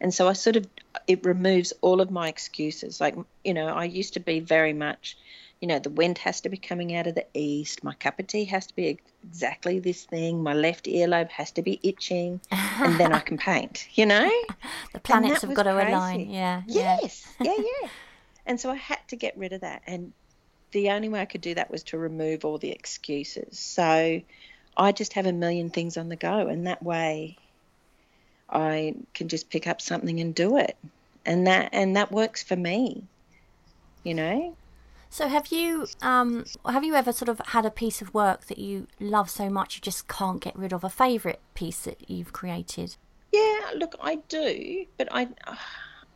and 0.00 0.14
so 0.14 0.28
I 0.28 0.32
sort 0.32 0.56
of 0.56 0.66
it 1.06 1.24
removes 1.24 1.72
all 1.80 2.00
of 2.00 2.10
my 2.10 2.28
excuses. 2.28 3.00
Like 3.00 3.16
you 3.44 3.54
know 3.54 3.68
I 3.68 3.84
used 3.84 4.14
to 4.14 4.20
be 4.20 4.40
very 4.40 4.72
much 4.72 5.16
you 5.60 5.68
know, 5.68 5.78
the 5.78 5.90
wind 5.90 6.16
has 6.18 6.40
to 6.42 6.48
be 6.48 6.56
coming 6.56 6.96
out 6.96 7.06
of 7.06 7.14
the 7.14 7.26
east. 7.34 7.84
My 7.84 7.92
cup 7.92 8.18
of 8.18 8.26
tea 8.26 8.46
has 8.46 8.66
to 8.68 8.76
be 8.76 8.98
exactly 9.24 9.78
this 9.78 10.04
thing. 10.04 10.42
My 10.42 10.54
left 10.54 10.86
earlobe 10.86 11.30
has 11.30 11.50
to 11.52 11.62
be 11.62 11.78
itching, 11.82 12.40
and 12.50 12.98
then 12.98 13.12
I 13.12 13.20
can 13.20 13.36
paint. 13.50 13.86
You 13.92 14.06
know, 14.06 14.30
the 14.94 15.00
planets 15.00 15.42
have 15.42 15.52
got 15.52 15.64
to 15.64 15.74
crazy. 15.74 15.92
align. 15.92 16.30
Yeah. 16.30 16.62
Yes. 16.66 17.26
Yeah. 17.40 17.54
Yeah. 17.56 17.88
and 18.46 18.60
so 18.60 18.70
I 18.70 18.76
had 18.76 19.00
to 19.08 19.16
get 19.16 19.36
rid 19.36 19.52
of 19.52 19.60
that, 19.60 19.82
and 19.86 20.12
the 20.72 20.90
only 20.90 21.10
way 21.10 21.20
I 21.20 21.26
could 21.26 21.42
do 21.42 21.54
that 21.54 21.70
was 21.70 21.82
to 21.84 21.98
remove 21.98 22.44
all 22.44 22.56
the 22.56 22.70
excuses. 22.70 23.58
So 23.58 24.22
I 24.76 24.92
just 24.92 25.12
have 25.14 25.26
a 25.26 25.32
million 25.32 25.68
things 25.68 25.98
on 25.98 26.08
the 26.08 26.16
go, 26.16 26.46
and 26.48 26.66
that 26.66 26.82
way 26.82 27.36
I 28.48 28.94
can 29.12 29.28
just 29.28 29.50
pick 29.50 29.66
up 29.66 29.82
something 29.82 30.20
and 30.20 30.34
do 30.34 30.56
it, 30.56 30.76
and 31.26 31.46
that 31.46 31.70
and 31.74 31.96
that 31.96 32.10
works 32.10 32.42
for 32.42 32.56
me. 32.56 33.04
You 34.04 34.14
know. 34.14 34.56
So 35.12 35.26
have 35.26 35.48
you 35.48 35.88
um, 36.02 36.44
have 36.64 36.84
you 36.84 36.94
ever 36.94 37.12
sort 37.12 37.28
of 37.28 37.40
had 37.46 37.66
a 37.66 37.70
piece 37.70 38.00
of 38.00 38.14
work 38.14 38.46
that 38.46 38.58
you 38.58 38.86
love 39.00 39.28
so 39.28 39.50
much 39.50 39.74
you 39.74 39.80
just 39.80 40.06
can't 40.06 40.40
get 40.40 40.56
rid 40.56 40.72
of? 40.72 40.84
A 40.84 40.88
favourite 40.88 41.40
piece 41.54 41.80
that 41.80 42.08
you've 42.08 42.32
created? 42.32 42.96
Yeah, 43.32 43.60
look, 43.76 43.96
I 44.00 44.16
do, 44.28 44.86
but 44.96 45.08
I 45.10 45.28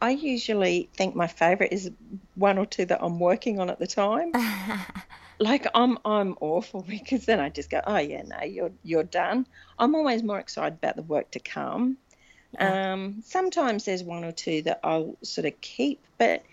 I 0.00 0.10
usually 0.10 0.88
think 0.94 1.16
my 1.16 1.26
favourite 1.26 1.72
is 1.72 1.90
one 2.36 2.56
or 2.56 2.66
two 2.66 2.84
that 2.86 3.02
I'm 3.02 3.18
working 3.18 3.58
on 3.58 3.68
at 3.68 3.80
the 3.80 3.86
time. 3.88 4.30
like 5.40 5.66
I'm 5.74 5.98
I'm 6.04 6.36
awful 6.40 6.82
because 6.88 7.26
then 7.26 7.40
I 7.40 7.48
just 7.48 7.70
go, 7.70 7.80
oh 7.84 7.98
yeah, 7.98 8.22
no, 8.22 8.44
you're 8.44 8.72
you're 8.84 9.02
done. 9.02 9.44
I'm 9.76 9.96
always 9.96 10.22
more 10.22 10.38
excited 10.38 10.74
about 10.74 10.94
the 10.94 11.02
work 11.02 11.32
to 11.32 11.40
come. 11.40 11.96
Yeah. 12.52 12.92
Um, 12.92 13.22
sometimes 13.24 13.86
there's 13.86 14.04
one 14.04 14.22
or 14.22 14.30
two 14.30 14.62
that 14.62 14.78
I'll 14.84 15.16
sort 15.22 15.46
of 15.46 15.60
keep, 15.60 16.00
but 16.16 16.44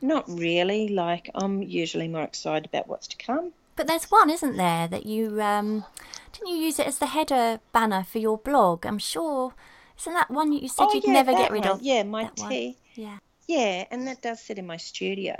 not 0.00 0.28
really. 0.28 0.88
Like 0.88 1.30
I'm 1.34 1.62
usually 1.62 2.08
more 2.08 2.22
excited 2.22 2.66
about 2.66 2.88
what's 2.88 3.06
to 3.08 3.16
come. 3.16 3.52
But 3.76 3.86
there's 3.86 4.10
one, 4.10 4.28
isn't 4.28 4.56
there, 4.56 4.88
that 4.88 5.06
you 5.06 5.40
um, 5.40 5.84
didn't 6.32 6.48
you 6.48 6.56
use 6.56 6.78
it 6.78 6.86
as 6.86 6.98
the 6.98 7.06
header 7.06 7.60
banner 7.72 8.04
for 8.04 8.18
your 8.18 8.38
blog? 8.38 8.84
I'm 8.84 8.98
sure. 8.98 9.54
Isn't 9.98 10.14
that 10.14 10.30
one 10.30 10.52
you 10.52 10.68
said 10.68 10.86
oh, 10.88 10.94
you'd 10.94 11.04
yeah, 11.04 11.12
never 11.12 11.32
get 11.32 11.50
rid 11.50 11.64
one. 11.64 11.72
of? 11.72 11.82
Yeah, 11.82 12.02
my 12.04 12.30
tea. 12.36 12.76
Yeah. 12.94 13.18
Yeah, 13.46 13.84
and 13.90 14.06
that 14.06 14.20
does 14.20 14.40
sit 14.40 14.58
in 14.58 14.66
my 14.66 14.76
studio. 14.76 15.34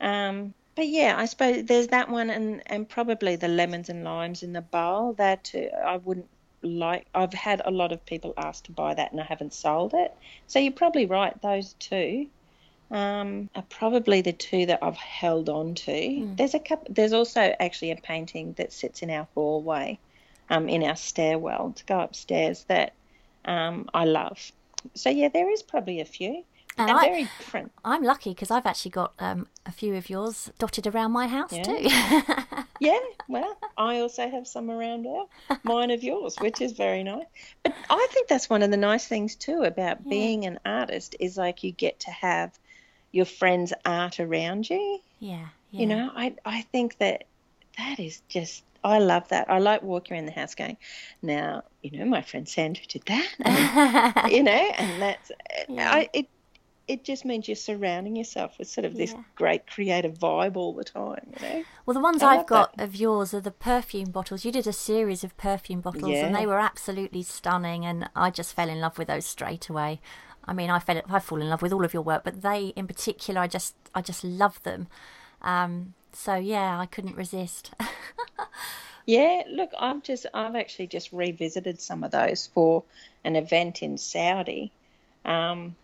Um, 0.00 0.54
but 0.74 0.88
yeah, 0.88 1.14
I 1.16 1.26
suppose 1.26 1.64
there's 1.64 1.88
that 1.88 2.08
one, 2.08 2.30
and 2.30 2.62
and 2.66 2.88
probably 2.88 3.36
the 3.36 3.48
lemons 3.48 3.88
and 3.88 4.04
limes 4.04 4.42
in 4.42 4.52
the 4.52 4.60
bowl. 4.60 5.14
That 5.14 5.52
uh, 5.54 5.76
I 5.76 5.96
wouldn't 5.96 6.28
like. 6.62 7.06
I've 7.14 7.32
had 7.32 7.62
a 7.64 7.70
lot 7.70 7.92
of 7.92 8.04
people 8.06 8.34
ask 8.36 8.64
to 8.64 8.72
buy 8.72 8.94
that, 8.94 9.12
and 9.12 9.20
I 9.20 9.24
haven't 9.24 9.54
sold 9.54 9.94
it. 9.94 10.14
So 10.46 10.58
you're 10.58 10.72
probably 10.72 11.06
right. 11.06 11.40
Those 11.42 11.74
two 11.74 12.26
um, 12.92 13.48
are 13.54 13.64
probably 13.70 14.20
the 14.20 14.34
two 14.34 14.66
that 14.66 14.80
I've 14.82 14.98
held 14.98 15.48
on 15.48 15.74
to. 15.74 15.92
Mm. 15.92 16.36
There's 16.36 16.54
a 16.54 16.58
couple. 16.58 16.92
There's 16.94 17.14
also 17.14 17.40
actually 17.58 17.90
a 17.90 17.96
painting 17.96 18.52
that 18.58 18.72
sits 18.72 19.02
in 19.02 19.10
our 19.10 19.26
hallway, 19.34 19.98
um, 20.50 20.68
in 20.68 20.84
our 20.84 20.96
stairwell 20.96 21.72
to 21.74 21.84
go 21.86 22.00
upstairs 22.00 22.64
that 22.64 22.92
um, 23.46 23.88
I 23.94 24.04
love. 24.04 24.52
So 24.94 25.08
yeah, 25.08 25.28
there 25.28 25.50
is 25.50 25.62
probably 25.62 26.00
a 26.00 26.04
few. 26.04 26.44
And, 26.78 26.88
and 26.88 26.98
I, 26.98 27.02
very 27.02 27.22
different. 27.38 27.72
I'm 27.84 28.02
lucky 28.02 28.30
because 28.30 28.50
I've 28.50 28.64
actually 28.64 28.92
got 28.92 29.12
um, 29.18 29.46
a 29.66 29.72
few 29.72 29.94
of 29.94 30.08
yours 30.08 30.50
dotted 30.58 30.86
around 30.86 31.12
my 31.12 31.26
house 31.26 31.52
yeah. 31.52 31.62
too. 31.62 32.62
yeah, 32.80 32.98
well, 33.28 33.58
I 33.76 33.98
also 33.98 34.28
have 34.28 34.46
some 34.46 34.70
around 34.70 35.04
there, 35.04 35.58
mine 35.64 35.90
of 35.90 36.02
yours, 36.02 36.36
which 36.40 36.62
is 36.62 36.72
very 36.72 37.04
nice. 37.04 37.26
But 37.62 37.74
I 37.90 38.06
think 38.10 38.28
that's 38.28 38.48
one 38.48 38.62
of 38.62 38.70
the 38.70 38.78
nice 38.78 39.06
things 39.06 39.34
too 39.34 39.64
about 39.64 39.98
yeah. 40.04 40.10
being 40.10 40.46
an 40.46 40.60
artist 40.64 41.14
is 41.20 41.36
like 41.36 41.62
you 41.62 41.72
get 41.72 42.00
to 42.00 42.10
have 42.10 42.58
your 43.12 43.26
friends' 43.26 43.72
art 43.84 44.18
around 44.18 44.68
you. 44.68 45.00
Yeah, 45.20 45.46
yeah. 45.70 45.80
You 45.80 45.86
know, 45.86 46.10
I 46.14 46.34
I 46.44 46.62
think 46.62 46.98
that 46.98 47.24
that 47.78 48.00
is 48.00 48.22
just 48.28 48.64
I 48.84 48.98
love 48.98 49.28
that. 49.28 49.50
I 49.50 49.58
like 49.58 49.82
walking 49.82 50.16
around 50.16 50.26
the 50.26 50.32
house 50.32 50.54
going, 50.54 50.76
now, 51.22 51.62
you 51.82 51.98
know, 51.98 52.04
my 52.04 52.22
friend 52.22 52.48
Sandra 52.48 52.84
did 52.86 53.02
that, 53.06 54.14
and, 54.24 54.32
you 54.32 54.42
know, 54.42 54.52
and 54.52 55.00
that's 55.00 55.30
yeah. 55.68 55.92
I 55.92 56.08
it 56.12 56.28
it 56.88 57.04
just 57.04 57.24
means 57.24 57.46
you're 57.46 57.54
surrounding 57.54 58.16
yourself 58.16 58.58
with 58.58 58.68
sort 58.68 58.84
of 58.84 58.96
this 58.96 59.12
yeah. 59.12 59.22
great 59.36 59.66
creative 59.68 60.18
vibe 60.18 60.56
all 60.56 60.74
the 60.74 60.84
time, 60.84 61.32
you 61.40 61.48
know. 61.48 61.64
Well, 61.86 61.94
the 61.94 62.00
ones 62.00 62.22
I 62.22 62.36
have 62.36 62.46
got 62.46 62.76
that. 62.76 62.84
of 62.84 62.96
yours 62.96 63.32
are 63.32 63.40
the 63.40 63.52
perfume 63.52 64.10
bottles. 64.10 64.44
You 64.44 64.50
did 64.50 64.66
a 64.66 64.72
series 64.72 65.22
of 65.22 65.36
perfume 65.36 65.80
bottles, 65.80 66.10
yeah. 66.10 66.26
and 66.26 66.34
they 66.34 66.46
were 66.46 66.58
absolutely 66.58 67.22
stunning, 67.22 67.86
and 67.86 68.10
I 68.16 68.30
just 68.30 68.54
fell 68.54 68.68
in 68.68 68.80
love 68.80 68.98
with 68.98 69.08
those 69.08 69.26
straight 69.26 69.68
away. 69.68 70.00
I 70.44 70.52
mean, 70.52 70.70
I 70.70 70.78
fell, 70.78 71.00
I 71.08 71.18
fall 71.18 71.40
in 71.40 71.48
love 71.48 71.62
with 71.62 71.72
all 71.72 71.84
of 71.84 71.94
your 71.94 72.02
work, 72.02 72.24
but 72.24 72.42
they 72.42 72.68
in 72.76 72.86
particular, 72.86 73.40
I 73.40 73.46
just, 73.46 73.74
I 73.94 74.02
just 74.02 74.24
love 74.24 74.62
them. 74.62 74.88
Um, 75.42 75.94
so 76.12 76.34
yeah, 76.34 76.78
I 76.78 76.86
couldn't 76.86 77.16
resist. 77.16 77.72
yeah, 79.06 79.42
look, 79.48 79.70
I've 79.78 80.02
just, 80.02 80.26
I've 80.34 80.56
actually 80.56 80.88
just 80.88 81.12
revisited 81.12 81.80
some 81.80 82.04
of 82.04 82.10
those 82.10 82.48
for 82.52 82.84
an 83.24 83.36
event 83.36 83.82
in 83.82 83.98
Saudi. 83.98 84.72
Um, 85.24 85.76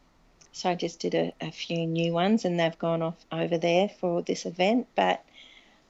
so 0.52 0.70
I 0.70 0.74
just 0.74 1.00
did 1.00 1.14
a, 1.14 1.32
a 1.40 1.52
few 1.52 1.86
new 1.86 2.12
ones, 2.12 2.44
and 2.44 2.58
they've 2.58 2.78
gone 2.78 3.02
off 3.02 3.16
over 3.30 3.58
there 3.58 3.88
for 3.88 4.22
this 4.22 4.44
event. 4.44 4.88
But 4.96 5.22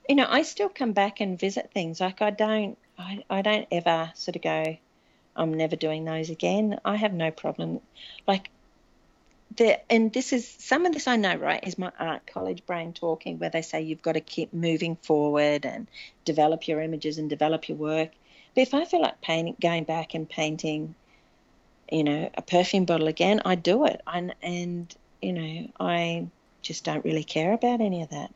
you 0.08 0.14
know, 0.14 0.26
I 0.28 0.42
still 0.42 0.68
come 0.68 0.92
back 0.92 1.20
and 1.20 1.38
visit 1.38 1.70
things. 1.72 2.00
Like 2.00 2.22
I 2.22 2.30
don't, 2.30 2.76
I, 2.98 3.24
I 3.30 3.42
don't 3.42 3.68
ever 3.70 4.10
sort 4.14 4.36
of 4.36 4.42
go, 4.42 4.76
I'm 5.36 5.54
never 5.54 5.76
doing 5.76 6.04
those 6.04 6.30
again. 6.30 6.78
I 6.84 6.96
have 6.96 7.12
no 7.12 7.30
problem. 7.30 7.80
Like 8.26 8.50
the, 9.56 9.80
and 9.90 10.12
this 10.12 10.32
is 10.32 10.46
some 10.46 10.86
of 10.86 10.92
this 10.92 11.08
I 11.08 11.16
know, 11.16 11.36
right, 11.36 11.66
is 11.66 11.78
my 11.78 11.92
art 11.98 12.26
college 12.26 12.64
brain 12.66 12.92
talking, 12.92 13.38
where 13.38 13.50
they 13.50 13.62
say 13.62 13.82
you've 13.82 14.02
got 14.02 14.12
to 14.12 14.20
keep 14.20 14.52
moving 14.52 14.96
forward 14.96 15.64
and 15.64 15.88
develop 16.24 16.68
your 16.68 16.80
images 16.80 17.18
and 17.18 17.28
develop 17.30 17.68
your 17.68 17.78
work. 17.78 18.10
But 18.54 18.62
if 18.62 18.74
I 18.74 18.84
feel 18.84 19.02
like 19.02 19.20
painting, 19.20 19.56
going 19.60 19.84
back 19.84 20.14
and 20.14 20.28
painting, 20.28 20.94
you 21.90 22.04
know, 22.04 22.30
a 22.36 22.42
perfume 22.42 22.84
bottle 22.84 23.08
again, 23.08 23.40
I 23.44 23.54
do 23.54 23.86
it. 23.86 24.00
And, 24.06 24.34
and 24.42 24.94
you 25.22 25.32
know, 25.32 25.68
I 25.80 26.26
just 26.62 26.84
don't 26.84 27.04
really 27.04 27.24
care 27.24 27.52
about 27.52 27.80
any 27.80 28.02
of 28.02 28.10
that. 28.10 28.32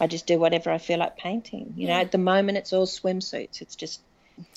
I 0.00 0.06
just 0.06 0.26
do 0.26 0.38
whatever 0.38 0.70
I 0.70 0.78
feel 0.78 0.98
like 0.98 1.16
painting. 1.16 1.74
You 1.76 1.86
yeah. 1.86 1.94
know, 1.94 2.00
at 2.00 2.12
the 2.12 2.18
moment 2.18 2.58
it's 2.58 2.72
all 2.72 2.86
swimsuits. 2.86 3.62
It's 3.62 3.76
just 3.76 4.00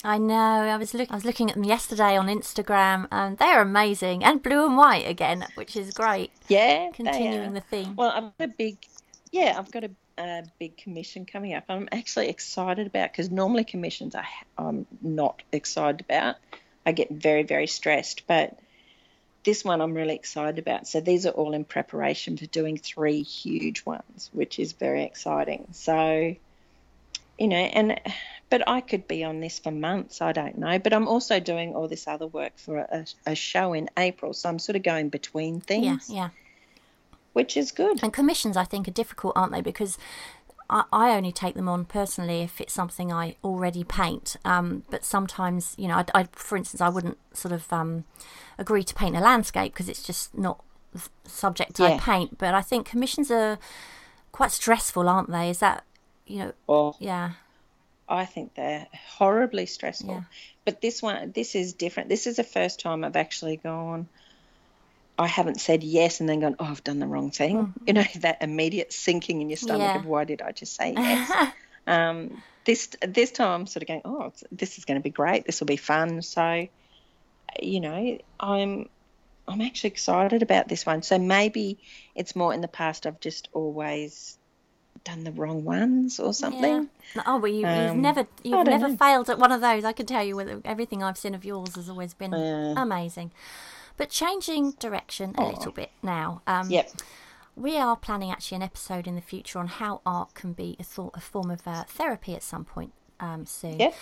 I 0.04 0.18
know. 0.18 0.36
I 0.36 0.78
was 0.78 0.94
look. 0.94 1.12
I 1.12 1.16
was 1.16 1.26
looking 1.26 1.50
at 1.50 1.56
them 1.56 1.64
yesterday 1.64 2.18
on 2.18 2.28
Instagram, 2.28 3.08
and 3.12 3.38
they're 3.38 3.62
amazing 3.62 4.24
and 4.24 4.42
blue 4.42 4.66
and 4.66 4.78
white 4.78 5.08
again, 5.08 5.46
which 5.56 5.76
is 5.76 5.94
great. 5.94 6.32
Yeah, 6.48 6.90
continuing 6.94 7.54
the 7.54 7.62
theme. 7.62 7.96
Well, 7.96 8.10
I've 8.10 8.38
got 8.38 8.50
a 8.50 8.54
big, 8.58 8.78
yeah, 9.32 9.56
I've 9.58 9.72
got 9.72 9.84
a, 9.86 9.92
a 10.18 10.44
big 10.60 10.78
commission 10.78 11.26
coming 11.26 11.54
up. 11.54 11.66
I'm 11.70 11.88
actually 11.92 12.30
excited 12.30 12.88
about 12.88 13.12
because 13.12 13.30
normally 13.30 13.64
commissions 13.64 14.16
I, 14.16 14.26
I'm 14.58 14.86
not 15.02 15.42
excited 15.52 16.02
about. 16.02 16.36
I 16.86 16.92
get 16.92 17.10
very 17.12 17.44
very 17.44 17.68
stressed, 17.68 18.24
but 18.28 18.58
this 19.44 19.64
one 19.64 19.82
I'm 19.82 19.94
really 19.94 20.16
excited 20.16 20.60
about. 20.60 20.88
So 20.88 21.00
these 21.00 21.26
are 21.26 21.32
all 21.32 21.54
in 21.54 21.64
preparation 21.64 22.38
for 22.38 22.46
doing 22.46 22.78
three 22.78 23.22
huge 23.22 23.86
ones, 23.86 24.30
which 24.34 24.60
is 24.60 24.74
very 24.74 25.04
exciting. 25.04 25.68
So, 25.72 26.36
you 27.38 27.48
know, 27.48 27.56
and 27.56 28.00
but 28.50 28.68
I 28.68 28.82
could 28.82 29.08
be 29.08 29.24
on 29.24 29.40
this 29.40 29.60
for 29.60 29.72
months. 29.72 30.22
I 30.22 30.32
don't 30.32 30.58
know. 30.58 30.80
But 30.80 30.94
I'm 30.94 31.08
also 31.08 31.40
doing 31.40 31.76
all 31.76 31.88
this 31.88 32.08
other 32.08 32.28
work 32.28 32.54
for 32.58 32.80
a, 32.80 33.06
a 33.26 33.36
show 33.36 33.74
in 33.74 33.90
April. 33.98 34.34
So 34.34 34.50
I'm 34.50 34.60
sort 34.60 34.76
of 34.76 34.84
going 34.84 35.10
between 35.10 35.62
things. 35.62 36.10
Yeah, 36.10 36.16
yeah. 36.16 36.30
Which 37.34 37.56
is 37.56 37.72
good. 37.72 38.02
And 38.02 38.12
commissions, 38.12 38.58
I 38.58 38.64
think, 38.64 38.88
are 38.88 38.92
difficult, 38.92 39.34
aren't 39.36 39.52
they? 39.52 39.62
Because 39.62 40.00
I, 40.68 40.84
I 40.92 41.12
only 41.12 41.32
take 41.32 41.54
them 41.54 41.70
on 41.70 41.86
personally 41.86 42.42
if 42.42 42.60
it's 42.60 42.74
something 42.74 43.12
I 43.14 43.36
already 43.44 43.84
paint. 43.84 44.36
Um, 44.44 44.84
but 44.90 45.06
sometimes, 45.06 45.76
you 45.78 45.88
know, 45.88 45.96
I, 45.96 46.06
I, 46.16 46.28
for 46.32 46.58
instance, 46.58 46.82
I 46.82 46.90
wouldn't 46.90 47.20
sort 47.34 47.52
of 47.52 47.72
um, 47.72 48.06
agree 48.58 48.84
to 48.84 48.96
paint 48.96 49.16
a 49.16 49.20
landscape 49.20 49.74
because 49.74 49.90
it's 49.90 50.04
just 50.04 50.36
not 50.36 50.64
the 50.92 51.08
subject 51.26 51.80
yeah. 51.80 51.86
I 51.86 51.98
paint. 52.00 52.40
But 52.40 52.56
I 52.56 52.62
think 52.62 52.88
commissions 52.88 53.30
are 53.30 53.60
quite 54.32 54.52
stressful, 54.52 55.08
aren't 55.08 55.30
they? 55.30 55.52
Is 55.52 55.60
that, 55.60 55.84
you 56.26 56.40
know, 56.40 56.54
well, 56.66 56.98
yeah. 57.00 57.34
I 58.10 58.26
think 58.26 58.56
they're 58.56 58.88
horribly 59.18 59.68
stressful. 59.68 60.16
Yeah. 60.16 60.24
But 60.66 60.82
this 60.82 61.02
one, 61.02 61.32
this 61.32 61.56
is 61.56 61.74
different. 61.74 62.10
This 62.10 62.26
is 62.26 62.38
the 62.38 62.44
first 62.44 62.80
time 62.80 63.04
I've 63.04 63.16
actually 63.16 63.58
gone. 63.58 64.10
I 65.18 65.28
haven't 65.28 65.60
said 65.60 65.84
yes 65.84 66.20
and 66.20 66.28
then 66.28 66.40
gone, 66.40 66.56
oh, 66.60 66.66
I've 66.66 66.84
done 66.84 67.00
the 67.00 67.06
wrong 67.06 67.30
thing. 67.30 67.58
Mm-hmm. 67.58 67.84
You 67.88 67.94
know, 67.94 68.04
that 68.22 68.42
immediate 68.42 68.92
sinking 68.92 69.42
in 69.42 69.50
your 69.50 69.58
stomach 69.58 69.82
yeah. 69.82 70.00
of 70.00 70.06
why 70.06 70.24
did 70.24 70.42
I 70.42 70.52
just 70.52 70.76
say 70.76 70.94
yes? 70.98 71.52
um, 71.86 72.42
this 72.66 72.90
this 73.08 73.32
time 73.32 73.62
I'm 73.62 73.68
sort 73.68 73.84
of 73.84 73.88
going, 73.88 74.02
oh, 74.06 74.34
this 74.52 74.80
is 74.80 74.86
going 74.86 75.00
to 75.00 75.04
be 75.04 75.12
great. 75.12 75.46
This 75.46 75.60
will 75.60 75.68
be 75.68 75.78
fun. 75.78 76.24
So, 76.24 76.68
you 77.62 77.80
know, 77.80 78.18
I'm 78.40 78.90
I'm 79.48 79.62
actually 79.62 79.92
excited 79.92 80.42
about 80.42 80.68
this 80.68 80.86
one. 80.86 81.04
So 81.04 81.20
maybe 81.20 81.78
it's 82.16 82.36
more 82.36 82.54
in 82.54 82.62
the 82.62 82.68
past. 82.68 83.06
I've 83.06 83.20
just 83.20 83.50
always 83.54 84.39
done 85.04 85.24
the 85.24 85.32
wrong 85.32 85.64
ones 85.64 86.20
or 86.20 86.34
something. 86.34 86.90
Yeah. 87.16 87.24
Oh, 87.26 87.38
well, 87.38 87.52
you, 87.52 87.66
have 87.66 87.92
um, 87.92 88.02
never 88.02 88.28
you've 88.44 88.66
never 88.66 88.90
know. 88.90 88.98
failed 88.98 89.30
at 89.30 89.40
one 89.40 89.52
of 89.52 89.62
those. 89.62 89.84
I 89.84 89.94
can 89.94 90.06
tell 90.06 90.24
you 90.24 90.36
with 90.36 90.62
everything 90.66 91.04
I've 91.04 91.18
seen 91.18 91.36
of 91.36 91.46
yours 91.46 91.76
has 91.76 91.90
always 91.90 92.14
been 92.14 92.34
uh, 92.34 92.76
amazing. 92.78 93.32
But 93.98 94.10
changing 94.10 94.72
direction 94.80 95.36
a 95.38 95.42
oh. 95.42 95.50
little 95.50 95.72
bit 95.72 95.92
now. 96.02 96.42
Um, 96.48 96.70
yep. 96.70 96.92
We 97.56 97.78
are 97.78 97.98
planning 97.98 98.32
actually 98.32 98.58
an 98.58 98.64
episode 98.64 99.08
in 99.08 99.16
the 99.16 99.22
future 99.22 99.60
on 99.60 99.68
how 99.68 100.00
art 100.06 100.34
can 100.34 100.54
be 100.54 100.78
a, 100.80 100.84
thought, 100.84 101.12
a 101.16 101.20
form 101.20 101.52
of 101.52 101.68
uh, 101.68 101.84
therapy 101.84 102.34
at 102.34 102.42
some 102.42 102.64
point 102.64 102.94
um, 103.20 103.46
soon. 103.46 103.80
Yep. 103.80 103.96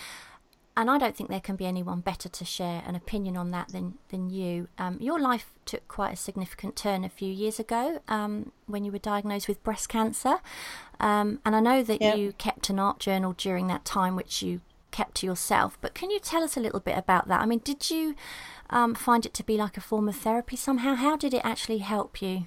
And 0.78 0.88
I 0.88 0.96
don't 0.96 1.16
think 1.16 1.28
there 1.28 1.40
can 1.40 1.56
be 1.56 1.66
anyone 1.66 1.98
better 2.02 2.28
to 2.28 2.44
share 2.44 2.84
an 2.86 2.94
opinion 2.94 3.36
on 3.36 3.50
that 3.50 3.70
than, 3.70 3.94
than 4.10 4.30
you. 4.30 4.68
Um, 4.78 4.96
your 5.00 5.18
life 5.18 5.50
took 5.64 5.88
quite 5.88 6.12
a 6.12 6.16
significant 6.16 6.76
turn 6.76 7.02
a 7.02 7.08
few 7.08 7.32
years 7.32 7.58
ago 7.58 8.00
um, 8.06 8.52
when 8.66 8.84
you 8.84 8.92
were 8.92 9.00
diagnosed 9.00 9.48
with 9.48 9.60
breast 9.64 9.88
cancer. 9.88 10.36
Um, 11.00 11.40
and 11.44 11.56
I 11.56 11.60
know 11.60 11.82
that 11.82 12.00
yep. 12.00 12.16
you 12.16 12.32
kept 12.32 12.70
an 12.70 12.78
art 12.78 13.00
journal 13.00 13.34
during 13.36 13.66
that 13.66 13.84
time, 13.84 14.14
which 14.14 14.40
you 14.40 14.60
kept 14.92 15.16
to 15.16 15.26
yourself. 15.26 15.76
But 15.80 15.94
can 15.94 16.10
you 16.10 16.20
tell 16.20 16.44
us 16.44 16.56
a 16.56 16.60
little 16.60 16.78
bit 16.78 16.96
about 16.96 17.26
that? 17.26 17.40
I 17.40 17.46
mean, 17.46 17.60
did 17.64 17.90
you 17.90 18.14
um, 18.70 18.94
find 18.94 19.26
it 19.26 19.34
to 19.34 19.42
be 19.42 19.56
like 19.56 19.76
a 19.76 19.80
form 19.80 20.08
of 20.08 20.14
therapy 20.14 20.54
somehow? 20.54 20.94
How 20.94 21.16
did 21.16 21.34
it 21.34 21.42
actually 21.42 21.78
help 21.78 22.22
you? 22.22 22.46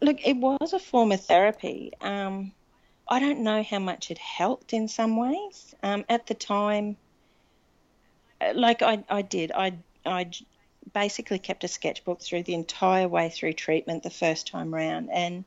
Look, 0.00 0.26
it 0.26 0.38
was 0.38 0.72
a 0.72 0.78
form 0.78 1.12
of 1.12 1.22
therapy. 1.22 1.92
Um, 2.00 2.52
I 3.08 3.20
don't 3.20 3.40
know 3.40 3.62
how 3.62 3.78
much 3.78 4.10
it 4.10 4.18
helped 4.18 4.72
in 4.72 4.88
some 4.88 5.16
ways. 5.16 5.74
Um, 5.82 6.04
at 6.08 6.26
the 6.26 6.34
time, 6.34 6.96
uh, 8.40 8.52
like 8.54 8.82
I, 8.82 9.04
I 9.08 9.22
did, 9.22 9.52
I, 9.52 9.78
I 10.06 10.30
basically 10.94 11.38
kept 11.38 11.64
a 11.64 11.68
sketchbook 11.68 12.20
through 12.20 12.44
the 12.44 12.54
entire 12.54 13.08
way 13.08 13.28
through 13.28 13.54
treatment 13.54 14.02
the 14.02 14.10
first 14.10 14.46
time 14.46 14.72
round, 14.72 15.10
and 15.10 15.44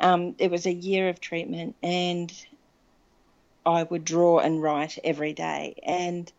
um, 0.00 0.34
it 0.38 0.50
was 0.50 0.66
a 0.66 0.72
year 0.72 1.08
of 1.08 1.20
treatment, 1.20 1.76
and 1.82 2.32
I 3.64 3.84
would 3.84 4.04
draw 4.04 4.40
and 4.40 4.60
write 4.60 4.98
every 5.04 5.32
day, 5.32 5.76
and 5.84 6.30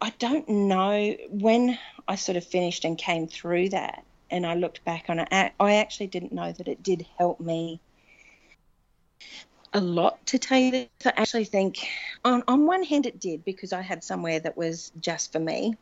I 0.00 0.10
don't 0.18 0.48
know 0.48 1.16
when 1.28 1.78
I 2.08 2.14
sort 2.14 2.36
of 2.36 2.44
finished 2.46 2.86
and 2.86 2.96
came 2.96 3.26
through 3.26 3.68
that, 3.70 4.04
and 4.30 4.46
I 4.46 4.54
looked 4.54 4.84
back 4.84 5.06
on 5.08 5.18
it. 5.18 5.28
I 5.30 5.74
actually 5.74 6.06
didn't 6.06 6.32
know 6.32 6.52
that 6.52 6.68
it 6.68 6.82
did 6.82 7.06
help 7.18 7.40
me 7.40 7.80
a 9.72 9.80
lot 9.80 10.24
to 10.26 10.38
tell 10.38 10.58
you. 10.58 10.86
I 11.04 11.12
actually 11.16 11.44
think, 11.44 11.86
on, 12.24 12.42
on 12.48 12.66
one 12.66 12.82
hand, 12.82 13.06
it 13.06 13.20
did 13.20 13.44
because 13.44 13.72
I 13.72 13.82
had 13.82 14.02
somewhere 14.02 14.40
that 14.40 14.56
was 14.56 14.92
just 15.00 15.32
for 15.32 15.38
me, 15.38 15.76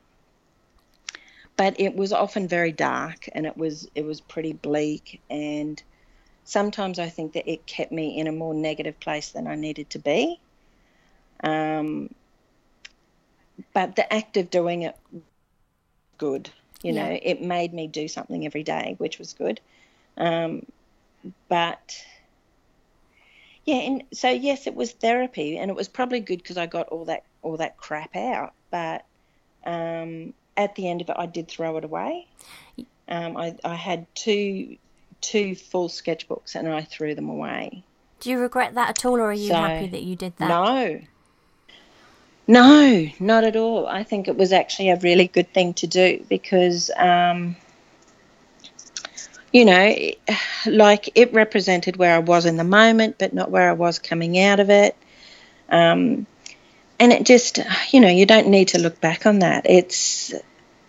but 1.56 1.78
it 1.80 1.94
was 1.94 2.12
often 2.12 2.48
very 2.48 2.72
dark 2.72 3.28
and 3.32 3.46
it 3.46 3.56
was 3.56 3.88
it 3.94 4.04
was 4.04 4.20
pretty 4.20 4.52
bleak 4.52 5.20
and 5.28 5.82
sometimes 6.44 6.98
I 6.98 7.08
think 7.08 7.32
that 7.34 7.50
it 7.50 7.66
kept 7.66 7.92
me 7.92 8.18
in 8.18 8.26
a 8.26 8.32
more 8.32 8.54
negative 8.54 8.98
place 9.00 9.30
than 9.30 9.46
I 9.46 9.54
needed 9.54 9.90
to 9.90 9.98
be. 9.98 10.40
Um, 11.42 12.14
but 13.74 13.96
the 13.96 14.10
act 14.12 14.36
of 14.36 14.50
doing 14.50 14.82
it 14.82 14.96
good 16.16 16.50
you 16.82 16.92
yeah. 16.92 17.08
know 17.08 17.18
it 17.22 17.42
made 17.42 17.72
me 17.72 17.86
do 17.86 18.08
something 18.08 18.44
every 18.44 18.62
day 18.62 18.94
which 18.98 19.18
was 19.18 19.32
good 19.32 19.60
um, 20.16 20.64
but 21.48 22.04
yeah 23.68 23.76
and 23.76 24.02
so 24.14 24.30
yes 24.30 24.66
it 24.66 24.74
was 24.74 24.92
therapy 24.92 25.58
and 25.58 25.70
it 25.70 25.76
was 25.76 25.88
probably 25.88 26.20
good 26.20 26.38
because 26.38 26.56
i 26.56 26.64
got 26.64 26.88
all 26.88 27.04
that 27.04 27.24
all 27.42 27.58
that 27.58 27.76
crap 27.76 28.16
out 28.16 28.54
but 28.70 29.04
um, 29.66 30.32
at 30.56 30.74
the 30.74 30.88
end 30.88 31.02
of 31.02 31.10
it 31.10 31.16
i 31.18 31.26
did 31.26 31.48
throw 31.48 31.76
it 31.76 31.84
away. 31.84 32.26
Um, 33.08 33.36
I, 33.36 33.56
I 33.64 33.74
had 33.74 34.06
two 34.14 34.78
two 35.20 35.54
full 35.54 35.88
sketchbooks 35.88 36.54
and 36.54 36.66
i 36.68 36.82
threw 36.82 37.14
them 37.14 37.28
away. 37.28 37.82
Do 38.20 38.30
you 38.30 38.38
regret 38.38 38.74
that 38.74 38.88
at 38.90 39.04
all 39.04 39.16
or 39.16 39.30
are 39.30 39.32
you 39.32 39.48
so, 39.48 39.56
happy 39.56 39.88
that 39.88 40.02
you 40.02 40.16
did 40.16 40.36
that? 40.38 40.48
no. 40.48 41.00
No, 42.50 43.06
not 43.20 43.44
at 43.44 43.56
all. 43.56 43.86
I 43.86 44.04
think 44.04 44.26
it 44.26 44.38
was 44.38 44.54
actually 44.54 44.88
a 44.88 44.96
really 44.96 45.28
good 45.28 45.52
thing 45.52 45.74
to 45.74 45.86
do 45.86 46.24
because, 46.30 46.90
um, 46.96 47.56
you 49.52 49.64
know, 49.64 49.94
like 50.66 51.10
it 51.14 51.32
represented 51.32 51.96
where 51.96 52.14
I 52.14 52.18
was 52.18 52.46
in 52.46 52.56
the 52.56 52.64
moment, 52.64 53.16
but 53.18 53.32
not 53.32 53.50
where 53.50 53.68
I 53.68 53.72
was 53.72 53.98
coming 53.98 54.38
out 54.38 54.60
of 54.60 54.70
it. 54.70 54.96
Um, 55.68 56.26
and 57.00 57.12
it 57.12 57.24
just, 57.24 57.58
you 57.92 58.00
know, 58.00 58.08
you 58.08 58.26
don't 58.26 58.48
need 58.48 58.68
to 58.68 58.78
look 58.78 59.00
back 59.00 59.26
on 59.26 59.40
that. 59.40 59.66
It's, 59.68 60.34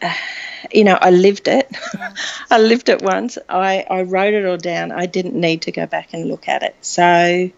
uh, 0.01 0.14
you 0.74 0.84
know, 0.84 0.97
I 0.99 1.12
lived 1.12 1.47
it. 1.47 1.72
I 2.51 2.60
lived 2.60 2.89
it 2.89 3.01
once. 3.01 3.38
I, 3.47 3.86
I 3.89 4.01
wrote 4.01 4.34
it 4.34 4.45
all 4.45 4.57
down. 4.57 4.91
I 4.91 5.05
didn't 5.05 5.36
need 5.36 5.64
to 5.64 5.72
go 5.72 5.86
back 5.86 6.14
and 6.14 6.28
look 6.28 6.47
at 6.47 6.64
it. 6.64 6.76
So, 6.82 7.51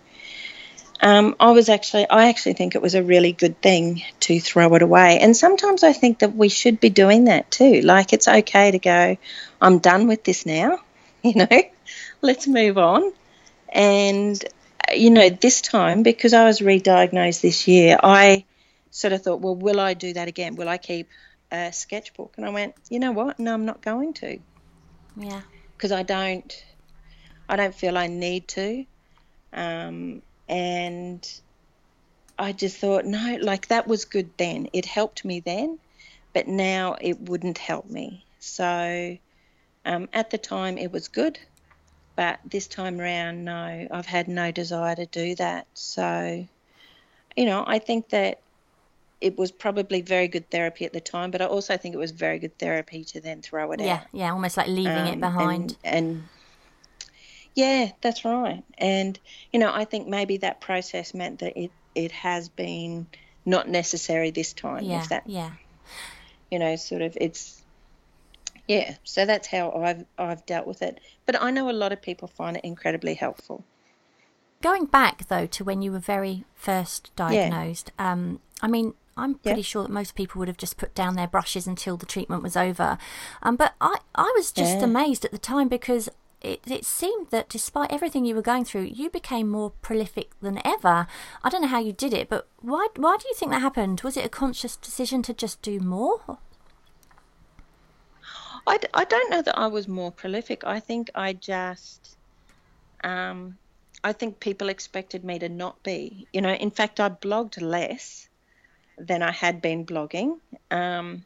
um, 1.03 1.35
I 1.39 1.51
was 1.51 1.67
actually, 1.67 2.07
I 2.07 2.29
actually 2.29 2.53
think 2.53 2.75
it 2.75 2.81
was 2.81 2.93
a 2.93 3.01
really 3.01 3.31
good 3.31 3.59
thing 3.59 4.03
to 4.21 4.39
throw 4.39 4.75
it 4.75 4.83
away. 4.83 5.17
And 5.19 5.35
sometimes 5.35 5.83
I 5.83 5.93
think 5.93 6.19
that 6.19 6.35
we 6.35 6.47
should 6.47 6.79
be 6.79 6.89
doing 6.89 7.23
that 7.23 7.49
too. 7.49 7.81
Like 7.81 8.13
it's 8.13 8.27
okay 8.27 8.69
to 8.69 8.77
go, 8.77 9.17
I'm 9.59 9.79
done 9.79 10.07
with 10.07 10.23
this 10.23 10.45
now, 10.45 10.79
you 11.23 11.35
know, 11.35 11.63
let's 12.21 12.47
move 12.47 12.77
on. 12.77 13.11
And, 13.69 14.43
you 14.93 15.11
know, 15.11 15.29
this 15.29 15.61
time, 15.61 16.03
because 16.03 16.33
I 16.33 16.45
was 16.45 16.61
re 16.61 16.79
diagnosed 16.79 17.41
this 17.41 17.67
year, 17.67 17.97
I 18.01 18.45
sort 18.89 19.13
of 19.13 19.21
thought, 19.21 19.39
well, 19.39 19.55
will 19.55 19.79
I 19.79 19.93
do 19.93 20.13
that 20.13 20.27
again? 20.27 20.55
Will 20.55 20.67
I 20.67 20.77
keep 20.77 21.09
a 21.51 21.71
sketchbook? 21.71 22.33
And 22.37 22.45
I 22.45 22.49
went, 22.49 22.75
you 22.89 22.99
know 22.99 23.11
what? 23.11 23.39
No, 23.39 23.53
I'm 23.53 23.65
not 23.65 23.81
going 23.81 24.13
to. 24.15 24.39
Yeah. 25.15 25.41
Because 25.77 25.91
I 25.91 26.03
don't, 26.03 26.65
I 27.47 27.55
don't 27.55 27.75
feel 27.75 27.97
I 27.97 28.07
need 28.07 28.47
to. 28.49 28.85
Um, 29.53 30.21
and 30.49 31.41
I 32.37 32.51
just 32.51 32.77
thought, 32.77 33.05
no, 33.05 33.37
like 33.41 33.67
that 33.67 33.87
was 33.87 34.05
good 34.05 34.31
then. 34.37 34.69
It 34.73 34.85
helped 34.85 35.23
me 35.23 35.39
then, 35.39 35.79
but 36.33 36.47
now 36.47 36.95
it 36.99 37.19
wouldn't 37.19 37.57
help 37.57 37.89
me. 37.89 38.25
So 38.39 39.17
um, 39.85 40.09
at 40.13 40.29
the 40.29 40.37
time, 40.37 40.77
it 40.77 40.91
was 40.91 41.07
good, 41.07 41.39
but 42.15 42.39
this 42.45 42.67
time 42.67 42.99
around, 42.99 43.45
no, 43.45 43.87
I've 43.89 44.05
had 44.05 44.27
no 44.27 44.51
desire 44.51 44.95
to 44.95 45.05
do 45.05 45.35
that. 45.35 45.67
So, 45.73 46.47
you 47.35 47.45
know, 47.45 47.63
I 47.65 47.79
think 47.79 48.09
that 48.09 48.39
it 49.19 49.37
was 49.37 49.51
probably 49.51 50.01
very 50.01 50.27
good 50.27 50.49
therapy 50.49 50.85
at 50.85 50.93
the 50.93 50.99
time, 50.99 51.31
but 51.31 51.41
I 51.41 51.45
also 51.45 51.77
think 51.77 51.93
it 51.93 51.99
was 51.99 52.11
very 52.11 52.39
good 52.39 52.57
therapy 52.57 53.03
to 53.05 53.21
then 53.21 53.41
throw 53.41 53.71
it 53.71 53.79
yeah, 53.79 53.93
out. 53.93 54.01
Yeah, 54.11 54.25
yeah, 54.25 54.31
almost 54.33 54.57
like 54.57 54.67
leaving 54.67 54.87
um, 54.87 55.07
it 55.07 55.19
behind. 55.19 55.77
And, 55.83 56.07
and 56.07 56.23
yeah, 57.53 57.91
that's 58.01 58.25
right. 58.25 58.63
And, 58.77 59.19
you 59.53 59.59
know, 59.59 59.71
I 59.71 59.85
think 59.85 60.07
maybe 60.07 60.37
that 60.37 60.59
process 60.59 61.13
meant 61.13 61.39
that 61.39 61.55
it, 61.55 61.71
it 61.93 62.11
has 62.13 62.49
been 62.49 63.07
not 63.45 63.69
necessary 63.69 64.31
this 64.31 64.53
time. 64.53 64.83
Yeah, 64.83 65.01
if 65.01 65.09
that, 65.09 65.23
yeah. 65.27 65.51
You 66.49 66.59
know, 66.59 66.75
sort 66.75 67.01
of 67.01 67.17
it's, 67.21 67.60
yeah, 68.67 68.95
so 69.03 69.25
that's 69.25 69.47
how 69.47 69.71
I've, 69.71 70.05
I've 70.17 70.45
dealt 70.45 70.67
with 70.67 70.81
it. 70.81 70.99
But 71.25 71.41
I 71.41 71.51
know 71.51 71.69
a 71.69 71.71
lot 71.71 71.91
of 71.91 72.01
people 72.01 72.27
find 72.27 72.57
it 72.57 72.63
incredibly 72.63 73.15
helpful. 73.15 73.63
Going 74.61 74.85
back, 74.85 75.27
though, 75.27 75.47
to 75.47 75.63
when 75.63 75.81
you 75.81 75.91
were 75.91 75.99
very 75.99 76.45
first 76.53 77.11
diagnosed, 77.15 77.91
yeah. 77.97 78.11
um, 78.11 78.39
I 78.61 78.67
mean, 78.67 78.93
I'm 79.17 79.35
pretty 79.35 79.61
yeah. 79.61 79.65
sure 79.65 79.83
that 79.83 79.91
most 79.91 80.15
people 80.15 80.39
would 80.39 80.47
have 80.47 80.57
just 80.57 80.77
put 80.77 80.93
down 80.95 81.15
their 81.15 81.27
brushes 81.27 81.67
until 81.67 81.97
the 81.97 82.05
treatment 82.05 82.43
was 82.43 82.55
over. 82.55 82.97
Um, 83.41 83.55
but 83.55 83.73
I, 83.81 83.97
I 84.15 84.31
was 84.35 84.51
just 84.51 84.77
yeah. 84.77 84.83
amazed 84.83 85.25
at 85.25 85.31
the 85.31 85.37
time 85.37 85.67
because 85.67 86.09
it, 86.41 86.61
it 86.65 86.85
seemed 86.85 87.29
that 87.29 87.49
despite 87.49 87.91
everything 87.91 88.25
you 88.25 88.35
were 88.35 88.41
going 88.41 88.65
through, 88.65 88.83
you 88.83 89.09
became 89.09 89.49
more 89.49 89.71
prolific 89.81 90.31
than 90.41 90.65
ever. 90.65 91.07
I 91.43 91.49
don't 91.49 91.61
know 91.61 91.67
how 91.67 91.79
you 91.79 91.93
did 91.93 92.13
it, 92.13 92.29
but 92.29 92.47
why, 92.61 92.87
why 92.95 93.17
do 93.17 93.27
you 93.27 93.35
think 93.35 93.51
that 93.51 93.61
happened? 93.61 94.01
Was 94.01 94.17
it 94.17 94.25
a 94.25 94.29
conscious 94.29 94.75
decision 94.75 95.21
to 95.23 95.33
just 95.33 95.61
do 95.61 95.79
more? 95.79 96.37
I, 98.67 98.79
I 98.93 99.03
don't 99.05 99.29
know 99.29 99.41
that 99.41 99.57
I 99.57 99.67
was 99.67 99.87
more 99.87 100.11
prolific. 100.11 100.63
I 100.65 100.79
think 100.79 101.09
I 101.15 101.33
just, 101.33 102.15
um, 103.03 103.57
I 104.03 104.13
think 104.13 104.39
people 104.39 104.69
expected 104.69 105.23
me 105.23 105.39
to 105.39 105.49
not 105.49 105.81
be. 105.83 106.27
You 106.33 106.41
know, 106.41 106.53
in 106.53 106.71
fact, 106.71 106.99
I 106.99 107.09
blogged 107.09 107.61
less 107.61 108.29
than 108.97 109.21
I 109.21 109.31
had 109.31 109.61
been 109.61 109.85
blogging. 109.85 110.39
Um, 110.69 111.25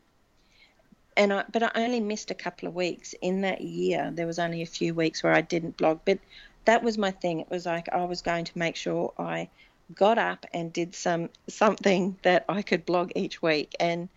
and 1.18 1.34
I, 1.34 1.44
but 1.52 1.64
I 1.64 1.72
only 1.76 2.00
missed 2.00 2.32
a 2.32 2.36
couple 2.36 2.68
of 2.68 2.76
weeks 2.76 3.16
in 3.22 3.42
that 3.42 3.62
year. 3.62 4.12
There 4.14 4.28
was 4.28 4.40
only 4.40 4.62
a 4.62 4.68
few 4.68 4.94
weeks 4.94 5.24
where 5.24 5.34
I 5.34 5.42
didn't 5.42 5.78
blog, 5.78 6.00
but 6.06 6.20
that 6.66 6.84
was 6.84 6.98
my 6.98 7.12
thing. 7.12 7.40
It 7.40 7.50
was 7.50 7.66
like 7.66 7.90
I 7.90 8.04
was 8.06 8.22
going 8.22 8.46
to 8.46 8.58
make 8.58 8.76
sure 8.76 9.14
I 9.18 9.50
got 9.94 10.18
up 10.18 10.46
and 10.54 10.74
did 10.74 10.96
some 10.96 11.30
something 11.48 12.18
that 12.24 12.46
I 12.50 12.62
could 12.62 12.86
blog 12.86 13.12
each 13.16 13.42
week, 13.42 13.76
and 13.80 14.10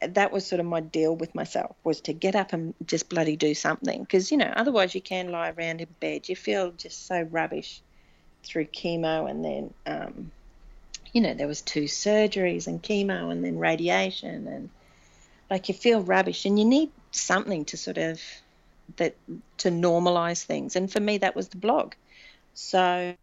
that 0.00 0.32
was 0.32 0.46
sort 0.46 0.60
of 0.60 0.66
my 0.66 0.80
deal 0.80 1.14
with 1.14 1.34
myself 1.34 1.76
was 1.84 2.00
to 2.02 2.12
get 2.12 2.34
up 2.34 2.52
and 2.52 2.74
just 2.86 3.08
bloody 3.08 3.36
do 3.36 3.54
something. 3.54 4.02
Because 4.02 4.30
you 4.30 4.38
know 4.38 4.52
otherwise 4.54 4.94
you 4.94 5.00
can 5.00 5.30
lie 5.30 5.50
around 5.50 5.80
in 5.80 5.88
bed. 6.00 6.28
You 6.28 6.36
feel 6.36 6.72
just 6.72 7.06
so 7.06 7.22
rubbish 7.22 7.82
through 8.42 8.66
chemo 8.66 9.30
and 9.30 9.44
then 9.44 9.74
um, 9.86 10.30
you 11.12 11.20
know 11.20 11.34
there 11.34 11.46
was 11.46 11.60
two 11.60 11.84
surgeries 11.84 12.66
and 12.66 12.82
chemo 12.82 13.30
and 13.30 13.44
then 13.44 13.58
radiation 13.58 14.46
and 14.46 14.70
like 15.50 15.68
you 15.68 15.74
feel 15.74 16.00
rubbish 16.00 16.46
and 16.46 16.58
you 16.58 16.64
need 16.64 16.90
something 17.10 17.64
to 17.66 17.76
sort 17.76 17.98
of 17.98 18.20
that 18.96 19.14
to 19.58 19.70
normalize 19.70 20.42
things. 20.42 20.76
And 20.76 20.90
for 20.90 21.00
me 21.00 21.18
that 21.18 21.36
was 21.36 21.48
the 21.48 21.58
blog. 21.58 21.94
So 22.54 23.14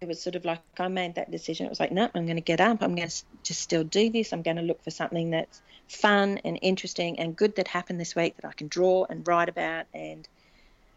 it 0.00 0.06
was 0.06 0.22
sort 0.22 0.36
of 0.36 0.44
like 0.44 0.60
I 0.78 0.88
made 0.88 1.16
that 1.16 1.30
decision. 1.30 1.66
It 1.66 1.70
was 1.70 1.80
like, 1.80 1.92
no, 1.92 2.08
I'm 2.14 2.24
going 2.24 2.36
to 2.36 2.42
get 2.42 2.60
up. 2.60 2.82
I'm 2.82 2.94
going 2.94 3.08
to 3.08 3.22
just 3.42 3.60
still 3.60 3.84
do 3.84 4.10
this. 4.10 4.32
I'm 4.32 4.42
going 4.42 4.56
to 4.56 4.62
look 4.62 4.82
for 4.82 4.90
something 4.90 5.30
that's 5.30 5.60
fun 5.88 6.38
and 6.44 6.58
interesting 6.62 7.18
and 7.18 7.34
good 7.34 7.56
that 7.56 7.66
happened 7.66 7.98
this 7.98 8.14
week 8.14 8.36
that 8.36 8.46
I 8.46 8.52
can 8.52 8.68
draw 8.68 9.06
and 9.08 9.26
write 9.26 9.48
about 9.48 9.86
and 9.94 10.28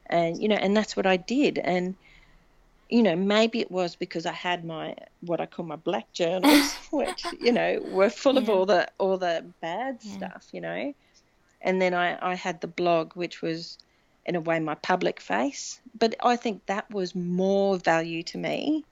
and 0.06 0.42
you 0.42 0.50
know 0.50 0.56
and 0.56 0.76
that's 0.76 0.98
what 0.98 1.06
I 1.06 1.16
did 1.16 1.58
and 1.58 1.96
you 2.90 3.02
know 3.02 3.16
maybe 3.16 3.62
it 3.62 3.72
was 3.72 3.96
because 3.96 4.26
I 4.26 4.34
had 4.34 4.66
my 4.66 4.96
what 5.22 5.40
I 5.40 5.46
call 5.46 5.66
my 5.66 5.78
black 5.78 6.12
journals 6.12 6.74
which 6.92 7.26
you 7.40 7.54
know 7.54 7.80
were 7.92 8.10
full 8.10 8.34
yeah. 8.34 8.42
of 8.42 8.50
all 8.50 8.66
the 8.66 8.90
all 8.98 9.18
the 9.18 9.46
bad 9.62 10.00
yeah. 10.02 10.18
stuff 10.18 10.48
you 10.52 10.60
know 10.60 10.94
and 11.62 11.82
then 11.82 11.94
I 11.94 12.32
I 12.32 12.36
had 12.36 12.60
the 12.60 12.68
blog 12.68 13.14
which 13.14 13.42
was 13.42 13.78
in 14.26 14.36
a 14.36 14.42
way 14.42 14.60
my 14.60 14.76
public 14.76 15.22
face 15.22 15.80
but 15.98 16.16
I 16.22 16.36
think 16.36 16.66
that 16.66 16.92
was 16.92 17.16
more 17.16 17.78
value 17.78 18.24
to 18.24 18.38
me 18.38 18.84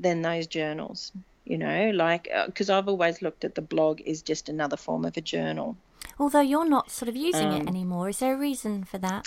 than 0.00 0.22
those 0.22 0.46
journals 0.46 1.12
you 1.44 1.58
know 1.58 1.90
like 1.90 2.28
because 2.46 2.70
uh, 2.70 2.78
i've 2.78 2.88
always 2.88 3.22
looked 3.22 3.44
at 3.44 3.54
the 3.54 3.62
blog 3.62 4.00
as 4.02 4.22
just 4.22 4.48
another 4.48 4.76
form 4.76 5.04
of 5.04 5.16
a 5.16 5.20
journal. 5.20 5.76
Although 6.18 6.40
you're 6.40 6.68
not 6.68 6.90
sort 6.90 7.08
of 7.08 7.16
using 7.16 7.48
um, 7.48 7.62
it 7.62 7.66
anymore 7.66 8.08
is 8.08 8.18
there 8.18 8.34
a 8.34 8.36
reason 8.36 8.84
for 8.84 8.98
that? 8.98 9.26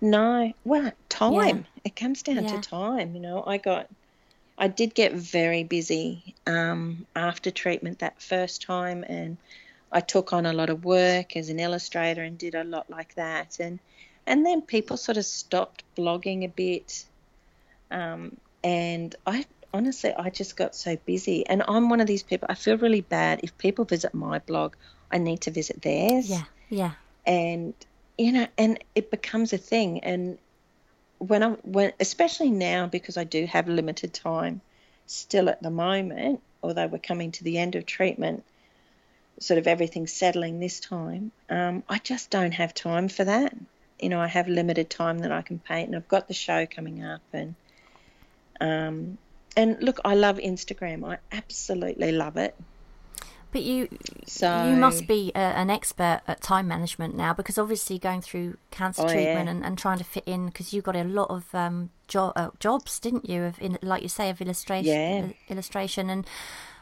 No. 0.00 0.52
Well 0.64 0.92
time. 1.08 1.56
Yeah. 1.56 1.80
it 1.84 1.96
comes 1.96 2.22
down 2.22 2.44
yeah. 2.44 2.60
to 2.60 2.60
time 2.60 3.14
you 3.14 3.20
know. 3.20 3.42
I 3.46 3.58
got 3.58 3.88
i 4.56 4.68
did 4.68 4.94
get 4.94 5.12
very 5.12 5.64
busy 5.64 6.34
um, 6.46 7.06
after 7.16 7.50
treatment 7.50 7.98
that 7.98 8.22
first 8.22 8.62
time 8.62 9.04
and 9.08 9.36
i 9.90 9.98
took 9.98 10.32
on 10.32 10.46
a 10.46 10.52
lot 10.52 10.70
of 10.70 10.84
work 10.84 11.36
as 11.36 11.48
an 11.48 11.58
illustrator 11.58 12.22
and 12.22 12.38
did 12.38 12.54
a 12.54 12.64
lot 12.64 12.88
like 12.88 13.14
that. 13.14 13.58
And 13.58 13.78
and 14.26 14.46
then 14.46 14.62
people 14.62 14.96
sort 14.96 15.18
of 15.18 15.24
stopped 15.24 15.82
blogging 15.96 16.44
a 16.44 16.48
bit. 16.48 17.04
Um, 17.90 18.36
and 18.62 19.14
I 19.26 19.44
honestly, 19.74 20.14
I 20.16 20.30
just 20.30 20.56
got 20.56 20.74
so 20.74 20.96
busy. 21.04 21.44
And 21.46 21.62
I'm 21.66 21.90
one 21.90 22.00
of 22.00 22.06
these 22.06 22.22
people, 22.22 22.46
I 22.48 22.54
feel 22.54 22.78
really 22.78 23.00
bad. 23.00 23.40
If 23.42 23.58
people 23.58 23.84
visit 23.84 24.14
my 24.14 24.38
blog, 24.38 24.76
I 25.10 25.18
need 25.18 25.42
to 25.42 25.50
visit 25.50 25.82
theirs. 25.82 26.30
Yeah, 26.30 26.44
yeah. 26.70 26.92
And, 27.26 27.74
you 28.16 28.32
know, 28.32 28.46
and 28.56 28.82
it 28.94 29.10
becomes 29.10 29.52
a 29.52 29.58
thing. 29.58 30.04
And 30.04 30.38
when 31.18 31.42
I, 31.42 31.50
when, 31.62 31.92
especially 31.98 32.50
now, 32.50 32.86
because 32.86 33.16
I 33.16 33.24
do 33.24 33.46
have 33.46 33.68
limited 33.68 34.14
time 34.14 34.60
still 35.06 35.48
at 35.48 35.60
the 35.60 35.70
moment, 35.70 36.40
although 36.62 36.86
we're 36.86 36.98
coming 36.98 37.32
to 37.32 37.44
the 37.44 37.58
end 37.58 37.74
of 37.74 37.84
treatment, 37.84 38.44
sort 39.40 39.58
of 39.58 39.66
everything 39.66 40.06
settling 40.06 40.60
this 40.60 40.78
time, 40.78 41.32
um, 41.50 41.82
I 41.88 41.98
just 41.98 42.30
don't 42.30 42.52
have 42.52 42.72
time 42.72 43.08
for 43.08 43.24
that. 43.24 43.54
You 43.98 44.08
know, 44.08 44.20
I 44.20 44.28
have 44.28 44.46
limited 44.46 44.88
time 44.88 45.18
that 45.20 45.32
I 45.32 45.42
can 45.42 45.58
paint, 45.58 45.88
and 45.88 45.96
I've 45.96 46.08
got 46.08 46.28
the 46.28 46.34
show 46.34 46.66
coming 46.66 47.04
up, 47.04 47.22
and 47.32 47.54
um, 48.60 49.18
and 49.56 49.82
look, 49.82 50.00
I 50.04 50.14
love 50.14 50.38
Instagram. 50.38 51.04
I 51.08 51.18
absolutely 51.32 52.12
love 52.12 52.36
it. 52.36 52.54
But 53.52 53.62
you, 53.62 53.88
so, 54.26 54.68
you 54.68 54.74
must 54.74 55.06
be 55.06 55.30
a, 55.32 55.38
an 55.38 55.70
expert 55.70 56.22
at 56.26 56.40
time 56.40 56.66
management 56.66 57.16
now, 57.16 57.32
because 57.32 57.56
obviously 57.56 58.00
going 58.00 58.20
through 58.20 58.56
cancer 58.72 59.02
oh, 59.02 59.08
treatment 59.08 59.44
yeah. 59.46 59.50
and, 59.52 59.64
and 59.64 59.78
trying 59.78 59.98
to 59.98 60.04
fit 60.04 60.24
in, 60.26 60.46
because 60.46 60.72
you 60.72 60.82
got 60.82 60.96
a 60.96 61.04
lot 61.04 61.30
of 61.30 61.54
um, 61.54 61.90
jo- 62.08 62.32
uh, 62.34 62.50
jobs, 62.58 62.98
didn't 62.98 63.28
you? 63.28 63.44
Of 63.44 63.62
in, 63.62 63.78
like 63.80 64.02
you 64.02 64.08
say, 64.08 64.28
of 64.28 64.40
illustration, 64.40 64.86
yeah. 65.28 65.32
illustration, 65.48 66.10
and 66.10 66.26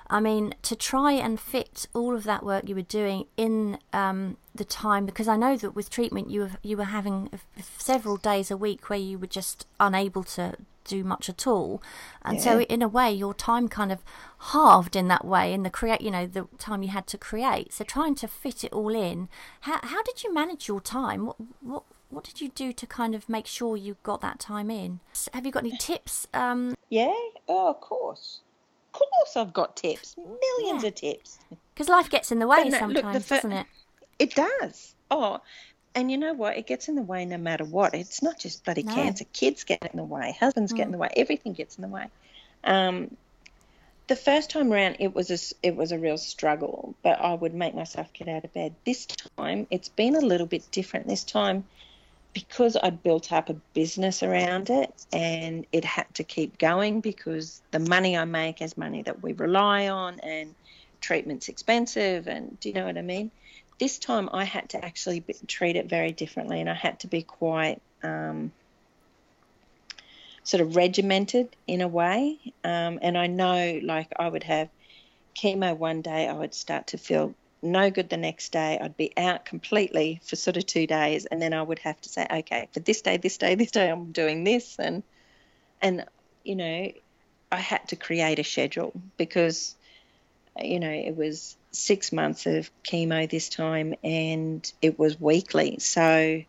I 0.09 0.19
mean 0.21 0.55
to 0.63 0.75
try 0.75 1.13
and 1.13 1.39
fit 1.39 1.89
all 1.93 2.17
of 2.17 2.25
that 2.25 2.43
work 2.43 2.67
you 2.67 2.75
were 2.75 2.81
doing 2.81 3.27
in 3.37 3.77
um, 3.93 4.39
the 4.55 4.65
time, 4.65 5.05
because 5.05 5.29
I 5.29 5.37
know 5.37 5.59
that 5.59 5.75
with 5.75 5.91
treatment 5.91 6.31
you 6.31 6.41
were 6.41 6.51
you 6.63 6.79
were 6.79 6.85
having 6.85 7.29
several 7.77 8.17
days 8.17 8.51
a 8.51 8.57
week 8.57 8.89
where 8.89 8.99
you 8.99 9.19
were 9.19 9.27
just 9.27 9.67
unable 9.79 10.25
to 10.25 10.55
do 10.85 11.05
much 11.05 11.29
at 11.29 11.47
all. 11.47 11.83
And 12.25 12.39
yeah. 12.39 12.45
so 12.45 12.61
in 12.63 12.83
a 12.83 12.89
way 12.89 13.13
your 13.13 13.35
time 13.35 13.69
kind 13.69 13.93
of 13.93 14.03
halved 14.39 14.97
in 14.97 15.09
that 15.09 15.25
way 15.25 15.53
in 15.53 15.63
the 15.63 15.71
create 15.71 16.01
you 16.01 16.11
know 16.11 16.27
the 16.27 16.49
time 16.59 16.83
you 16.83 16.91
had 16.91 17.07
to 17.09 17.19
create. 17.19 17.73
So 17.73 17.85
trying 17.85 18.15
to 18.17 18.29
fit 18.29 18.65
it 18.65 18.73
all 18.73 18.95
in 18.95 19.29
how, 19.63 19.81
how 19.83 20.03
did 20.03 20.23
you 20.25 20.33
manage 20.33 20.69
your 20.69 20.81
time? 20.81 21.27
What 21.27 21.37
what 21.61 21.83
what 22.11 22.25
did 22.25 22.41
you 22.41 22.49
do 22.49 22.73
to 22.73 22.87
kind 22.87 23.15
of 23.15 23.29
make 23.29 23.47
sure 23.47 23.77
you 23.77 23.97
got 24.03 24.21
that 24.21 24.39
time 24.39 24.71
in? 24.71 25.01
Have 25.33 25.47
you 25.47 25.53
got 25.53 25.65
any 25.65 25.77
tips 25.77 26.27
um? 26.35 26.75
Yeah 26.89 27.13
oh 27.49 27.71
of 27.71 27.81
course. 27.81 28.41
Of 28.95 29.01
course 29.01 29.37
i've 29.37 29.55
got 29.55 29.77
tips 29.77 30.17
millions 30.17 30.83
yeah. 30.83 30.89
of 30.89 30.95
tips. 30.95 31.39
Because 31.75 31.89
life 31.89 32.11
gets 32.11 32.31
in 32.31 32.39
the 32.39 32.47
way 32.47 32.71
sometimes 32.71 32.95
look, 32.95 33.23
fir- 33.23 33.37
doesn't 33.37 33.53
it? 33.53 33.67
it 34.19 34.35
does. 34.35 34.95
Oh 35.11 35.41
and 35.95 36.11
you 36.11 36.19
know 36.19 36.33
what? 36.33 36.57
It 36.57 36.67
gets 36.67 36.89
in 36.89 36.95
the 36.95 37.03
way 37.03 37.25
no 37.25 37.39
matter 37.39 37.65
what. 37.65 37.95
It's 37.95 38.23
not 38.23 38.39
just 38.39 38.65
bloody 38.65 38.83
no. 38.83 38.95
cancer. 38.95 39.25
Kids 39.33 39.65
get 39.65 39.83
in 39.83 39.97
the 39.97 40.05
way. 40.05 40.37
Husbands 40.39 40.73
mm. 40.73 40.77
get 40.77 40.83
in 40.85 40.89
mm. 40.89 40.93
the 40.93 40.99
way. 40.99 41.11
Everything 41.17 41.53
gets 41.53 41.77
in 41.77 41.83
the 41.83 41.89
way. 41.89 42.07
Um, 42.65 43.17
the 44.09 44.17
first 44.17 44.51
time 44.51 44.73
around, 44.73 44.97
it 44.99 45.15
was 45.15 45.31
a, 45.31 45.67
it 45.67 45.77
was 45.77 45.93
a 45.93 45.99
real 45.99 46.19
struggle, 46.19 46.95
but 47.03 47.21
I 47.21 47.35
would 47.35 47.55
make 47.55 47.75
myself 47.75 48.13
get 48.13 48.29
out 48.29 48.45
of 48.45 48.53
bed. 48.53 48.75
This 48.85 49.07
time, 49.07 49.67
it's 49.71 49.89
been 49.89 50.17
a 50.17 50.21
little 50.21 50.47
bit 50.47 50.71
different. 50.71 51.07
This 51.07 51.25
time, 51.25 51.65
because 52.33 52.77
I'd 52.83 53.03
built 53.03 53.33
up 53.33 53.49
a 53.49 53.55
business 53.75 54.23
around 54.23 54.71
it 54.71 55.07
and 55.13 55.67
it 55.73 55.85
had 55.85 56.13
to 56.15 56.25
keep 56.25 56.59
going 56.59 57.01
because 57.01 57.61
the 57.71 57.79
money 57.79 58.17
I 58.17 58.25
make 58.25 58.63
is 58.63 58.77
money 58.77 59.03
that 59.03 59.23
we 59.23 59.35
rely 59.35 59.89
on 59.89 60.21
and 60.21 60.55
treatment's 61.01 61.49
expensive 61.49 62.29
and 62.29 62.59
do 62.61 62.71
you 62.71 62.75
know 62.75 62.87
what 62.87 62.97
I 62.97 63.03
mean? 63.03 63.31
This 63.83 63.99
time 63.99 64.31
I 64.33 64.45
had 64.45 64.69
to 64.69 64.85
actually 64.85 65.25
treat 65.49 65.75
it 65.75 65.89
very 65.89 66.13
differently, 66.13 66.61
and 66.61 66.71
I 66.71 66.75
had 66.75 67.01
to 67.01 67.09
be 67.09 67.23
quite 67.23 67.83
um, 68.05 68.53
sort 70.45 70.61
of 70.61 70.77
regimented 70.77 71.57
in 71.67 71.81
a 71.81 71.89
way. 71.89 72.39
Um, 72.63 73.01
and 73.03 73.19
I 73.19 73.27
know, 73.27 73.81
like, 73.83 74.13
I 74.17 74.29
would 74.29 74.45
have 74.45 74.69
chemo 75.35 75.77
one 75.77 76.01
day, 76.01 76.29
I 76.29 76.33
would 76.33 76.55
start 76.55 76.87
to 76.89 76.97
feel 76.97 77.35
no 77.61 77.91
good 77.91 78.09
the 78.09 78.17
next 78.17 78.53
day. 78.53 78.79
I'd 78.81 78.97
be 78.97 79.13
out 79.17 79.45
completely 79.45 80.21
for 80.23 80.37
sort 80.37 80.57
of 80.57 80.65
two 80.65 80.87
days, 80.87 81.27
and 81.27 81.43
then 81.43 81.53
I 81.53 81.63
would 81.63 81.81
have 81.81 82.01
to 82.03 82.09
say, 82.09 82.25
okay, 82.31 82.69
for 82.73 82.79
this 82.79 83.03
day, 83.03 83.17
this 83.17 83.37
day, 83.37 83.57
this 83.57 83.73
day, 83.73 83.91
I'm 83.91 84.13
doing 84.13 84.45
this, 84.45 84.77
and 84.79 85.03
and 85.81 86.07
you 86.45 86.55
know, 86.55 86.93
I 87.51 87.57
had 87.57 87.89
to 87.89 87.97
create 87.97 88.39
a 88.39 88.45
schedule 88.45 88.93
because 89.17 89.75
you 90.63 90.79
know 90.79 90.89
it 90.89 91.17
was 91.17 91.57
six 91.73 92.13
months 92.13 92.47
of 92.47 92.71
chemo 92.85 93.29
this 93.29 93.49
time, 93.49 93.95
and 94.05 94.71
it 94.81 94.99
was 94.99 95.21
weekly. 95.21 95.79
So 95.79 96.43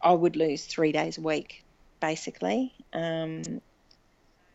I 0.00 0.12
would 0.12 0.36
lose 0.36 0.64
three 0.64 0.92
days 0.92 1.18
a 1.18 1.20
week, 1.20 1.64
basically. 2.00 2.72
Um, 2.92 3.60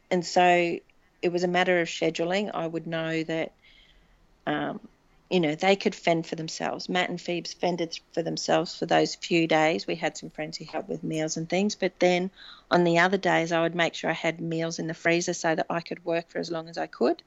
and 0.10 0.26
so 0.26 0.80
it 1.22 1.32
was 1.32 1.44
a 1.44 1.48
matter 1.48 1.82
of 1.82 1.88
scheduling. 1.88 2.52
I 2.54 2.66
would 2.66 2.88
know 2.88 3.24
that, 3.24 3.52
um, 4.48 4.80
you 5.30 5.40
know, 5.40 5.56
they 5.56 5.76
could 5.76 5.96
fend 5.96 6.28
for 6.28 6.36
themselves. 6.36 6.88
Matt 6.88 7.10
and 7.10 7.20
Phoebes 7.20 7.54
fended 7.54 8.00
for 8.14 8.22
themselves 8.22 8.76
for 8.78 8.86
those 8.86 9.16
few 9.16 9.48
days. 9.48 9.86
We 9.86 9.96
had 9.96 10.18
some 10.18 10.30
friends 10.30 10.58
who 10.58 10.66
helped 10.66 10.88
with 10.88 11.04
meals 11.04 11.36
and 11.36 11.50
things, 11.50 11.76
but 11.76 12.00
then 12.00 12.32
on 12.72 12.84
the 12.84 13.00
other 13.00 13.18
days, 13.18 13.52
I 13.52 13.62
would 13.62 13.76
make 13.76 13.96
sure 13.96 14.10
I 14.10 14.14
had 14.14 14.40
meals 14.40 14.80
in 14.80 14.88
the 14.88 14.94
freezer 14.94 15.34
so 15.34 15.56
that 15.56 15.66
I 15.70 15.82
could 15.82 16.06
work 16.06 16.30
for 16.30 16.40
as 16.40 16.52
long 16.52 16.70
as 16.70 16.78
I 16.78 16.88
could. 16.88 17.22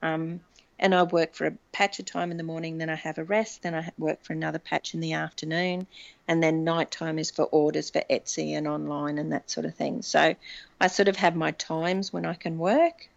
Um, 0.00 0.40
and 0.78 0.94
I 0.94 1.04
work 1.04 1.34
for 1.34 1.46
a 1.46 1.56
patch 1.72 1.98
of 1.98 2.06
time 2.06 2.30
in 2.30 2.36
the 2.36 2.42
morning, 2.42 2.78
then 2.78 2.90
I 2.90 2.96
have 2.96 3.18
a 3.18 3.24
rest, 3.24 3.62
then 3.62 3.74
I 3.74 3.90
work 3.96 4.22
for 4.22 4.32
another 4.32 4.58
patch 4.58 4.94
in 4.94 5.00
the 5.00 5.12
afternoon, 5.12 5.86
and 6.26 6.42
then 6.42 6.64
nighttime 6.64 7.18
is 7.18 7.30
for 7.30 7.44
orders 7.44 7.90
for 7.90 8.02
Etsy 8.10 8.56
and 8.56 8.66
online 8.66 9.18
and 9.18 9.32
that 9.32 9.50
sort 9.50 9.66
of 9.66 9.74
thing. 9.74 10.02
So 10.02 10.34
I 10.80 10.86
sort 10.88 11.08
of 11.08 11.16
have 11.16 11.36
my 11.36 11.52
times 11.52 12.12
when 12.12 12.26
I 12.26 12.34
can 12.34 12.58
work. 12.58 13.08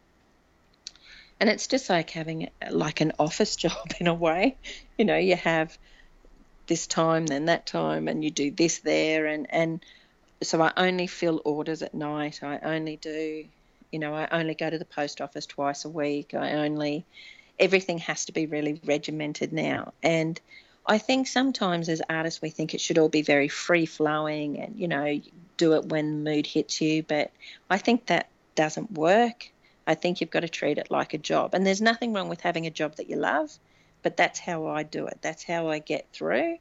And 1.39 1.49
it's 1.49 1.67
just 1.67 1.89
like 1.89 2.09
having 2.11 2.49
like 2.69 3.01
an 3.01 3.13
office 3.19 3.55
job 3.63 3.93
in 3.99 4.07
a 4.07 4.13
way. 4.13 4.57
You 4.97 5.05
know, 5.05 5.17
you 5.17 5.35
have 5.35 5.77
this 6.67 6.85
time, 6.87 7.25
then 7.25 7.45
that 7.45 7.65
time, 7.65 8.07
and 8.07 8.23
you 8.23 8.29
do 8.29 8.51
this 8.51 8.79
there, 8.79 9.25
and 9.25 9.47
and 9.49 9.83
so 10.43 10.61
I 10.61 10.71
only 10.77 11.07
fill 11.07 11.41
orders 11.45 11.81
at 11.81 11.93
night. 11.93 12.43
I 12.43 12.59
only 12.59 12.97
do, 12.97 13.45
you 13.91 13.99
know, 13.99 14.13
I 14.13 14.27
only 14.31 14.53
go 14.53 14.69
to 14.69 14.77
the 14.77 14.85
post 14.85 15.21
office 15.21 15.45
twice 15.45 15.85
a 15.85 15.89
week. 15.89 16.33
I 16.33 16.53
only 16.53 17.05
everything 17.59 17.97
has 17.99 18.25
to 18.25 18.31
be 18.31 18.45
really 18.45 18.79
regimented 18.85 19.53
now. 19.53 19.93
And 20.03 20.39
I 20.85 20.97
think 20.97 21.27
sometimes 21.27 21.89
as 21.89 22.01
artists 22.09 22.41
we 22.41 22.49
think 22.49 22.73
it 22.73 22.81
should 22.81 22.97
all 22.97 23.09
be 23.09 23.21
very 23.21 23.47
free 23.47 23.85
flowing 23.85 24.59
and 24.59 24.79
you 24.79 24.87
know 24.87 25.19
do 25.57 25.73
it 25.73 25.85
when 25.85 26.23
the 26.23 26.31
mood 26.31 26.45
hits 26.45 26.79
you, 26.81 27.03
but 27.03 27.31
I 27.69 27.77
think 27.77 28.05
that 28.05 28.29
doesn't 28.55 28.91
work. 28.91 29.51
I 29.85 29.95
think 29.95 30.21
you've 30.21 30.29
got 30.29 30.41
to 30.41 30.49
treat 30.49 30.77
it 30.77 30.91
like 30.91 31.13
a 31.13 31.17
job. 31.17 31.53
And 31.53 31.65
there's 31.65 31.81
nothing 31.81 32.13
wrong 32.13 32.29
with 32.29 32.41
having 32.41 32.67
a 32.67 32.71
job 32.71 32.95
that 32.95 33.09
you 33.09 33.15
love, 33.15 33.51
but 34.03 34.17
that's 34.17 34.39
how 34.39 34.67
I 34.67 34.83
do 34.83 35.07
it. 35.07 35.17
That's 35.21 35.43
how 35.43 35.69
I 35.69 35.79
get 35.79 36.07
through. 36.13 36.57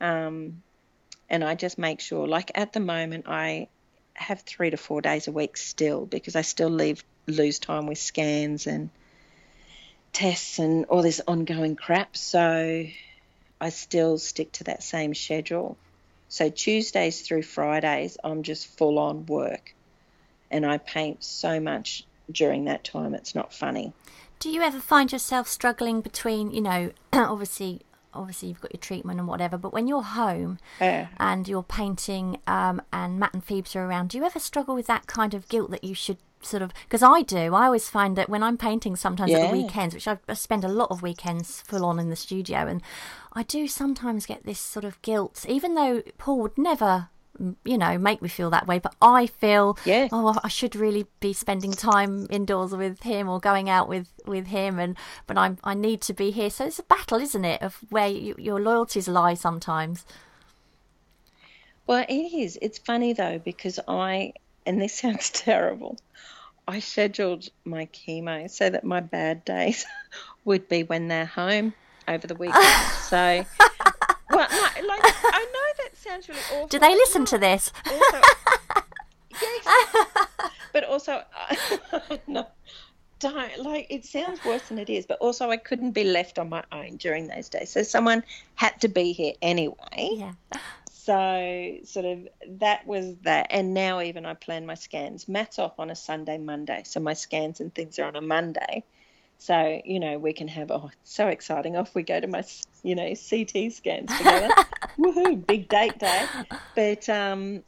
Um, 0.00 0.62
and 1.28 1.42
I 1.42 1.54
just 1.54 1.78
make 1.78 2.00
sure, 2.00 2.28
like 2.28 2.52
at 2.54 2.72
the 2.72 2.80
moment, 2.80 3.24
I 3.26 3.68
have 4.14 4.40
three 4.42 4.70
to 4.70 4.76
four 4.76 5.00
days 5.00 5.28
a 5.28 5.32
week 5.32 5.56
still 5.56 6.04
because 6.04 6.36
I 6.36 6.42
still 6.42 6.68
leave 6.68 7.02
lose 7.26 7.58
time 7.58 7.86
with 7.86 7.98
scans 7.98 8.66
and 8.66 8.90
tests 10.12 10.58
and 10.58 10.84
all 10.86 11.02
this 11.02 11.20
ongoing 11.26 11.76
crap. 11.76 12.16
So 12.16 12.86
I 13.60 13.68
still 13.70 14.18
stick 14.18 14.52
to 14.52 14.64
that 14.64 14.82
same 14.82 15.14
schedule. 15.14 15.76
So 16.28 16.48
Tuesdays 16.48 17.22
through 17.22 17.42
Fridays, 17.42 18.16
I'm 18.22 18.42
just 18.42 18.66
full 18.66 18.98
on 18.98 19.26
work. 19.26 19.74
And 20.50 20.66
I 20.66 20.78
paint 20.78 21.24
so 21.24 21.60
much 21.60 22.04
during 22.30 22.66
that 22.66 22.84
time, 22.84 23.14
it's 23.14 23.34
not 23.34 23.52
funny. 23.52 23.92
Do 24.38 24.50
you 24.50 24.62
ever 24.62 24.80
find 24.80 25.12
yourself 25.12 25.48
struggling 25.48 26.00
between, 26.00 26.50
you 26.50 26.60
know, 26.60 26.92
obviously 27.12 27.82
obviously 28.14 28.48
you've 28.48 28.60
got 28.60 28.72
your 28.74 28.80
treatment 28.80 29.18
and 29.18 29.28
whatever, 29.28 29.56
but 29.58 29.72
when 29.72 29.86
you're 29.86 30.02
home 30.02 30.58
Yeah. 30.80 31.08
and 31.18 31.46
you're 31.48 31.62
painting 31.62 32.38
um, 32.46 32.82
and 32.92 33.18
Matt 33.18 33.34
and 33.34 33.44
Phoebes 33.44 33.74
are 33.76 33.84
around, 33.84 34.08
do 34.10 34.18
you 34.18 34.24
ever 34.24 34.38
struggle 34.38 34.74
with 34.74 34.86
that 34.86 35.06
kind 35.06 35.34
of 35.34 35.48
guilt 35.48 35.70
that 35.70 35.84
you 35.84 35.94
should 35.94 36.18
sort 36.42 36.62
of? 36.62 36.72
Because 36.84 37.02
I 37.02 37.22
do. 37.22 37.54
I 37.54 37.66
always 37.66 37.88
find 37.88 38.16
that 38.16 38.28
when 38.28 38.42
I'm 38.42 38.58
painting, 38.58 38.96
sometimes 38.96 39.32
at 39.32 39.40
the 39.50 39.56
weekends, 39.62 39.94
which 39.94 40.08
I, 40.08 40.18
I 40.28 40.34
spend 40.34 40.64
a 40.64 40.68
lot 40.68 40.90
of 40.90 41.02
weekends 41.02 41.60
full 41.62 41.84
on 41.84 41.98
in 41.98 42.10
the 42.10 42.16
studio, 42.16 42.66
and 42.66 42.82
I 43.32 43.42
do 43.44 43.66
sometimes 43.68 44.26
get 44.26 44.44
this 44.44 44.58
sort 44.60 44.84
of 44.84 45.00
guilt, 45.02 45.44
even 45.48 45.74
though 45.74 46.02
Paul 46.18 46.40
would 46.40 46.58
never. 46.58 47.08
You 47.64 47.76
know, 47.78 47.98
make 47.98 48.22
me 48.22 48.28
feel 48.28 48.50
that 48.50 48.66
way, 48.66 48.78
but 48.78 48.94
I 49.02 49.26
feel, 49.26 49.76
Yeah. 49.84 50.08
oh, 50.12 50.38
I 50.44 50.48
should 50.48 50.76
really 50.76 51.06
be 51.20 51.32
spending 51.32 51.72
time 51.72 52.26
indoors 52.30 52.72
with 52.72 53.02
him 53.02 53.28
or 53.28 53.40
going 53.40 53.68
out 53.68 53.88
with 53.88 54.08
with 54.26 54.46
him, 54.46 54.78
and 54.78 54.96
but 55.26 55.36
I'm 55.36 55.58
I 55.64 55.74
need 55.74 56.00
to 56.02 56.14
be 56.14 56.30
here. 56.30 56.50
So 56.50 56.66
it's 56.66 56.78
a 56.78 56.84
battle, 56.84 57.18
isn't 57.18 57.44
it, 57.44 57.60
of 57.62 57.78
where 57.90 58.08
you, 58.08 58.34
your 58.38 58.60
loyalties 58.60 59.08
lie 59.08 59.34
sometimes. 59.34 60.04
Well, 61.86 62.04
it 62.08 62.14
is. 62.14 62.58
It's 62.62 62.78
funny 62.78 63.12
though 63.12 63.38
because 63.38 63.78
I, 63.88 64.34
and 64.66 64.80
this 64.80 64.94
sounds 65.00 65.30
terrible, 65.30 65.98
I 66.68 66.78
scheduled 66.78 67.48
my 67.64 67.86
chemo 67.86 68.48
so 68.50 68.70
that 68.70 68.84
my 68.84 69.00
bad 69.00 69.44
days 69.44 69.84
would 70.44 70.68
be 70.68 70.84
when 70.84 71.08
they're 71.08 71.26
home 71.26 71.74
over 72.06 72.26
the 72.26 72.34
weekend. 72.36 72.64
so, 73.08 73.44
no, 74.50 74.86
like 74.88 75.00
I 75.04 75.46
know 75.52 75.84
that 75.84 75.96
sounds 75.96 76.28
really 76.28 76.40
awful. 76.52 76.68
Do 76.68 76.78
they 76.78 76.94
listen 76.94 77.24
to 77.26 77.38
this? 77.38 77.72
Also, 77.90 78.20
yes, 79.42 79.96
but 80.72 80.84
also, 80.84 81.22
uh, 81.36 82.16
no, 82.26 82.46
don't 83.18 83.58
like. 83.58 83.86
It 83.90 84.04
sounds 84.04 84.44
worse 84.44 84.68
than 84.68 84.78
it 84.78 84.90
is. 84.90 85.06
But 85.06 85.18
also, 85.18 85.50
I 85.50 85.56
couldn't 85.56 85.92
be 85.92 86.04
left 86.04 86.38
on 86.38 86.48
my 86.48 86.64
own 86.72 86.96
during 86.96 87.28
those 87.28 87.48
days, 87.48 87.70
so 87.70 87.82
someone 87.82 88.22
had 88.54 88.80
to 88.80 88.88
be 88.88 89.12
here 89.12 89.34
anyway. 89.42 90.10
Yeah. 90.12 90.32
So 90.90 91.78
sort 91.84 92.06
of 92.06 92.28
that 92.60 92.86
was 92.86 93.16
that, 93.22 93.48
and 93.50 93.74
now 93.74 94.00
even 94.00 94.24
I 94.24 94.34
plan 94.34 94.66
my 94.66 94.74
scans. 94.74 95.28
Matt's 95.28 95.58
off 95.58 95.80
on 95.80 95.90
a 95.90 95.96
Sunday, 95.96 96.38
Monday, 96.38 96.82
so 96.84 97.00
my 97.00 97.14
scans 97.14 97.60
and 97.60 97.74
things 97.74 97.98
are 97.98 98.04
on 98.04 98.16
a 98.16 98.20
Monday. 98.20 98.84
So 99.42 99.80
you 99.84 99.98
know 99.98 100.18
we 100.20 100.32
can 100.34 100.46
have 100.46 100.70
oh 100.70 100.90
it's 100.92 101.14
so 101.14 101.26
exciting 101.26 101.74
off 101.76 101.96
we 101.96 102.04
go 102.04 102.20
to 102.20 102.28
my 102.28 102.44
you 102.84 102.94
know 102.94 103.08
CT 103.08 103.72
scans 103.72 104.16
together. 104.16 104.50
Woohoo! 104.96 105.44
Big 105.44 105.68
date 105.68 105.98
day. 105.98 106.26
But 106.76 107.08
um, 107.08 107.64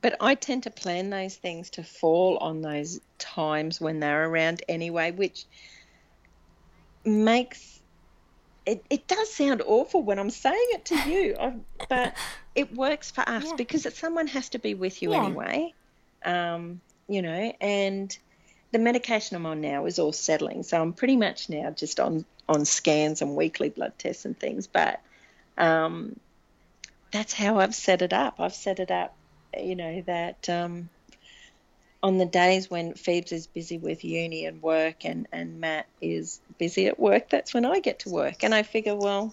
but 0.00 0.14
I 0.20 0.36
tend 0.36 0.62
to 0.62 0.70
plan 0.70 1.10
those 1.10 1.34
things 1.34 1.70
to 1.70 1.82
fall 1.82 2.36
on 2.38 2.62
those 2.62 3.00
times 3.18 3.80
when 3.80 3.98
they're 3.98 4.28
around 4.28 4.62
anyway, 4.68 5.10
which 5.10 5.44
makes 7.04 7.80
it, 8.64 8.84
it 8.90 9.08
does 9.08 9.32
sound 9.34 9.62
awful 9.66 10.04
when 10.04 10.20
I'm 10.20 10.30
saying 10.30 10.66
it 10.74 10.84
to 10.84 10.94
you, 11.10 11.34
I, 11.40 11.54
but 11.88 12.14
it 12.54 12.72
works 12.76 13.10
for 13.10 13.22
us 13.28 13.44
Yeah. 13.44 13.54
because 13.56 13.86
it, 13.86 13.96
someone 13.96 14.28
has 14.28 14.50
to 14.50 14.60
be 14.60 14.74
with 14.74 15.02
you 15.02 15.10
Yeah. 15.12 15.24
anyway. 15.24 15.74
Um, 16.24 16.80
you 17.08 17.22
know, 17.22 17.52
and 17.60 18.16
the 18.72 18.78
medication 18.78 19.36
I'm 19.36 19.46
on 19.46 19.60
now 19.60 19.86
is 19.86 19.98
all 19.98 20.12
settling, 20.12 20.62
so 20.62 20.80
I'm 20.80 20.92
pretty 20.92 21.16
much 21.16 21.48
now 21.48 21.70
just 21.70 22.00
on 22.00 22.24
on 22.48 22.64
scans 22.64 23.22
and 23.22 23.36
weekly 23.36 23.68
blood 23.68 23.92
tests 23.98 24.24
and 24.24 24.38
things. 24.38 24.66
But 24.66 25.00
um, 25.56 26.18
that's 27.12 27.32
how 27.32 27.58
I've 27.58 27.74
set 27.74 28.02
it 28.02 28.12
up. 28.12 28.36
I've 28.38 28.54
set 28.54 28.80
it 28.80 28.90
up, 28.90 29.14
you 29.58 29.76
know, 29.76 30.02
that 30.06 30.48
um, 30.48 30.88
on 32.02 32.18
the 32.18 32.26
days 32.26 32.70
when 32.70 32.94
Phoebes 32.94 33.32
is 33.32 33.46
busy 33.46 33.78
with 33.78 34.04
uni 34.04 34.46
and 34.46 34.62
work 34.62 35.04
and, 35.04 35.26
and 35.32 35.60
Matt 35.60 35.86
is 36.00 36.40
busy 36.58 36.86
at 36.86 36.98
work, 36.98 37.28
that's 37.28 37.52
when 37.52 37.64
I 37.64 37.80
get 37.80 38.00
to 38.00 38.10
work. 38.10 38.42
And 38.42 38.54
I 38.54 38.62
figure, 38.62 38.96
well, 38.96 39.32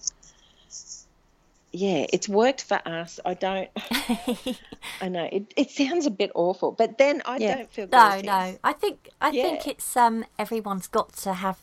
yeah, 1.72 2.06
it's 2.12 2.28
worked 2.28 2.62
for 2.62 2.80
us. 2.86 3.20
I 3.24 3.34
don't, 3.34 3.68
I 5.00 5.08
know 5.08 5.28
it, 5.30 5.52
it 5.56 5.70
sounds 5.70 6.06
a 6.06 6.10
bit 6.10 6.30
awful, 6.34 6.72
but 6.72 6.98
then 6.98 7.22
I 7.24 7.38
Yeah. 7.38 7.56
don't 7.56 7.72
feel 7.72 7.86
No, 7.86 8.10
guilty. 8.10 8.26
no. 8.26 8.58
I 8.64 8.72
think 8.72 9.10
I 9.20 9.30
think 9.30 9.66
it's 9.66 9.96
um 9.96 10.24
everyone's 10.38 10.88
got 10.88 11.12
to 11.18 11.34
have 11.34 11.58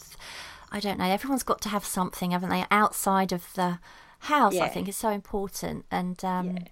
I 0.71 0.79
don't 0.79 0.97
know, 0.99 1.05
everyone's 1.05 1.43
got 1.43 1.61
to 1.61 1.69
have 1.69 1.85
something, 1.85 2.31
haven't 2.31 2.49
they, 2.49 2.65
outside 2.71 3.31
of 3.31 3.53
the 3.53 3.79
house, 4.19 4.59
I 4.59 4.67
think 4.67 4.87
is 4.87 4.97
so 4.97 5.09
important. 5.09 5.85
And 5.91 6.23
um 6.23 6.55
Yeah. 6.55 6.67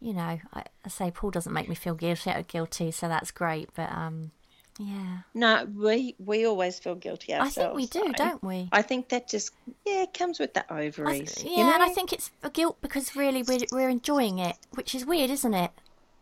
you 0.00 0.12
know, 0.12 0.38
I, 0.52 0.64
I 0.84 0.88
say 0.88 1.10
Paul 1.10 1.30
doesn't 1.30 1.52
make 1.52 1.68
me 1.68 1.74
feel 1.74 1.94
guilty 1.94 2.32
guilty, 2.48 2.90
so 2.90 3.08
that's 3.08 3.30
great. 3.30 3.70
But 3.74 3.90
um 3.92 4.30
yeah. 4.78 5.18
No, 5.34 5.66
we 5.74 6.16
we 6.18 6.46
always 6.46 6.78
feel 6.78 6.94
guilty 6.96 7.32
ourselves. 7.34 7.58
I 7.58 7.62
think 7.62 7.74
we 7.76 7.86
do, 7.86 8.12
don't 8.12 8.42
we? 8.42 8.68
I 8.72 8.82
think 8.82 9.08
that 9.10 9.28
just 9.28 9.52
yeah 9.86 10.02
it 10.02 10.14
comes 10.14 10.38
with 10.38 10.54
the 10.54 10.64
I 10.72 10.82
th- 10.82 10.98
ovaries. 10.98 11.44
yeah, 11.44 11.50
you 11.50 11.56
know? 11.58 11.74
and 11.74 11.82
I 11.82 11.88
think 11.90 12.12
it's 12.12 12.30
a 12.42 12.50
guilt 12.50 12.78
because 12.80 13.14
really 13.14 13.42
we're 13.42 13.60
we're 13.72 13.88
enjoying 13.88 14.38
it, 14.38 14.56
which 14.72 14.94
is 14.94 15.04
weird, 15.06 15.30
isn't 15.30 15.54
it? 15.54 15.70